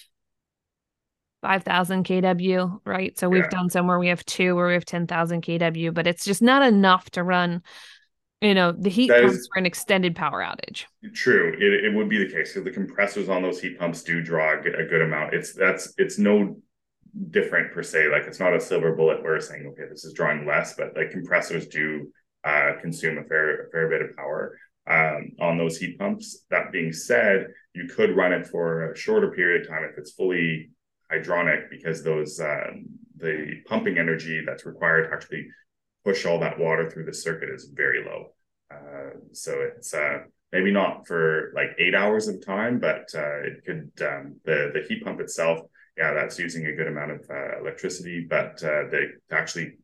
five 1.42 1.64
thousand 1.64 2.04
kW, 2.04 2.80
right? 2.84 3.18
So 3.18 3.28
we've 3.28 3.42
yeah. 3.42 3.48
done 3.50 3.70
somewhere 3.70 3.98
we 3.98 4.08
have 4.08 4.24
two 4.24 4.54
where 4.54 4.68
we 4.68 4.74
have 4.74 4.84
ten 4.84 5.08
thousand 5.08 5.42
kW, 5.42 5.92
but 5.92 6.06
it's 6.06 6.24
just 6.24 6.40
not 6.40 6.62
enough 6.62 7.10
to 7.10 7.24
run, 7.24 7.62
you 8.40 8.54
know, 8.54 8.70
the 8.70 8.88
heat 8.88 9.08
that 9.08 9.24
pumps 9.24 9.48
for 9.52 9.58
an 9.58 9.66
extended 9.66 10.14
power 10.14 10.40
outage. 10.40 10.84
True, 11.12 11.56
it, 11.58 11.86
it 11.86 11.94
would 11.94 12.08
be 12.08 12.24
the 12.24 12.32
case. 12.32 12.54
So 12.54 12.60
the 12.60 12.70
compressors 12.70 13.28
on 13.28 13.42
those 13.42 13.60
heat 13.60 13.80
pumps 13.80 14.04
do 14.04 14.22
draw 14.22 14.60
a 14.60 14.62
good 14.62 15.02
amount. 15.02 15.34
It's 15.34 15.52
that's 15.52 15.92
it's 15.98 16.20
no 16.20 16.56
different 17.30 17.72
per 17.72 17.82
se. 17.82 18.08
Like 18.10 18.24
it's 18.24 18.40
not 18.40 18.54
a 18.54 18.60
silver 18.60 18.94
bullet 18.94 19.22
where 19.22 19.40
saying, 19.40 19.66
okay, 19.72 19.88
this 19.90 20.04
is 20.04 20.14
drawing 20.14 20.46
less, 20.46 20.74
but 20.74 20.96
like 20.96 21.10
compressors 21.10 21.66
do 21.66 22.10
uh, 22.44 22.72
consume 22.80 23.18
a 23.18 23.24
fair 23.24 23.66
a 23.66 23.70
fair 23.70 23.88
bit 23.88 24.02
of 24.02 24.16
power 24.16 24.58
um, 24.90 25.30
on 25.40 25.58
those 25.58 25.76
heat 25.76 25.98
pumps. 25.98 26.44
That 26.50 26.72
being 26.72 26.92
said, 26.92 27.46
you 27.74 27.86
could 27.86 28.16
run 28.16 28.32
it 28.32 28.46
for 28.46 28.92
a 28.92 28.96
shorter 28.96 29.30
period 29.30 29.62
of 29.62 29.68
time 29.68 29.84
if 29.84 29.98
it's 29.98 30.12
fully 30.12 30.70
hydronic 31.12 31.70
because 31.70 32.02
those 32.02 32.40
um, 32.40 32.86
the 33.16 33.60
pumping 33.66 33.98
energy 33.98 34.42
that's 34.46 34.66
required 34.66 35.08
to 35.08 35.14
actually 35.14 35.46
push 36.04 36.26
all 36.26 36.40
that 36.40 36.58
water 36.58 36.90
through 36.90 37.04
the 37.04 37.14
circuit 37.14 37.48
is 37.50 37.70
very 37.72 38.04
low. 38.04 38.26
Uh, 38.70 39.10
so 39.32 39.60
it's 39.76 39.94
uh, 39.94 40.18
maybe 40.50 40.72
not 40.72 41.06
for 41.06 41.52
like 41.54 41.70
eight 41.78 41.94
hours 41.94 42.26
of 42.26 42.44
time, 42.44 42.80
but 42.80 43.08
uh, 43.14 43.40
it 43.42 43.64
could 43.64 43.90
um, 44.06 44.36
the 44.44 44.70
the 44.74 44.84
heat 44.88 45.04
pump 45.04 45.20
itself 45.20 45.60
yeah, 45.96 46.14
that's 46.14 46.38
using 46.38 46.66
a 46.66 46.74
good 46.74 46.88
amount 46.88 47.12
of 47.12 47.20
uh, 47.30 47.60
electricity, 47.60 48.26
but 48.28 48.62
uh, 48.64 48.84
they 48.90 49.04
actually 49.30 49.74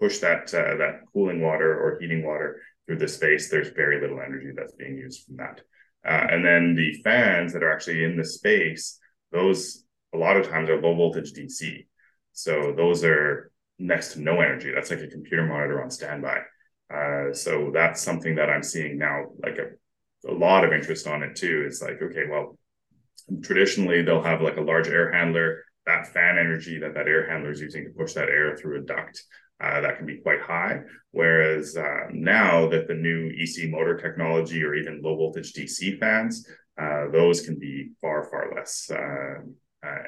push 0.00 0.18
that 0.18 0.52
uh, 0.54 0.76
that 0.76 1.00
cooling 1.12 1.42
water 1.42 1.78
or 1.78 1.98
heating 2.00 2.24
water 2.24 2.60
through 2.86 2.98
the 2.98 3.08
space. 3.08 3.50
There's 3.50 3.70
very 3.70 4.00
little 4.00 4.20
energy 4.20 4.50
that's 4.56 4.74
being 4.74 4.96
used 4.96 5.24
from 5.24 5.36
that. 5.36 5.60
Uh, 6.06 6.26
and 6.30 6.44
then 6.44 6.74
the 6.74 6.92
fans 7.02 7.52
that 7.52 7.62
are 7.62 7.72
actually 7.72 8.04
in 8.04 8.16
the 8.16 8.24
space, 8.24 8.98
those 9.32 9.84
a 10.14 10.18
lot 10.18 10.36
of 10.36 10.48
times 10.48 10.70
are 10.70 10.80
low 10.80 10.94
voltage 10.94 11.32
DC. 11.32 11.86
So 12.32 12.72
those 12.76 13.02
are 13.04 13.50
next 13.78 14.14
to 14.14 14.20
no 14.20 14.40
energy. 14.40 14.72
That's 14.74 14.90
like 14.90 15.00
a 15.00 15.08
computer 15.08 15.44
monitor 15.44 15.82
on 15.82 15.90
standby. 15.90 16.40
Uh, 16.92 17.32
so 17.32 17.70
that's 17.74 18.00
something 18.00 18.36
that 18.36 18.48
I'm 18.48 18.62
seeing 18.62 18.98
now, 18.98 19.24
like 19.42 19.58
a, 19.58 20.30
a 20.30 20.32
lot 20.32 20.64
of 20.64 20.72
interest 20.72 21.06
on 21.06 21.22
it 21.22 21.34
too. 21.34 21.64
It's 21.66 21.82
like, 21.82 22.00
okay, 22.00 22.24
well, 22.30 22.56
traditionally 23.42 24.02
they'll 24.02 24.22
have 24.22 24.40
like 24.40 24.56
a 24.56 24.60
large 24.60 24.88
air 24.88 25.12
handler 25.12 25.62
that 25.86 26.08
fan 26.08 26.36
energy 26.38 26.78
that 26.78 26.94
that 26.94 27.06
air 27.06 27.28
handler 27.30 27.52
is 27.52 27.60
using 27.60 27.84
to 27.84 27.90
push 27.90 28.12
that 28.12 28.28
air 28.28 28.56
through 28.56 28.78
a 28.78 28.84
duct 28.84 29.22
uh, 29.62 29.80
that 29.80 29.96
can 29.96 30.04
be 30.04 30.18
quite 30.18 30.40
high. 30.40 30.80
Whereas 31.12 31.76
uh, 31.76 32.08
now 32.12 32.68
that 32.68 32.88
the 32.88 32.94
new 32.94 33.30
ec 33.38 33.70
motor 33.70 33.96
technology 33.96 34.62
or 34.62 34.74
even 34.74 35.00
low 35.02 35.16
voltage 35.16 35.52
dc 35.54 35.98
fans 35.98 36.46
uh, 36.80 37.08
those 37.10 37.40
can 37.40 37.58
be 37.58 37.92
far 38.00 38.24
far 38.24 38.52
less 38.54 38.90
uh, 38.90 39.86
uh, 39.86 40.02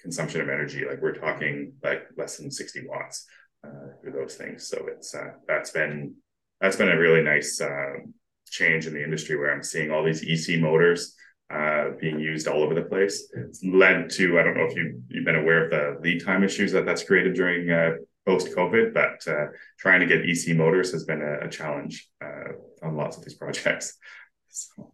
consumption 0.00 0.42
of 0.42 0.48
energy. 0.48 0.84
Like 0.86 1.00
we're 1.00 1.14
talking 1.14 1.72
like 1.82 2.02
less 2.18 2.36
than 2.36 2.50
60 2.50 2.82
watts 2.86 3.24
uh, 3.64 3.94
for 4.02 4.10
those 4.10 4.34
things. 4.34 4.68
So 4.68 4.86
it's 4.88 5.14
that's 5.48 5.70
been 5.70 6.16
that's 6.60 6.76
been 6.76 6.90
a 6.90 6.98
really 6.98 7.22
nice 7.22 7.60
change 8.50 8.86
in 8.86 8.94
the 8.94 9.02
industry 9.02 9.36
where 9.36 9.52
i'm 9.52 9.62
seeing 9.62 9.90
all 9.90 10.04
these 10.04 10.22
ec 10.22 10.60
motors 10.60 11.16
uh, 11.52 11.90
being 12.00 12.18
used 12.18 12.48
all 12.48 12.62
over 12.62 12.74
the 12.74 12.82
place. 12.82 13.30
It's 13.34 13.62
led 13.64 14.10
to 14.10 14.38
I 14.38 14.42
don't 14.42 14.56
know 14.56 14.64
if 14.64 14.76
you 14.76 15.02
you've 15.08 15.24
been 15.24 15.36
aware 15.36 15.64
of 15.64 15.70
the 15.70 16.00
lead 16.00 16.24
time 16.24 16.42
issues 16.42 16.72
that 16.72 16.86
that's 16.86 17.04
created 17.04 17.34
during 17.34 17.70
uh, 17.70 17.96
post 18.26 18.48
COVID, 18.56 18.94
but 18.94 19.26
uh, 19.30 19.46
trying 19.78 20.00
to 20.00 20.06
get 20.06 20.28
EC 20.28 20.56
motors 20.56 20.92
has 20.92 21.04
been 21.04 21.22
a, 21.22 21.46
a 21.46 21.50
challenge 21.50 22.08
uh, 22.22 22.86
on 22.86 22.96
lots 22.96 23.16
of 23.16 23.24
these 23.24 23.34
projects. 23.34 23.98
So. 24.56 24.92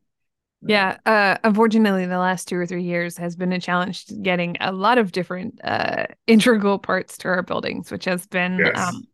Yeah, 0.63 0.99
uh, 1.07 1.37
unfortunately, 1.43 2.07
the 2.07 2.19
last 2.19 2.49
two 2.49 2.57
or 2.57 2.67
three 2.67 2.83
years 2.83 3.17
has 3.17 3.35
been 3.37 3.53
a 3.53 3.61
challenge 3.61 4.07
getting 4.23 4.57
a 4.61 4.73
lot 4.73 4.99
of 4.99 5.13
different 5.13 5.61
uh, 5.65 6.07
integral 6.27 6.79
parts 6.79 7.17
to 7.19 7.29
our 7.29 7.43
buildings, 7.43 7.91
which 7.91 8.05
has 8.05 8.27
been 8.27 8.59
yes. 8.59 8.79
um, 8.79 9.07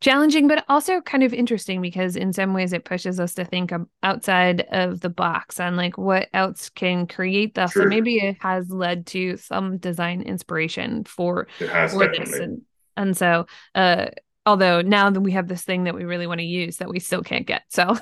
challenging, 0.00 0.48
but 0.48 0.64
also 0.68 1.00
kind 1.00 1.22
of 1.22 1.32
interesting 1.32 1.80
because 1.80 2.16
in 2.16 2.32
some 2.32 2.54
ways 2.54 2.72
it 2.72 2.84
pushes 2.84 3.20
us 3.20 3.34
to 3.34 3.44
think 3.44 3.72
outside 4.02 4.62
of 4.72 5.00
the 5.00 5.10
box 5.10 5.60
on 5.60 5.76
like 5.76 5.98
what 5.98 6.28
else 6.32 6.70
can 6.70 7.06
create 7.06 7.54
this. 7.54 7.72
Sure. 7.72 7.84
So 7.84 7.88
maybe 7.88 8.16
it 8.18 8.36
has 8.40 8.70
led 8.70 9.06
to 9.08 9.36
some 9.36 9.78
design 9.78 10.22
inspiration 10.22 11.04
for, 11.04 11.48
for 11.58 12.08
this. 12.08 12.32
And, 12.34 12.62
and 12.96 13.16
so, 13.16 13.46
uh, 13.74 14.06
although 14.46 14.82
now 14.82 15.10
that 15.10 15.20
we 15.20 15.32
have 15.32 15.48
this 15.48 15.62
thing 15.62 15.84
that 15.84 15.94
we 15.94 16.04
really 16.04 16.26
want 16.26 16.40
to 16.40 16.46
use 16.46 16.78
that 16.78 16.88
we 16.88 17.00
still 17.00 17.22
can't 17.22 17.46
get. 17.46 17.62
So, 17.68 17.96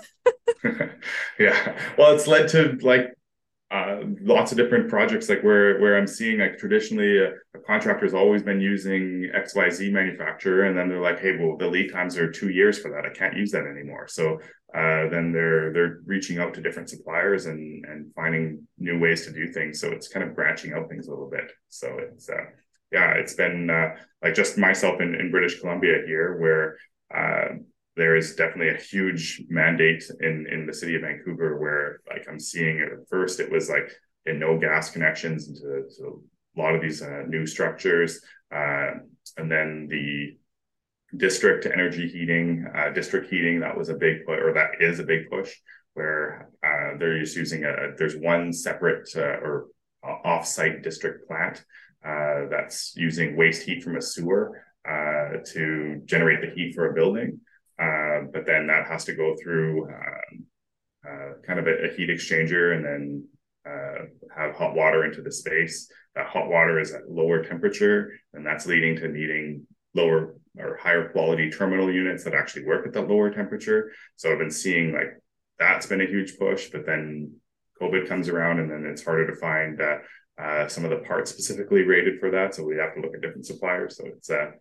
yeah, 1.38 1.78
well, 1.96 2.14
it's 2.14 2.26
led 2.26 2.48
to 2.48 2.78
like 2.82 3.14
uh, 3.72 4.00
lots 4.20 4.52
of 4.52 4.58
different 4.58 4.90
projects 4.90 5.30
like 5.30 5.42
where 5.42 5.80
where 5.80 5.96
I'm 5.96 6.06
seeing 6.06 6.40
like 6.40 6.58
traditionally 6.58 7.18
a, 7.18 7.28
a 7.54 7.58
contractor's 7.66 8.12
always 8.12 8.42
been 8.42 8.60
using 8.60 9.30
XYZ 9.34 9.90
manufacturer 9.90 10.64
and 10.64 10.76
then 10.76 10.90
they're 10.90 11.00
like 11.00 11.20
hey 11.20 11.38
well 11.38 11.56
the 11.56 11.66
lead 11.66 11.90
times 11.90 12.18
are 12.18 12.30
two 12.30 12.50
years 12.50 12.78
for 12.78 12.90
that. 12.90 13.06
I 13.06 13.14
can't 13.14 13.34
use 13.34 13.50
that 13.52 13.64
anymore. 13.64 14.08
So 14.08 14.34
uh, 14.74 15.08
then 15.08 15.32
they're 15.32 15.72
they're 15.72 16.00
reaching 16.04 16.38
out 16.38 16.52
to 16.54 16.60
different 16.60 16.90
suppliers 16.90 17.46
and 17.46 17.82
and 17.86 18.12
finding 18.14 18.68
new 18.78 18.98
ways 18.98 19.24
to 19.24 19.32
do 19.32 19.50
things. 19.50 19.80
So 19.80 19.88
it's 19.88 20.08
kind 20.08 20.28
of 20.28 20.34
branching 20.34 20.74
out 20.74 20.90
things 20.90 21.06
a 21.06 21.10
little 21.10 21.30
bit. 21.30 21.50
So 21.70 21.96
it's 21.98 22.28
uh, 22.28 22.44
yeah 22.92 23.12
it's 23.12 23.32
been 23.32 23.70
uh, 23.70 23.96
like 24.22 24.34
just 24.34 24.58
myself 24.58 25.00
in, 25.00 25.14
in 25.14 25.30
British 25.30 25.60
Columbia 25.60 26.02
here 26.04 26.36
where 26.36 26.76
uh, 27.14 27.56
there 27.96 28.16
is 28.16 28.34
definitely 28.34 28.74
a 28.74 28.80
huge 28.80 29.42
mandate 29.48 30.02
in 30.20 30.46
in 30.50 30.66
the 30.66 30.72
city 30.72 30.96
of 30.96 31.02
Vancouver 31.02 31.58
where 31.58 32.00
like 32.08 32.26
I'm 32.28 32.40
seeing 32.40 32.78
it. 32.78 32.92
At 32.92 33.08
first 33.08 33.40
it 33.40 33.50
was 33.50 33.68
like 33.68 33.90
in 34.26 34.38
no 34.38 34.58
gas 34.58 34.90
connections 34.90 35.48
into 35.48 36.22
a 36.56 36.60
lot 36.60 36.74
of 36.74 36.80
these 36.80 37.02
uh, 37.02 37.24
new 37.28 37.46
structures. 37.46 38.20
Uh, 38.54 38.92
and 39.36 39.50
then 39.50 39.88
the 39.90 40.36
district 41.16 41.66
energy 41.66 42.08
heating 42.08 42.66
uh, 42.74 42.90
district 42.90 43.30
heating 43.30 43.60
that 43.60 43.76
was 43.76 43.90
a 43.90 43.94
big 43.94 44.24
push 44.24 44.38
or 44.40 44.54
that 44.54 44.70
is 44.80 44.98
a 44.98 45.04
big 45.04 45.28
push 45.30 45.54
where 45.92 46.48
uh, 46.64 46.96
they're 46.98 47.20
just 47.20 47.36
using 47.36 47.64
a 47.64 47.94
there's 47.98 48.16
one 48.16 48.52
separate 48.52 49.08
uh, 49.16 49.20
or 49.20 49.66
off-site 50.24 50.82
district 50.82 51.28
plant 51.28 51.64
uh, 52.04 52.48
that's 52.50 52.94
using 52.96 53.36
waste 53.36 53.62
heat 53.62 53.82
from 53.82 53.96
a 53.96 54.02
sewer 54.02 54.64
to 55.44 56.00
generate 56.04 56.40
the 56.40 56.50
heat 56.54 56.74
for 56.74 56.90
a 56.90 56.94
building 56.94 57.40
uh, 57.78 58.20
but 58.32 58.46
then 58.46 58.66
that 58.66 58.86
has 58.86 59.04
to 59.04 59.14
go 59.14 59.34
through 59.42 59.88
um, 59.88 60.46
uh, 61.08 61.32
kind 61.46 61.58
of 61.58 61.66
a, 61.66 61.86
a, 61.86 61.94
heat 61.94 62.10
exchanger 62.10 62.76
and 62.76 62.84
then 62.84 63.26
uh, 63.66 64.04
have 64.36 64.54
hot 64.54 64.74
water 64.74 65.04
into 65.04 65.22
the 65.22 65.32
space. 65.32 65.90
That 66.14 66.26
hot 66.26 66.48
water 66.48 66.78
is 66.78 66.92
at 66.92 67.10
lower 67.10 67.42
temperature, 67.42 68.12
and 68.34 68.46
that's 68.46 68.66
leading 68.66 68.96
to 68.96 69.08
needing 69.08 69.66
lower 69.94 70.36
or 70.58 70.76
higher 70.76 71.08
quality 71.08 71.50
terminal 71.50 71.90
units 71.90 72.24
that 72.24 72.34
actually 72.34 72.64
work 72.66 72.86
at 72.86 72.92
that 72.92 73.08
lower 73.08 73.30
temperature. 73.30 73.90
So 74.16 74.30
I've 74.30 74.38
been 74.38 74.50
seeing 74.50 74.92
like 74.92 75.18
that's 75.58 75.86
been 75.86 76.00
a 76.00 76.06
huge 76.06 76.38
push, 76.38 76.70
but 76.70 76.86
then 76.86 77.34
COVID 77.80 78.08
comes 78.08 78.28
around, 78.28 78.60
and 78.60 78.70
then 78.70 78.84
it's 78.84 79.04
harder 79.04 79.26
to 79.26 79.36
find 79.36 79.80
uh, 79.80 80.68
some 80.68 80.84
of 80.84 80.90
the 80.90 80.98
parts 80.98 81.30
specifically 81.30 81.82
rated 81.82 82.20
for 82.20 82.30
that. 82.30 82.54
So 82.54 82.64
we 82.64 82.76
have 82.76 82.94
to 82.94 83.00
look 83.00 83.14
at 83.14 83.22
different 83.22 83.46
suppliers. 83.46 83.96
So 83.96 84.04
it's 84.06 84.30
uh, 84.30 84.52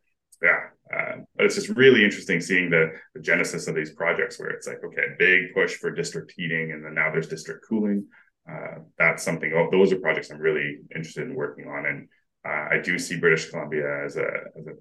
yeah, 0.42 0.60
uh, 0.96 1.18
but 1.36 1.46
it's 1.46 1.56
just 1.56 1.70
really 1.70 2.04
interesting 2.04 2.42
seeing 2.42 2.70
the, 2.70 2.92
the 3.14 3.22
genesis 3.22 3.68
of 3.68 3.76
these 3.76 3.94
projects 3.94 4.40
where 4.40 4.50
it's 4.50 4.68
like, 4.68 4.84
okay, 4.84 5.08
big 5.20 5.54
push 5.54 5.76
for 5.76 5.92
district 5.92 6.34
heating, 6.36 6.72
and 6.72 6.84
then 6.84 6.96
now 6.96 7.12
there's 7.12 7.28
district 7.28 7.66
cooling. 7.68 8.08
Uh, 8.50 8.80
that's 8.98 9.24
something. 9.24 9.54
Oh, 9.56 9.70
those 9.72 9.94
are 9.94 10.00
projects 10.00 10.32
I'm 10.32 10.40
really 10.40 10.80
interested 10.96 11.28
in 11.28 11.36
working 11.36 11.68
on, 11.68 11.86
and 11.86 12.08
uh, 12.46 12.76
I 12.76 12.80
do 12.84 12.98
see 12.98 13.20
British 13.20 13.50
Columbia 13.50 14.04
as 14.04 14.18
a 14.18 14.28
as 14.58 14.66
a 14.68 14.74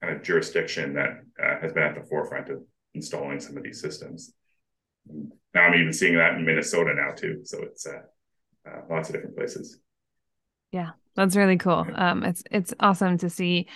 kind 0.00 0.16
of 0.16 0.22
jurisdiction 0.22 0.94
that 0.94 1.10
uh, 1.42 1.60
has 1.60 1.72
been 1.72 1.82
at 1.82 1.96
the 1.96 2.06
forefront 2.08 2.48
of 2.50 2.62
installing 2.94 3.40
some 3.40 3.56
of 3.56 3.64
these 3.64 3.80
systems. 3.80 4.32
Now 5.54 5.62
I'm 5.62 5.74
even 5.74 5.92
seeing 5.92 6.16
that 6.16 6.34
in 6.34 6.46
Minnesota 6.46 6.94
now 6.94 7.14
too. 7.14 7.40
So 7.44 7.62
it's 7.62 7.86
uh, 7.86 8.02
uh, 8.68 8.82
lots 8.88 9.08
of 9.08 9.16
different 9.16 9.36
places. 9.36 9.80
Yeah, 10.70 10.90
that's 11.16 11.34
really 11.34 11.56
cool. 11.56 11.86
Um, 11.94 12.22
it's 12.22 12.44
it's 12.50 12.74
awesome 12.78 13.18
to 13.18 13.30
see 13.30 13.66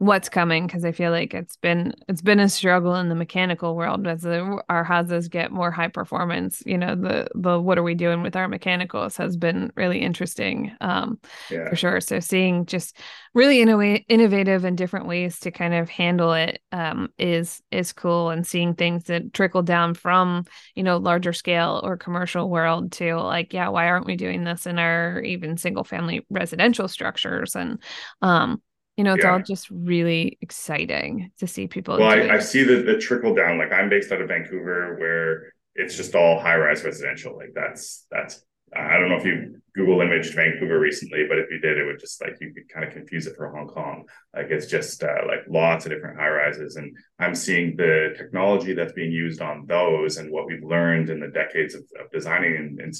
what's 0.00 0.30
coming 0.30 0.66
because 0.66 0.82
I 0.82 0.92
feel 0.92 1.10
like 1.10 1.34
it's 1.34 1.56
been 1.56 1.92
it's 2.08 2.22
been 2.22 2.40
a 2.40 2.48
struggle 2.48 2.94
in 2.94 3.10
the 3.10 3.14
mechanical 3.14 3.76
world 3.76 4.06
as 4.06 4.22
the, 4.22 4.58
our 4.70 4.82
houses 4.82 5.28
get 5.28 5.52
more 5.52 5.70
high 5.70 5.88
performance. 5.88 6.62
You 6.64 6.78
know, 6.78 6.96
the 6.96 7.28
the 7.34 7.60
what 7.60 7.76
are 7.76 7.82
we 7.82 7.94
doing 7.94 8.22
with 8.22 8.34
our 8.34 8.48
mechanicals 8.48 9.18
has 9.18 9.36
been 9.36 9.70
really 9.76 10.00
interesting 10.00 10.72
um, 10.80 11.18
yeah. 11.50 11.68
for 11.68 11.76
sure. 11.76 12.00
So 12.00 12.18
seeing 12.18 12.64
just 12.64 12.96
really 13.34 13.58
inno- 13.58 14.02
innovative 14.08 14.64
and 14.64 14.76
different 14.76 15.06
ways 15.06 15.38
to 15.40 15.50
kind 15.50 15.74
of 15.74 15.90
handle 15.90 16.32
it 16.32 16.62
um, 16.72 17.10
is 17.18 17.60
is 17.70 17.92
cool, 17.92 18.30
and 18.30 18.46
seeing 18.46 18.74
things 18.74 19.04
that 19.04 19.34
trickle 19.34 19.62
down 19.62 19.92
from 19.92 20.46
you 20.74 20.82
know 20.82 20.96
larger 20.96 21.34
scale 21.34 21.78
or 21.84 21.98
commercial 21.98 22.48
world 22.48 22.92
to 22.92 23.16
like 23.16 23.52
yeah, 23.52 23.68
why 23.68 23.86
aren't 23.86 24.06
we 24.06 24.16
doing 24.16 24.44
this 24.44 24.66
in 24.66 24.78
our 24.78 25.20
even 25.20 25.58
single 25.58 25.84
family 25.84 26.24
residential 26.30 26.88
structures 26.88 27.54
and 27.54 27.82
um, 28.22 28.62
you 29.00 29.04
know 29.04 29.14
it's 29.14 29.24
yeah. 29.24 29.32
all 29.32 29.40
just 29.40 29.70
really 29.70 30.36
exciting 30.42 31.30
to 31.38 31.46
see 31.46 31.66
people 31.66 31.98
well 31.98 32.10
I, 32.10 32.36
I, 32.36 32.38
see 32.38 32.62
the, 32.62 32.82
the 32.82 32.98
trickle 32.98 33.34
down. 33.34 33.56
Like 33.56 33.72
i'm 33.72 33.88
based 33.88 34.12
out 34.12 34.20
of 34.20 34.28
vancouver 34.28 34.96
where 34.98 35.52
it's 35.74 35.96
just 35.96 36.14
all 36.14 36.38
high 36.38 36.56
rise 36.56 36.84
residential. 36.84 37.36
Like 37.36 37.52
that's 37.54 38.06
that's 38.10 38.42
I 38.74 38.98
don't 38.98 39.08
know 39.08 39.16
if 39.16 39.24
you 39.24 39.60
Google 39.74 40.00
imaged 40.00 40.34
Vancouver 40.34 40.78
recently, 40.78 41.26
but 41.28 41.38
if 41.38 41.50
you 41.50 41.58
did, 41.58 41.78
it 41.78 41.84
would 41.84 42.00
just 42.00 42.20
like 42.20 42.36
you 42.40 42.52
could 42.52 42.68
kind 42.68 42.84
of 42.84 42.92
confuse 42.92 43.26
it 43.26 43.36
for 43.36 43.50
Hong 43.50 43.68
Kong. 43.68 44.04
Like 44.34 44.50
it's 44.50 44.66
just 44.66 45.02
uh, 45.02 45.22
like 45.26 45.40
lots 45.48 45.86
of 45.86 45.92
different 45.92 46.18
high 46.18 46.28
rises, 46.28 46.76
and 46.76 46.96
I'm 47.18 47.34
seeing 47.34 47.76
the 47.76 48.14
technology 48.16 48.74
that's 48.74 48.92
being 48.92 49.12
used 49.12 49.40
on 49.40 49.66
those 49.66 50.16
and 50.16 50.30
what 50.30 50.46
we've 50.46 50.64
learned 50.64 51.10
in 51.10 51.20
the 51.20 51.28
decades 51.28 51.74
of, 51.74 51.82
of 52.00 52.10
designing 52.10 52.56
and, 52.56 52.80
and 52.80 52.94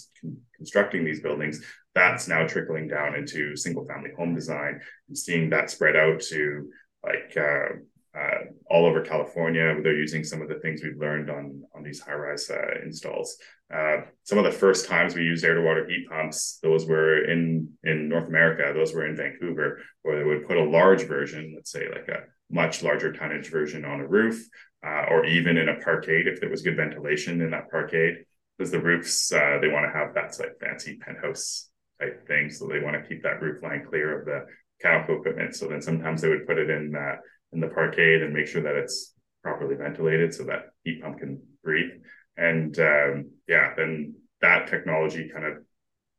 constructing 0.57 1.05
these 1.05 1.21
buildings. 1.21 1.61
That's 1.95 2.29
now 2.29 2.47
trickling 2.47 2.87
down 2.87 3.17
into 3.17 3.57
single 3.57 3.85
family 3.87 4.11
home 4.17 4.35
design 4.35 4.81
and 5.09 5.19
seeing 5.19 5.51
that 5.51 5.71
spread 5.71 5.97
out 5.97 6.21
to 6.21 6.71
like 7.05 7.37
uh, 7.37 7.77
uh, 8.19 8.45
all 8.69 8.87
over 8.87 9.03
California. 9.03 9.77
They're 9.83 9.97
using 9.97 10.25
some 10.25 10.43
of 10.43 10.49
the 10.49 10.59
things 10.61 10.83
we've 10.83 10.99
learned 10.99 11.31
on 11.31 11.63
on 11.75 11.83
these 11.83 12.01
high 12.01 12.15
rise 12.15 12.51
uh, 12.51 12.83
installs. 12.85 13.37
Uh, 13.73 13.99
some 14.25 14.39
of 14.39 14.45
the 14.45 14.51
first 14.51 14.89
times 14.89 15.15
we 15.15 15.23
used 15.23 15.45
air 15.45 15.55
to 15.55 15.63
water 15.63 15.87
heat 15.87 16.09
pumps, 16.09 16.59
those 16.63 16.87
were 16.87 17.25
in 17.25 17.69
in 17.85 18.09
North 18.09 18.29
America. 18.29 18.73
Those 18.75 18.93
were 18.93 19.07
in 19.07 19.17
Vancouver, 19.17 19.81
where 20.03 20.19
they 20.19 20.25
would 20.25 20.47
put 20.47 20.57
a 20.57 20.65
large 20.65 21.05
version, 21.05 21.53
let's 21.55 21.71
say 21.71 21.89
like 21.89 22.09
a 22.09 22.25
much 22.51 22.83
larger 22.83 23.13
tonnage 23.13 23.49
version 23.51 23.85
on 23.85 24.01
a 24.01 24.07
roof, 24.07 24.45
uh, 24.85 25.05
or 25.09 25.25
even 25.25 25.57
in 25.57 25.69
a 25.69 25.77
parkade 25.77 26.27
if 26.27 26.41
there 26.41 26.51
was 26.51 26.63
good 26.63 26.77
ventilation 26.77 27.41
in 27.41 27.51
that 27.51 27.71
parkade. 27.71 28.25
Because 28.59 28.73
the 28.73 28.81
roofs, 28.81 29.33
uh, 29.33 29.59
they 29.61 29.69
want 29.69 29.87
to 29.87 29.99
have 29.99 30.15
that 30.15 30.37
like 30.39 30.59
fancy 30.61 30.99
penthouse 30.99 31.71
type 32.01 32.27
thing, 32.27 32.51
so 32.51 32.67
they 32.67 32.81
want 32.81 33.01
to 33.01 33.09
keep 33.09 33.23
that 33.23 33.41
roof 33.41 33.63
line 33.63 33.87
clear 33.89 34.19
of 34.19 34.27
the 34.27 34.47
mechanical 34.83 35.19
equipment. 35.19 35.55
So 35.55 35.69
then 35.69 35.81
sometimes 35.81 36.21
they 36.21 36.29
would 36.29 36.47
put 36.47 36.59
it 36.59 36.69
in 36.71 36.95
uh, 36.95 37.17
in 37.53 37.61
the 37.61 37.67
parkade 37.67 38.23
and 38.23 38.33
make 38.33 38.47
sure 38.47 38.63
that 38.63 38.77
it's 38.77 39.15
properly 39.43 39.75
ventilated 39.75 40.35
so 40.35 40.45
that 40.45 40.67
heat 40.85 41.03
pump 41.03 41.19
can 41.19 41.43
breathe. 41.65 41.91
And 42.37 42.79
um, 42.79 43.31
yeah, 43.49 43.75
then 43.77 44.15
that 44.41 44.69
technology 44.69 45.31
kind 45.33 45.45
of 45.45 45.59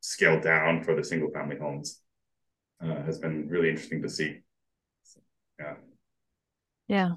scaled 0.02 0.44
down 0.44 0.84
for 0.84 0.96
the 0.96 1.04
single 1.04 1.32
family 1.32 1.58
homes 1.58 2.02
uh, 2.84 3.02
has 3.04 3.20
been 3.20 3.48
really 3.48 3.70
interesting 3.70 4.02
to 4.02 4.10
see. 4.10 4.40
So, 5.04 5.22
yeah. 5.60 5.74
Yeah. 6.88 7.12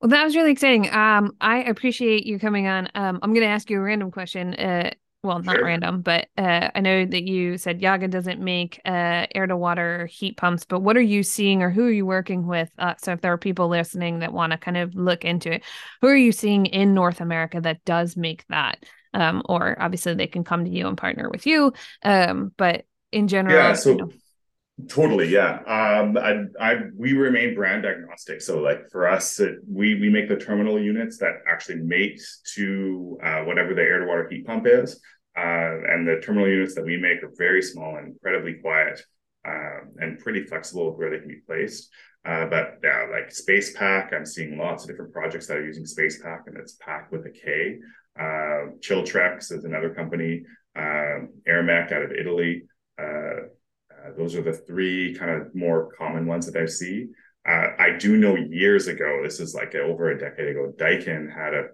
Well, 0.00 0.08
that 0.08 0.24
was 0.24 0.34
really 0.34 0.50
exciting. 0.50 0.92
Um, 0.92 1.36
I 1.40 1.62
appreciate 1.62 2.26
you 2.26 2.38
coming 2.38 2.66
on. 2.66 2.88
Um, 2.94 3.20
I'm 3.22 3.32
going 3.32 3.46
to 3.46 3.52
ask 3.52 3.70
you 3.70 3.78
a 3.78 3.82
random 3.82 4.10
question. 4.10 4.54
Uh, 4.54 4.90
well 5.22 5.38
not 5.40 5.56
sure. 5.56 5.64
random 5.64 6.00
but 6.00 6.28
uh, 6.36 6.70
i 6.74 6.80
know 6.80 7.04
that 7.04 7.22
you 7.24 7.56
said 7.56 7.80
Jaga 7.80 8.10
doesn't 8.10 8.40
make 8.40 8.80
uh, 8.84 9.26
air 9.34 9.46
to 9.46 9.56
water 9.56 10.06
heat 10.06 10.36
pumps 10.36 10.64
but 10.64 10.80
what 10.80 10.96
are 10.96 11.00
you 11.00 11.22
seeing 11.22 11.62
or 11.62 11.70
who 11.70 11.86
are 11.86 11.90
you 11.90 12.06
working 12.06 12.46
with? 12.46 12.70
Uh, 12.78 12.94
so 12.98 13.12
if 13.12 13.20
there 13.20 13.32
are 13.32 13.38
people 13.38 13.68
listening 13.68 14.20
that 14.20 14.32
want 14.32 14.52
to 14.52 14.58
kind 14.58 14.76
of 14.76 14.94
look 14.94 15.24
into 15.24 15.52
it 15.52 15.62
who 16.00 16.08
are 16.08 16.16
you 16.16 16.32
seeing 16.32 16.66
in 16.66 16.94
north 16.94 17.20
america 17.20 17.60
that 17.60 17.84
does 17.84 18.16
make 18.16 18.44
that? 18.48 18.84
Um, 19.14 19.42
or 19.44 19.76
obviously 19.80 20.14
they 20.14 20.26
can 20.26 20.42
come 20.42 20.64
to 20.64 20.70
you 20.70 20.86
and 20.88 20.96
partner 20.96 21.28
with 21.28 21.46
you 21.46 21.72
um, 22.02 22.52
but 22.56 22.84
in 23.10 23.28
general 23.28 23.56
yeah 23.56 23.74
so 23.74 23.90
you 23.90 23.96
know, 23.96 24.10
Totally, 24.88 25.28
yeah. 25.28 25.58
Um, 25.66 26.16
I, 26.16 26.44
I, 26.58 26.74
we 26.96 27.12
remain 27.12 27.54
brand 27.54 27.84
agnostic. 27.84 28.40
So, 28.40 28.60
like 28.60 28.90
for 28.90 29.06
us, 29.06 29.38
it, 29.38 29.56
we 29.68 30.00
we 30.00 30.08
make 30.08 30.28
the 30.28 30.36
terminal 30.36 30.80
units 30.80 31.18
that 31.18 31.34
actually 31.46 31.76
mate 31.76 32.22
to 32.54 33.18
uh, 33.22 33.42
whatever 33.42 33.74
the 33.74 33.82
air 33.82 34.00
to 34.00 34.06
water 34.06 34.26
heat 34.30 34.46
pump 34.46 34.66
is, 34.66 34.94
uh, 35.36 35.40
and 35.42 36.08
the 36.08 36.20
terminal 36.24 36.48
units 36.48 36.74
that 36.74 36.84
we 36.84 36.96
make 36.96 37.22
are 37.22 37.32
very 37.36 37.60
small 37.60 37.96
and 37.96 38.08
incredibly 38.08 38.54
quiet, 38.54 38.98
uh, 39.46 39.80
and 39.98 40.18
pretty 40.20 40.44
flexible 40.44 40.88
with 40.90 40.98
where 40.98 41.10
they 41.10 41.18
can 41.18 41.28
be 41.28 41.40
placed. 41.46 41.90
Uh, 42.24 42.46
but 42.46 42.78
yeah, 42.82 43.06
like 43.10 43.28
SpacePak, 43.28 44.14
I'm 44.14 44.24
seeing 44.24 44.56
lots 44.56 44.84
of 44.84 44.90
different 44.90 45.12
projects 45.12 45.48
that 45.48 45.58
are 45.58 45.66
using 45.66 45.84
SpacePak, 45.84 46.46
and 46.46 46.56
it's 46.56 46.76
packed 46.80 47.12
with 47.12 47.26
a 47.26 47.30
K. 47.30 47.78
Uh, 48.18 48.72
Chiltrix 48.80 49.52
is 49.52 49.64
another 49.64 49.92
company. 49.94 50.44
Uh, 50.74 51.26
Aermec 51.46 51.92
out 51.92 52.02
of 52.02 52.12
Italy. 52.12 52.62
Uh, 52.98 53.48
uh, 54.04 54.10
those 54.16 54.34
are 54.34 54.42
the 54.42 54.52
three 54.52 55.14
kind 55.14 55.30
of 55.30 55.54
more 55.54 55.90
common 55.96 56.26
ones 56.26 56.50
that 56.50 56.60
I 56.60 56.66
see. 56.66 57.08
Uh, 57.46 57.68
I 57.78 57.96
do 57.98 58.16
know 58.16 58.36
years 58.36 58.86
ago, 58.86 59.20
this 59.22 59.40
is 59.40 59.54
like 59.54 59.74
over 59.74 60.10
a 60.10 60.18
decade 60.18 60.48
ago, 60.48 60.72
Daikin 60.76 61.32
had 61.32 61.54
a, 61.54 61.64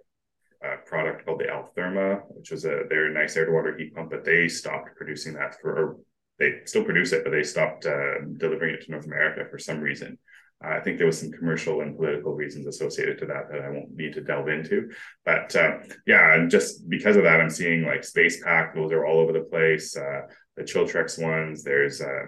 a 0.62 0.78
product 0.86 1.24
called 1.24 1.40
the 1.40 1.44
Altherma, 1.44 2.22
which 2.30 2.50
was 2.50 2.64
a 2.64 2.84
very 2.88 3.12
nice 3.12 3.36
air 3.36 3.46
to 3.46 3.52
water 3.52 3.76
heat 3.76 3.94
pump, 3.94 4.10
but 4.10 4.24
they 4.24 4.48
stopped 4.48 4.96
producing 4.96 5.34
that 5.34 5.56
for, 5.60 5.96
they 6.38 6.60
still 6.64 6.84
produce 6.84 7.12
it, 7.12 7.22
but 7.24 7.30
they 7.30 7.42
stopped 7.42 7.84
uh, 7.84 8.20
delivering 8.38 8.74
it 8.74 8.84
to 8.84 8.90
North 8.90 9.06
America 9.06 9.44
for 9.50 9.58
some 9.58 9.80
reason. 9.80 10.18
Uh, 10.64 10.70
I 10.70 10.80
think 10.80 10.98
there 10.98 11.06
was 11.06 11.20
some 11.20 11.30
commercial 11.30 11.82
and 11.82 11.96
political 11.96 12.34
reasons 12.34 12.66
associated 12.66 13.18
to 13.18 13.26
that 13.26 13.48
that 13.50 13.60
I 13.60 13.70
won't 13.70 13.94
need 13.94 14.14
to 14.14 14.20
delve 14.20 14.48
into. 14.48 14.90
But 15.24 15.54
uh, 15.54 15.78
yeah, 16.04 16.46
just 16.48 16.88
because 16.88 17.16
of 17.16 17.22
that, 17.22 17.40
I'm 17.40 17.50
seeing 17.50 17.84
like 17.84 18.00
SpacePak; 18.00 18.74
those 18.74 18.90
are 18.90 19.06
all 19.06 19.20
over 19.20 19.32
the 19.32 19.44
place. 19.44 19.96
Uh, 19.96 20.22
the 20.58 20.64
Chiltrix 20.64 21.22
ones. 21.22 21.62
There's 21.62 22.00
uh, 22.00 22.26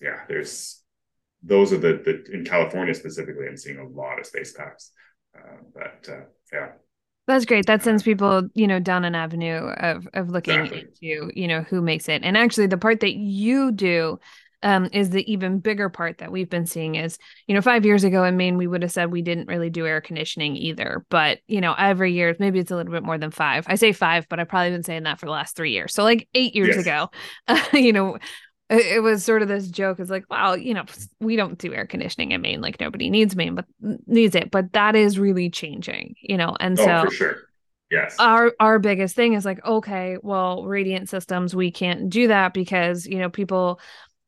yeah, 0.00 0.20
there's 0.28 0.82
those 1.42 1.72
are 1.72 1.78
the 1.78 2.02
the 2.04 2.34
in 2.34 2.44
California 2.44 2.94
specifically. 2.94 3.46
I'm 3.48 3.56
seeing 3.56 3.78
a 3.78 3.86
lot 3.86 4.18
of 4.18 4.26
SpacePaks, 4.26 4.90
uh, 5.36 5.56
but 5.74 6.08
uh, 6.12 6.24
yeah. 6.52 6.72
That's 7.26 7.44
great. 7.44 7.66
That 7.66 7.82
sends 7.82 8.02
people, 8.02 8.48
you 8.54 8.66
know, 8.66 8.80
down 8.80 9.04
an 9.04 9.14
avenue 9.14 9.68
of 9.68 10.08
of 10.14 10.30
looking 10.30 10.60
exactly. 10.60 10.88
into, 11.02 11.30
you 11.38 11.46
know, 11.46 11.60
who 11.60 11.82
makes 11.82 12.08
it. 12.08 12.22
And 12.24 12.36
actually, 12.36 12.68
the 12.68 12.78
part 12.78 13.00
that 13.00 13.14
you 13.14 13.70
do 13.70 14.18
um, 14.62 14.88
is 14.92 15.10
the 15.10 15.30
even 15.30 15.60
bigger 15.60 15.88
part 15.88 16.18
that 16.18 16.32
we've 16.32 16.50
been 16.50 16.66
seeing 16.66 16.96
is, 16.96 17.18
you 17.46 17.54
know, 17.54 17.60
five 17.60 17.84
years 17.84 18.04
ago 18.04 18.24
in 18.24 18.36
Maine, 18.36 18.56
we 18.56 18.66
would 18.66 18.82
have 18.82 18.92
said 18.92 19.10
we 19.10 19.22
didn't 19.22 19.48
really 19.48 19.70
do 19.70 19.86
air 19.86 20.00
conditioning 20.00 20.56
either. 20.56 21.04
But, 21.10 21.38
you 21.46 21.60
know, 21.60 21.74
every 21.78 22.12
year, 22.12 22.34
maybe 22.38 22.58
it's 22.58 22.70
a 22.70 22.76
little 22.76 22.92
bit 22.92 23.04
more 23.04 23.18
than 23.18 23.30
five. 23.30 23.64
I 23.68 23.76
say 23.76 23.92
five, 23.92 24.28
but 24.28 24.40
I've 24.40 24.48
probably 24.48 24.70
been 24.70 24.82
saying 24.82 25.04
that 25.04 25.20
for 25.20 25.26
the 25.26 25.32
last 25.32 25.56
three 25.56 25.72
years. 25.72 25.94
So, 25.94 26.02
like 26.02 26.28
eight 26.34 26.54
years 26.54 26.76
yes. 26.76 26.78
ago, 26.78 27.10
uh, 27.46 27.62
you 27.72 27.92
know, 27.92 28.18
it 28.70 29.02
was 29.02 29.24
sort 29.24 29.40
of 29.40 29.48
this 29.48 29.68
joke 29.68 29.98
is 29.98 30.10
like 30.10 30.28
wow 30.28 30.52
you 30.52 30.74
know 30.74 30.84
we 31.20 31.36
don't 31.36 31.56
do 31.56 31.72
air 31.72 31.86
conditioning 31.86 32.32
in 32.32 32.42
maine 32.42 32.60
like 32.60 32.78
nobody 32.78 33.08
needs 33.08 33.34
maine 33.34 33.54
but 33.54 33.64
needs 34.06 34.34
it 34.34 34.50
but 34.50 34.70
that 34.74 34.94
is 34.94 35.18
really 35.18 35.48
changing 35.48 36.14
you 36.20 36.36
know 36.36 36.54
and 36.60 36.78
oh, 36.78 36.84
so 36.84 37.04
for 37.04 37.10
sure 37.10 37.48
Yes. 37.90 38.16
Our 38.18 38.52
our 38.60 38.78
biggest 38.78 39.16
thing 39.16 39.32
is 39.32 39.44
like, 39.44 39.64
okay, 39.64 40.18
well, 40.22 40.64
radiant 40.66 41.08
systems, 41.08 41.56
we 41.56 41.70
can't 41.70 42.10
do 42.10 42.28
that 42.28 42.52
because, 42.52 43.06
you 43.06 43.18
know, 43.18 43.30
people, 43.30 43.80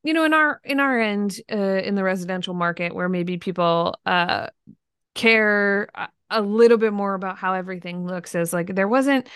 you 0.02 0.14
know, 0.14 0.24
in 0.24 0.34
our 0.34 0.60
in 0.64 0.80
our 0.80 0.98
end, 0.98 1.40
uh, 1.50 1.56
in 1.56 1.94
the 1.94 2.02
residential 2.02 2.54
market 2.54 2.94
where 2.94 3.08
maybe 3.08 3.38
people 3.38 3.98
uh 4.06 4.48
care 5.14 5.88
a 6.30 6.40
little 6.40 6.78
bit 6.78 6.92
more 6.92 7.14
about 7.14 7.36
how 7.36 7.54
everything 7.54 8.06
looks 8.06 8.34
is 8.34 8.52
like 8.52 8.74
there 8.74 8.88
wasn't 8.88 9.28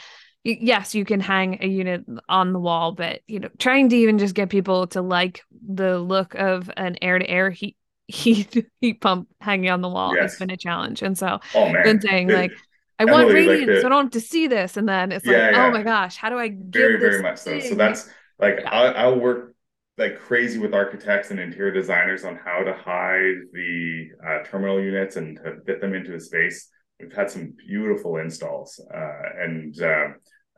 yes 0.45 0.95
you 0.95 1.05
can 1.05 1.21
hang 1.21 1.59
a 1.63 1.67
unit 1.67 2.05
on 2.29 2.53
the 2.53 2.61
wall 2.61 2.93
but 2.93 3.21
you 3.27 3.41
know 3.41 3.49
trying 3.59 3.89
to 3.89 3.97
even 3.97 4.19
just 4.19 4.35
get 4.35 4.51
people 4.51 4.87
to 4.87 5.03
like 5.03 5.43
the 5.67 5.99
look 5.99 6.35
of 6.35 6.71
an 6.77 6.97
air 7.03 7.19
to 7.19 7.29
air 7.29 7.51
heat 7.51 7.77
heat 8.07 8.67
heat 8.81 9.01
pump 9.01 9.29
hanging 9.41 9.71
on 9.71 9.81
the 9.81 9.89
wall 9.89 10.15
yes. 10.15 10.33
has 10.33 10.39
been 10.39 10.51
a 10.51 10.57
challenge 10.57 11.03
and 11.03 11.19
so 11.19 11.41
oh, 11.55 11.73
man. 11.73 11.83
been 11.83 12.01
saying 12.01 12.29
like 12.29 12.53
I 12.99 13.07
want 13.07 13.33
radiant, 13.33 13.69
like 13.69 13.81
so 13.81 13.87
I 13.87 13.89
don't 13.89 14.05
have 14.05 14.13
to 14.13 14.21
see 14.21 14.47
this. 14.47 14.77
And 14.77 14.89
then 14.89 15.11
it's 15.11 15.27
yeah, 15.27 15.47
like, 15.47 15.55
yeah. 15.55 15.67
oh 15.67 15.71
my 15.73 15.83
gosh, 15.83 16.15
how 16.15 16.31
do 16.31 16.39
I 16.39 16.57
very, 16.57 17.01
very 17.01 17.23
much 17.23 17.39
so. 17.39 17.59
So 17.59 17.75
that's 17.75 18.09
like 18.39 18.61
yeah. 18.61 18.71
I'll, 18.71 18.97
I'll, 18.97 19.19
work 19.19 19.54
like 19.97 20.19
crazy 20.19 20.59
with 20.59 20.75
architects 20.75 21.31
and 21.31 21.39
interior 21.39 21.73
designers 21.73 22.25
on 22.25 22.37
how 22.37 22.65
to 22.65 22.73
hide 22.73 23.35
the 23.53 24.09
uh, 24.27 24.43
terminal 24.45 24.81
units 24.81 25.17
and 25.17 25.37
to 25.37 25.57
fit 25.67 25.81
them 25.81 25.95
into 25.95 26.15
a 26.15 26.21
space. 26.21 26.69
We've 27.01 27.13
had 27.13 27.31
some 27.31 27.55
beautiful 27.67 28.17
installs, 28.19 28.81
uh, 28.93 29.23
and 29.41 29.81
uh, 29.81 30.09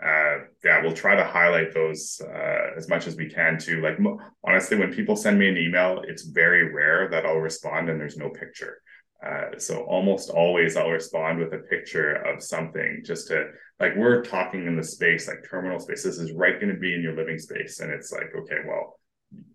uh 0.05 0.37
yeah, 0.65 0.83
we'll 0.83 0.93
try 0.93 1.17
to 1.17 1.25
highlight 1.25 1.73
those 1.73 2.21
uh, 2.23 2.77
as 2.77 2.89
much 2.89 3.07
as 3.07 3.17
we 3.17 3.29
can 3.29 3.59
too. 3.59 3.81
Like 3.81 3.99
honestly, 4.47 4.79
when 4.79 4.93
people 4.93 5.17
send 5.17 5.39
me 5.39 5.49
an 5.49 5.57
email, 5.57 6.03
it's 6.07 6.25
very 6.25 6.73
rare 6.73 7.09
that 7.11 7.27
I'll 7.27 7.39
respond 7.39 7.89
and 7.89 8.01
there's 8.01 8.19
no 8.19 8.31
picture. 8.31 8.81
Uh, 9.25 9.59
so 9.59 9.83
almost 9.85 10.29
always 10.29 10.77
I'll 10.77 10.91
respond 10.91 11.39
with 11.39 11.53
a 11.55 11.59
picture 11.59 12.15
of 12.15 12.43
something 12.43 13.03
just 13.05 13.29
to 13.29 13.47
like 13.81 13.97
we're 13.97 14.23
talking 14.23 14.67
in 14.67 14.77
the 14.77 14.85
space 14.85 15.27
like 15.27 15.45
terminal 15.49 15.81
space. 15.81 16.03
This 16.03 16.19
is 16.19 16.33
right 16.33 16.61
going 16.61 16.73
to 16.73 16.79
be 16.79 16.95
in 16.95 17.03
your 17.03 17.17
living 17.17 17.39
space, 17.39 17.81
and 17.81 17.91
it's 17.91 18.13
like 18.13 18.29
okay, 18.39 18.59
well, 18.67 18.99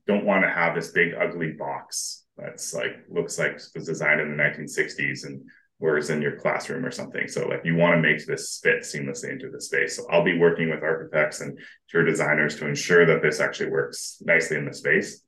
don't 0.07 0.25
want 0.25 0.43
to 0.43 0.49
have 0.49 0.75
this 0.75 0.91
big 0.91 1.13
ugly 1.13 1.51
box 1.51 2.25
that's 2.37 2.73
like 2.73 3.03
looks 3.09 3.37
like 3.37 3.59
was 3.75 3.85
designed 3.85 4.21
in 4.21 4.35
the 4.35 4.43
1960s 4.43 5.25
and 5.25 5.41
whereas 5.77 6.09
in 6.09 6.21
your 6.21 6.39
classroom 6.39 6.85
or 6.85 6.91
something. 6.91 7.27
So 7.27 7.47
like 7.47 7.61
you 7.65 7.75
want 7.75 7.95
to 7.95 8.01
make 8.01 8.25
this 8.25 8.59
fit 8.63 8.81
seamlessly 8.81 9.31
into 9.31 9.49
the 9.49 9.59
space. 9.59 9.97
So 9.97 10.05
I'll 10.09 10.23
be 10.23 10.37
working 10.37 10.69
with 10.69 10.83
architects 10.83 11.41
and 11.41 11.57
interior 11.87 12.09
designers 12.09 12.55
to 12.57 12.67
ensure 12.67 13.05
that 13.05 13.21
this 13.21 13.39
actually 13.39 13.71
works 13.71 14.21
nicely 14.21 14.57
in 14.57 14.65
the 14.65 14.73
space, 14.73 15.23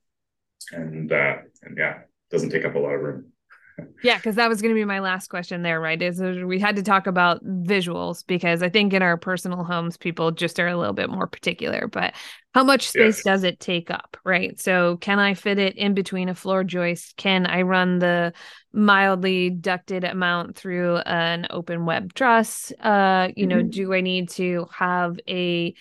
and 0.72 1.12
uh, 1.12 1.36
and 1.62 1.76
yeah, 1.76 1.98
doesn't 2.30 2.50
take 2.50 2.64
up 2.64 2.76
a 2.76 2.78
lot 2.78 2.94
of 2.94 3.00
room 3.00 3.32
yeah, 4.02 4.16
because 4.16 4.36
that 4.36 4.48
was 4.48 4.62
going 4.62 4.74
to 4.74 4.78
be 4.78 4.84
my 4.84 5.00
last 5.00 5.28
question 5.28 5.62
there, 5.62 5.80
right? 5.80 6.00
Is 6.00 6.20
we 6.20 6.58
had 6.58 6.76
to 6.76 6.82
talk 6.82 7.06
about 7.06 7.44
visuals 7.44 8.24
because 8.26 8.62
I 8.62 8.68
think 8.68 8.92
in 8.92 9.02
our 9.02 9.16
personal 9.16 9.64
homes, 9.64 9.96
people 9.96 10.30
just 10.30 10.60
are 10.60 10.68
a 10.68 10.76
little 10.76 10.92
bit 10.92 11.10
more 11.10 11.26
particular. 11.26 11.88
But 11.88 12.14
how 12.54 12.64
much 12.64 12.88
space 12.88 13.18
yes. 13.18 13.22
does 13.24 13.44
it 13.44 13.60
take 13.60 13.90
up, 13.90 14.16
right? 14.24 14.60
So, 14.60 14.96
can 14.98 15.18
I 15.18 15.34
fit 15.34 15.58
it 15.58 15.76
in 15.76 15.94
between 15.94 16.28
a 16.28 16.34
floor 16.34 16.64
joist? 16.64 17.16
Can 17.16 17.46
I 17.46 17.62
run 17.62 17.98
the 17.98 18.32
mildly 18.72 19.50
ducted 19.50 20.04
amount 20.04 20.56
through 20.56 20.98
an 20.98 21.46
open 21.50 21.86
web 21.86 22.14
truss? 22.14 22.72
Uh, 22.80 23.28
you 23.34 23.46
mm-hmm. 23.46 23.58
know, 23.58 23.62
do 23.62 23.94
I 23.94 24.00
need 24.00 24.28
to 24.30 24.68
have 24.72 25.18
a 25.28 25.74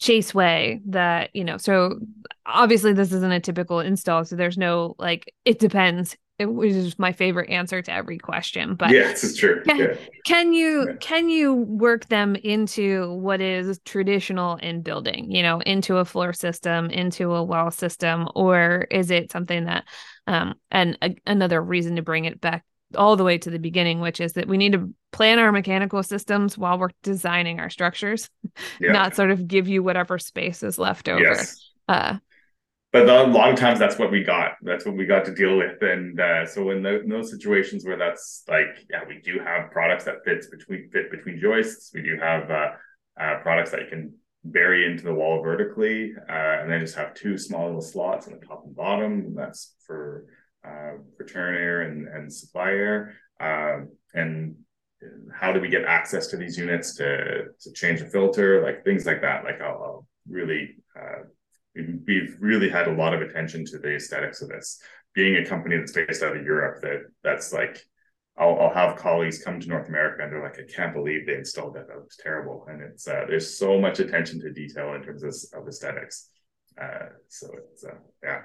chaseway 0.00 0.80
that 0.84 1.30
you 1.34 1.42
know 1.42 1.56
so 1.56 1.98
obviously 2.44 2.92
this 2.92 3.12
isn't 3.12 3.32
a 3.32 3.40
typical 3.40 3.80
install 3.80 4.26
so 4.26 4.36
there's 4.36 4.58
no 4.58 4.94
like 4.98 5.32
it 5.46 5.58
depends 5.58 6.18
which 6.38 6.72
is 6.72 6.98
my 6.98 7.12
favorite 7.12 7.50
answer 7.50 7.80
to 7.82 7.92
every 7.92 8.18
question. 8.18 8.74
But 8.74 8.90
yes, 8.90 9.24
it's 9.24 9.36
true. 9.36 9.62
Can, 9.64 9.78
yeah. 9.78 9.94
can 10.24 10.52
you 10.52 10.88
yeah. 10.88 10.96
can 11.00 11.28
you 11.28 11.54
work 11.54 12.06
them 12.08 12.36
into 12.36 13.12
what 13.14 13.40
is 13.40 13.78
traditional 13.84 14.56
in 14.56 14.82
building? 14.82 15.30
You 15.30 15.42
know, 15.42 15.60
into 15.60 15.96
a 15.96 16.04
floor 16.04 16.32
system, 16.32 16.90
into 16.90 17.34
a 17.34 17.42
wall 17.42 17.70
system, 17.70 18.28
or 18.34 18.86
is 18.90 19.10
it 19.10 19.32
something 19.32 19.64
that? 19.64 19.84
Um, 20.26 20.54
and 20.70 20.98
a, 21.02 21.14
another 21.26 21.62
reason 21.62 21.96
to 21.96 22.02
bring 22.02 22.24
it 22.24 22.40
back 22.40 22.64
all 22.94 23.16
the 23.16 23.24
way 23.24 23.38
to 23.38 23.50
the 23.50 23.58
beginning, 23.58 24.00
which 24.00 24.20
is 24.20 24.34
that 24.34 24.48
we 24.48 24.56
need 24.56 24.72
to 24.72 24.92
plan 25.12 25.38
our 25.38 25.52
mechanical 25.52 26.02
systems 26.02 26.56
while 26.58 26.78
we're 26.78 26.90
designing 27.02 27.60
our 27.60 27.70
structures, 27.70 28.28
yeah. 28.80 28.92
not 28.92 29.16
sort 29.16 29.30
of 29.30 29.46
give 29.46 29.68
you 29.68 29.82
whatever 29.82 30.18
space 30.18 30.62
is 30.62 30.78
left 30.78 31.08
over. 31.08 31.22
Yes. 31.22 31.70
Uh, 31.88 32.16
but 32.92 33.08
a 33.08 33.24
lot 33.24 33.50
of 33.50 33.58
times 33.58 33.78
that's 33.78 33.98
what 33.98 34.10
we 34.10 34.22
got. 34.22 34.52
That's 34.62 34.86
what 34.86 34.96
we 34.96 35.06
got 35.06 35.24
to 35.26 35.34
deal 35.34 35.56
with. 35.56 35.82
And 35.82 36.18
uh, 36.20 36.46
so 36.46 36.70
in, 36.70 36.82
the, 36.82 37.00
in, 37.00 37.08
those 37.08 37.30
situations 37.30 37.84
where 37.84 37.98
that's 37.98 38.44
like, 38.48 38.86
yeah, 38.88 39.00
we 39.06 39.20
do 39.20 39.38
have 39.44 39.70
products 39.70 40.04
that 40.04 40.24
fits 40.24 40.46
between 40.48 40.88
fit 40.90 41.10
between 41.10 41.38
joists. 41.38 41.90
We 41.92 42.02
do 42.02 42.16
have 42.20 42.50
uh, 42.50 42.68
uh, 43.20 43.40
products 43.42 43.70
that 43.72 43.80
you 43.80 43.88
can 43.88 44.14
bury 44.44 44.86
into 44.86 45.04
the 45.04 45.12
wall 45.12 45.42
vertically, 45.42 46.14
uh, 46.28 46.32
and 46.60 46.70
then 46.70 46.80
just 46.80 46.94
have 46.94 47.14
two 47.14 47.36
small 47.36 47.66
little 47.66 47.82
slots 47.82 48.28
on 48.28 48.38
the 48.38 48.46
top 48.46 48.62
and 48.64 48.74
bottom. 48.74 49.12
And 49.12 49.36
that's 49.36 49.74
for 49.86 50.26
uh, 50.66 50.92
return 51.18 51.54
air 51.54 51.82
and, 51.82 52.08
and 52.08 52.32
supply 52.32 52.70
air. 52.70 53.14
Um, 53.40 53.90
and 54.14 54.54
how 55.34 55.52
do 55.52 55.60
we 55.60 55.68
get 55.68 55.84
access 55.84 56.28
to 56.28 56.36
these 56.36 56.56
units 56.56 56.94
to 56.96 57.46
to 57.60 57.72
change 57.72 58.00
the 58.00 58.06
filter, 58.06 58.62
like 58.62 58.84
things 58.84 59.04
like 59.04 59.20
that. 59.22 59.44
Like 59.44 59.60
I'll, 59.60 59.82
I'll 59.82 60.06
really 60.28 60.76
uh, 60.98 61.24
we've 62.06 62.36
really 62.40 62.68
had 62.68 62.88
a 62.88 62.92
lot 62.92 63.14
of 63.14 63.22
attention 63.22 63.64
to 63.66 63.78
the 63.78 63.96
aesthetics 63.96 64.42
of 64.42 64.48
this. 64.48 64.80
Being 65.14 65.36
a 65.36 65.46
company 65.46 65.76
that's 65.76 65.92
based 65.92 66.22
out 66.22 66.36
of 66.36 66.44
Europe, 66.44 66.82
that 66.82 67.02
that's 67.22 67.52
like 67.52 67.78
I'll, 68.38 68.58
I'll 68.60 68.74
have 68.74 68.96
colleagues 68.96 69.42
come 69.42 69.60
to 69.60 69.68
North 69.68 69.88
America 69.88 70.22
and 70.22 70.32
they're 70.32 70.42
like, 70.42 70.58
I 70.58 70.70
can't 70.70 70.92
believe 70.92 71.26
they 71.26 71.36
installed 71.36 71.74
that. 71.74 71.88
That 71.88 71.96
looks 71.96 72.18
terrible. 72.18 72.66
And 72.68 72.82
it's 72.82 73.08
uh, 73.08 73.24
there's 73.28 73.58
so 73.58 73.80
much 73.80 73.98
attention 73.98 74.40
to 74.40 74.52
detail 74.52 74.94
in 74.94 75.02
terms 75.02 75.22
of, 75.22 75.34
of 75.60 75.68
aesthetics. 75.68 76.28
Uh, 76.80 77.08
so 77.28 77.48
it's 77.72 77.84
uh, 77.84 77.94
yeah, 78.22 78.42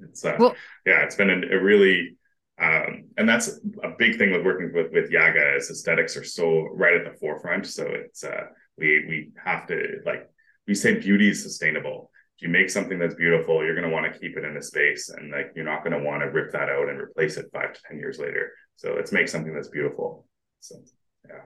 it's 0.00 0.24
uh, 0.24 0.36
well, 0.38 0.54
yeah, 0.86 1.02
it's 1.02 1.16
been 1.16 1.30
a, 1.30 1.56
a 1.56 1.62
really 1.62 2.16
um, 2.60 3.06
and 3.18 3.28
that's 3.28 3.48
a 3.82 3.90
big 3.98 4.16
thing 4.16 4.30
with 4.30 4.44
working 4.44 4.72
with 4.72 4.92
with 4.92 5.10
Jaga 5.10 5.56
is 5.56 5.70
aesthetics 5.70 6.16
are 6.16 6.24
so 6.24 6.68
right 6.72 6.94
at 6.94 7.04
the 7.04 7.18
forefront. 7.18 7.66
So 7.66 7.84
it's 7.86 8.24
uh, 8.24 8.44
we 8.78 9.04
we 9.08 9.30
have 9.44 9.66
to 9.66 10.00
like 10.06 10.30
we 10.66 10.74
say 10.74 10.98
beauty 10.98 11.30
is 11.30 11.42
sustainable 11.42 12.10
if 12.36 12.42
you 12.42 12.48
make 12.48 12.68
something 12.68 12.98
that's 12.98 13.14
beautiful, 13.14 13.64
you're 13.64 13.74
going 13.74 13.88
to 13.88 13.94
want 13.94 14.12
to 14.12 14.18
keep 14.18 14.36
it 14.36 14.44
in 14.44 14.56
a 14.56 14.62
space 14.62 15.08
and 15.08 15.30
like 15.30 15.52
you're 15.54 15.64
not 15.64 15.84
going 15.84 15.96
to 15.96 16.04
want 16.04 16.22
to 16.22 16.30
rip 16.30 16.50
that 16.52 16.68
out 16.68 16.88
and 16.88 17.00
replace 17.00 17.36
it 17.36 17.46
five 17.52 17.72
to 17.72 17.80
10 17.88 17.98
years 17.98 18.18
later. 18.18 18.52
So 18.76 18.94
let's 18.94 19.12
make 19.12 19.28
something 19.28 19.54
that's 19.54 19.68
beautiful. 19.68 20.26
So, 20.60 20.76
yeah. 21.28 21.42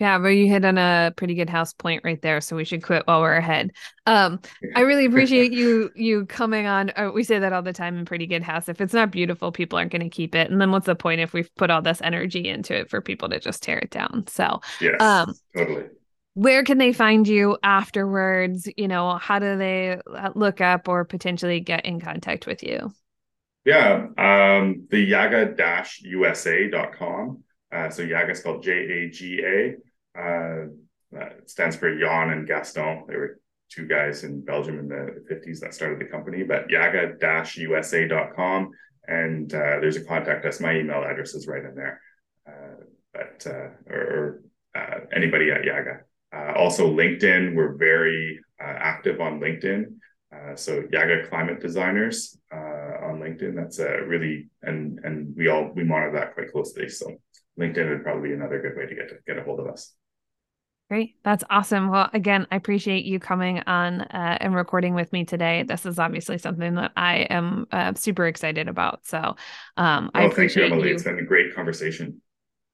Yeah, 0.00 0.18
but 0.18 0.28
you 0.28 0.48
hit 0.48 0.64
on 0.64 0.78
a 0.78 1.12
pretty 1.16 1.34
good 1.34 1.50
house 1.50 1.72
point 1.72 2.02
right 2.04 2.22
there. 2.22 2.40
So 2.40 2.54
we 2.54 2.64
should 2.64 2.84
quit 2.84 3.04
while 3.06 3.20
we're 3.20 3.34
ahead. 3.34 3.72
Um, 4.06 4.40
I 4.76 4.82
really 4.82 5.06
appreciate 5.06 5.52
you 5.52 5.90
you 5.96 6.24
coming 6.26 6.66
on. 6.66 6.90
Uh, 6.90 7.10
we 7.12 7.24
say 7.24 7.40
that 7.40 7.52
all 7.52 7.62
the 7.62 7.72
time 7.72 7.98
in 7.98 8.04
Pretty 8.04 8.26
Good 8.26 8.44
House. 8.44 8.68
If 8.68 8.80
it's 8.80 8.94
not 8.94 9.10
beautiful, 9.10 9.50
people 9.50 9.76
aren't 9.76 9.90
going 9.90 10.02
to 10.02 10.08
keep 10.08 10.36
it. 10.36 10.52
And 10.52 10.60
then 10.60 10.70
what's 10.70 10.86
the 10.86 10.94
point 10.94 11.20
if 11.20 11.32
we've 11.32 11.52
put 11.56 11.70
all 11.70 11.82
this 11.82 12.00
energy 12.00 12.48
into 12.48 12.76
it 12.76 12.90
for 12.90 13.00
people 13.00 13.28
to 13.28 13.40
just 13.40 13.60
tear 13.60 13.78
it 13.78 13.90
down? 13.90 14.24
So 14.28 14.60
yes, 14.80 15.00
um, 15.00 15.34
totally 15.56 15.86
where 16.38 16.62
can 16.62 16.78
they 16.78 16.92
find 16.92 17.26
you 17.26 17.58
afterwards? 17.64 18.68
You 18.76 18.86
know, 18.86 19.16
how 19.16 19.40
do 19.40 19.58
they 19.58 19.98
uh, 20.08 20.30
look 20.36 20.60
up 20.60 20.86
or 20.86 21.04
potentially 21.04 21.58
get 21.58 21.84
in 21.84 21.98
contact 21.98 22.46
with 22.46 22.62
you? 22.62 22.94
Yeah, 23.64 24.06
um, 24.16 24.86
the 24.88 25.10
jaga-usa.com. 25.10 27.42
Uh, 27.74 27.90
so 27.90 28.06
Jaga 28.06 28.36
spelled 28.36 28.62
J-A-G-A. 28.62 29.74
Uh, 30.16 30.66
it 31.10 31.50
stands 31.50 31.74
for 31.74 31.92
Jan 31.98 32.30
and 32.30 32.46
Gaston. 32.46 33.06
They 33.08 33.16
were 33.16 33.40
two 33.68 33.88
guys 33.88 34.22
in 34.22 34.44
Belgium 34.44 34.78
in 34.78 34.86
the 34.86 35.24
50s 35.28 35.58
that 35.58 35.74
started 35.74 35.98
the 35.98 36.04
company, 36.04 36.44
but 36.44 36.68
jaga-usa.com. 36.68 38.70
And 39.08 39.52
uh, 39.52 39.80
there's 39.80 39.96
a 39.96 40.04
contact 40.04 40.46
us. 40.46 40.60
My 40.60 40.76
email 40.76 41.02
address 41.02 41.34
is 41.34 41.48
right 41.48 41.64
in 41.64 41.74
there. 41.74 42.00
Uh, 42.46 42.76
but, 43.12 43.44
uh, 43.44 43.70
or, 43.92 44.44
uh, 44.76 45.00
anybody 45.12 45.50
at 45.50 45.62
Jaga. 45.62 46.02
Uh, 46.34 46.52
also, 46.56 46.88
LinkedIn, 46.88 47.54
we're 47.54 47.76
very 47.76 48.40
uh, 48.60 48.66
active 48.66 49.20
on 49.20 49.40
LinkedIn. 49.40 49.84
Uh, 50.34 50.54
so 50.54 50.82
Jaga 50.82 51.28
Climate 51.28 51.60
Designers 51.60 52.36
uh, 52.52 52.56
on 53.06 53.20
LinkedIn. 53.20 53.54
That's 53.54 53.78
a 53.78 54.02
really 54.04 54.48
and 54.62 55.00
and 55.02 55.34
we 55.36 55.48
all 55.48 55.70
we 55.74 55.84
monitor 55.84 56.12
that 56.12 56.34
quite 56.34 56.52
closely. 56.52 56.88
So 56.88 57.16
LinkedIn 57.58 57.88
would 57.88 58.02
probably 58.02 58.28
be 58.28 58.34
another 58.34 58.60
good 58.60 58.76
way 58.76 58.86
to 58.86 58.94
get 58.94 59.08
to 59.08 59.16
get 59.26 59.38
a 59.38 59.42
hold 59.42 59.60
of 59.60 59.68
us. 59.68 59.94
Great. 60.90 61.16
That's 61.22 61.44
awesome. 61.50 61.90
Well, 61.90 62.08
again, 62.14 62.46
I 62.50 62.56
appreciate 62.56 63.04
you 63.04 63.20
coming 63.20 63.60
on 63.66 64.00
uh, 64.00 64.38
and 64.40 64.54
recording 64.54 64.94
with 64.94 65.12
me 65.12 65.26
today. 65.26 65.62
This 65.62 65.84
is 65.84 65.98
obviously 65.98 66.38
something 66.38 66.76
that 66.76 66.92
I 66.96 67.26
am 67.28 67.66
uh, 67.70 67.92
super 67.92 68.26
excited 68.26 68.68
about. 68.68 69.06
So 69.06 69.18
um, 69.76 70.10
I 70.14 70.22
appreciate 70.24 70.62
thank 70.62 70.70
you, 70.70 70.76
Emily. 70.76 70.88
You. 70.88 70.94
It's 70.94 71.04
been 71.04 71.18
a 71.18 71.24
great 71.24 71.54
conversation. 71.54 72.22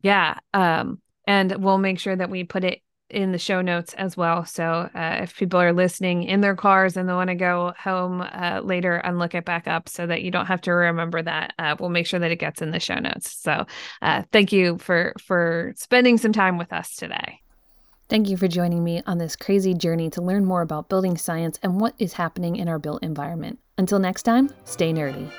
Yeah. 0.03 0.39
Um, 0.53 1.01
and 1.27 1.57
we'll 1.57 1.79
make 1.79 1.99
sure 1.99 2.15
that 2.15 2.31
we 2.31 2.45
put 2.45 2.63
it 2.63 2.83
in 3.15 3.33
the 3.33 3.39
show 3.39 3.63
notes 3.63 3.95
as 3.95 4.17
well. 4.17 4.45
So 4.45 4.91
uh, 4.95 5.19
if 5.23 5.37
people 5.37 5.61
are 5.61 5.73
listening 5.73 6.25
in 6.25 6.41
their 6.41 6.57
cars 6.57 6.97
and 6.97 7.09
they 7.09 7.13
want 7.13 7.29
to 7.29 7.35
go 7.35 7.73
home 7.79 8.21
uh, 8.21 8.61
later 8.63 8.97
and 8.97 9.19
look 9.19 9.35
it 9.35 9.45
back 9.45 9.67
up 9.67 9.89
so 9.89 10.07
that 10.07 10.23
you 10.23 10.31
don't 10.31 10.47
have 10.47 10.61
to 10.63 10.73
remember 10.73 11.23
that, 11.23 11.55
uh, 11.59 11.77
we'll 11.79 11.91
make 11.91 12.07
sure 12.07 12.21
that 12.21 12.31
it 12.31 12.37
gets 12.37 12.61
in 12.61 12.71
the 12.71 12.81
show 12.81 12.97
notes. 12.97 13.33
So 13.41 13.67
uh, 14.03 14.23
thank 14.33 14.53
you 14.53 14.79
for 14.79 15.15
for 15.25 15.73
spending 15.77 16.19
some 16.19 16.33
time 16.33 16.59
with 16.59 16.73
us 16.73 16.95
today. 16.97 17.41
Thank 18.11 18.29
you 18.29 18.37
for 18.37 18.49
joining 18.49 18.85
me 18.85 19.03
on 19.07 19.19
this 19.19 19.35
crazy 19.35 19.73
journey 19.73 20.11
to 20.11 20.21
learn 20.21 20.45
more 20.45 20.61
about 20.61 20.91
building 20.91 21.17
science 21.17 21.59
and 21.63 21.81
what 21.81 21.95
is 21.99 22.13
happening 22.13 22.57
in 22.57 22.69
our 22.69 22.79
built 22.79 23.03
environment. 23.03 23.59
Until 23.79 23.99
next 23.99 24.25
time, 24.25 24.51
stay 24.65 24.93
nerdy. 24.93 25.31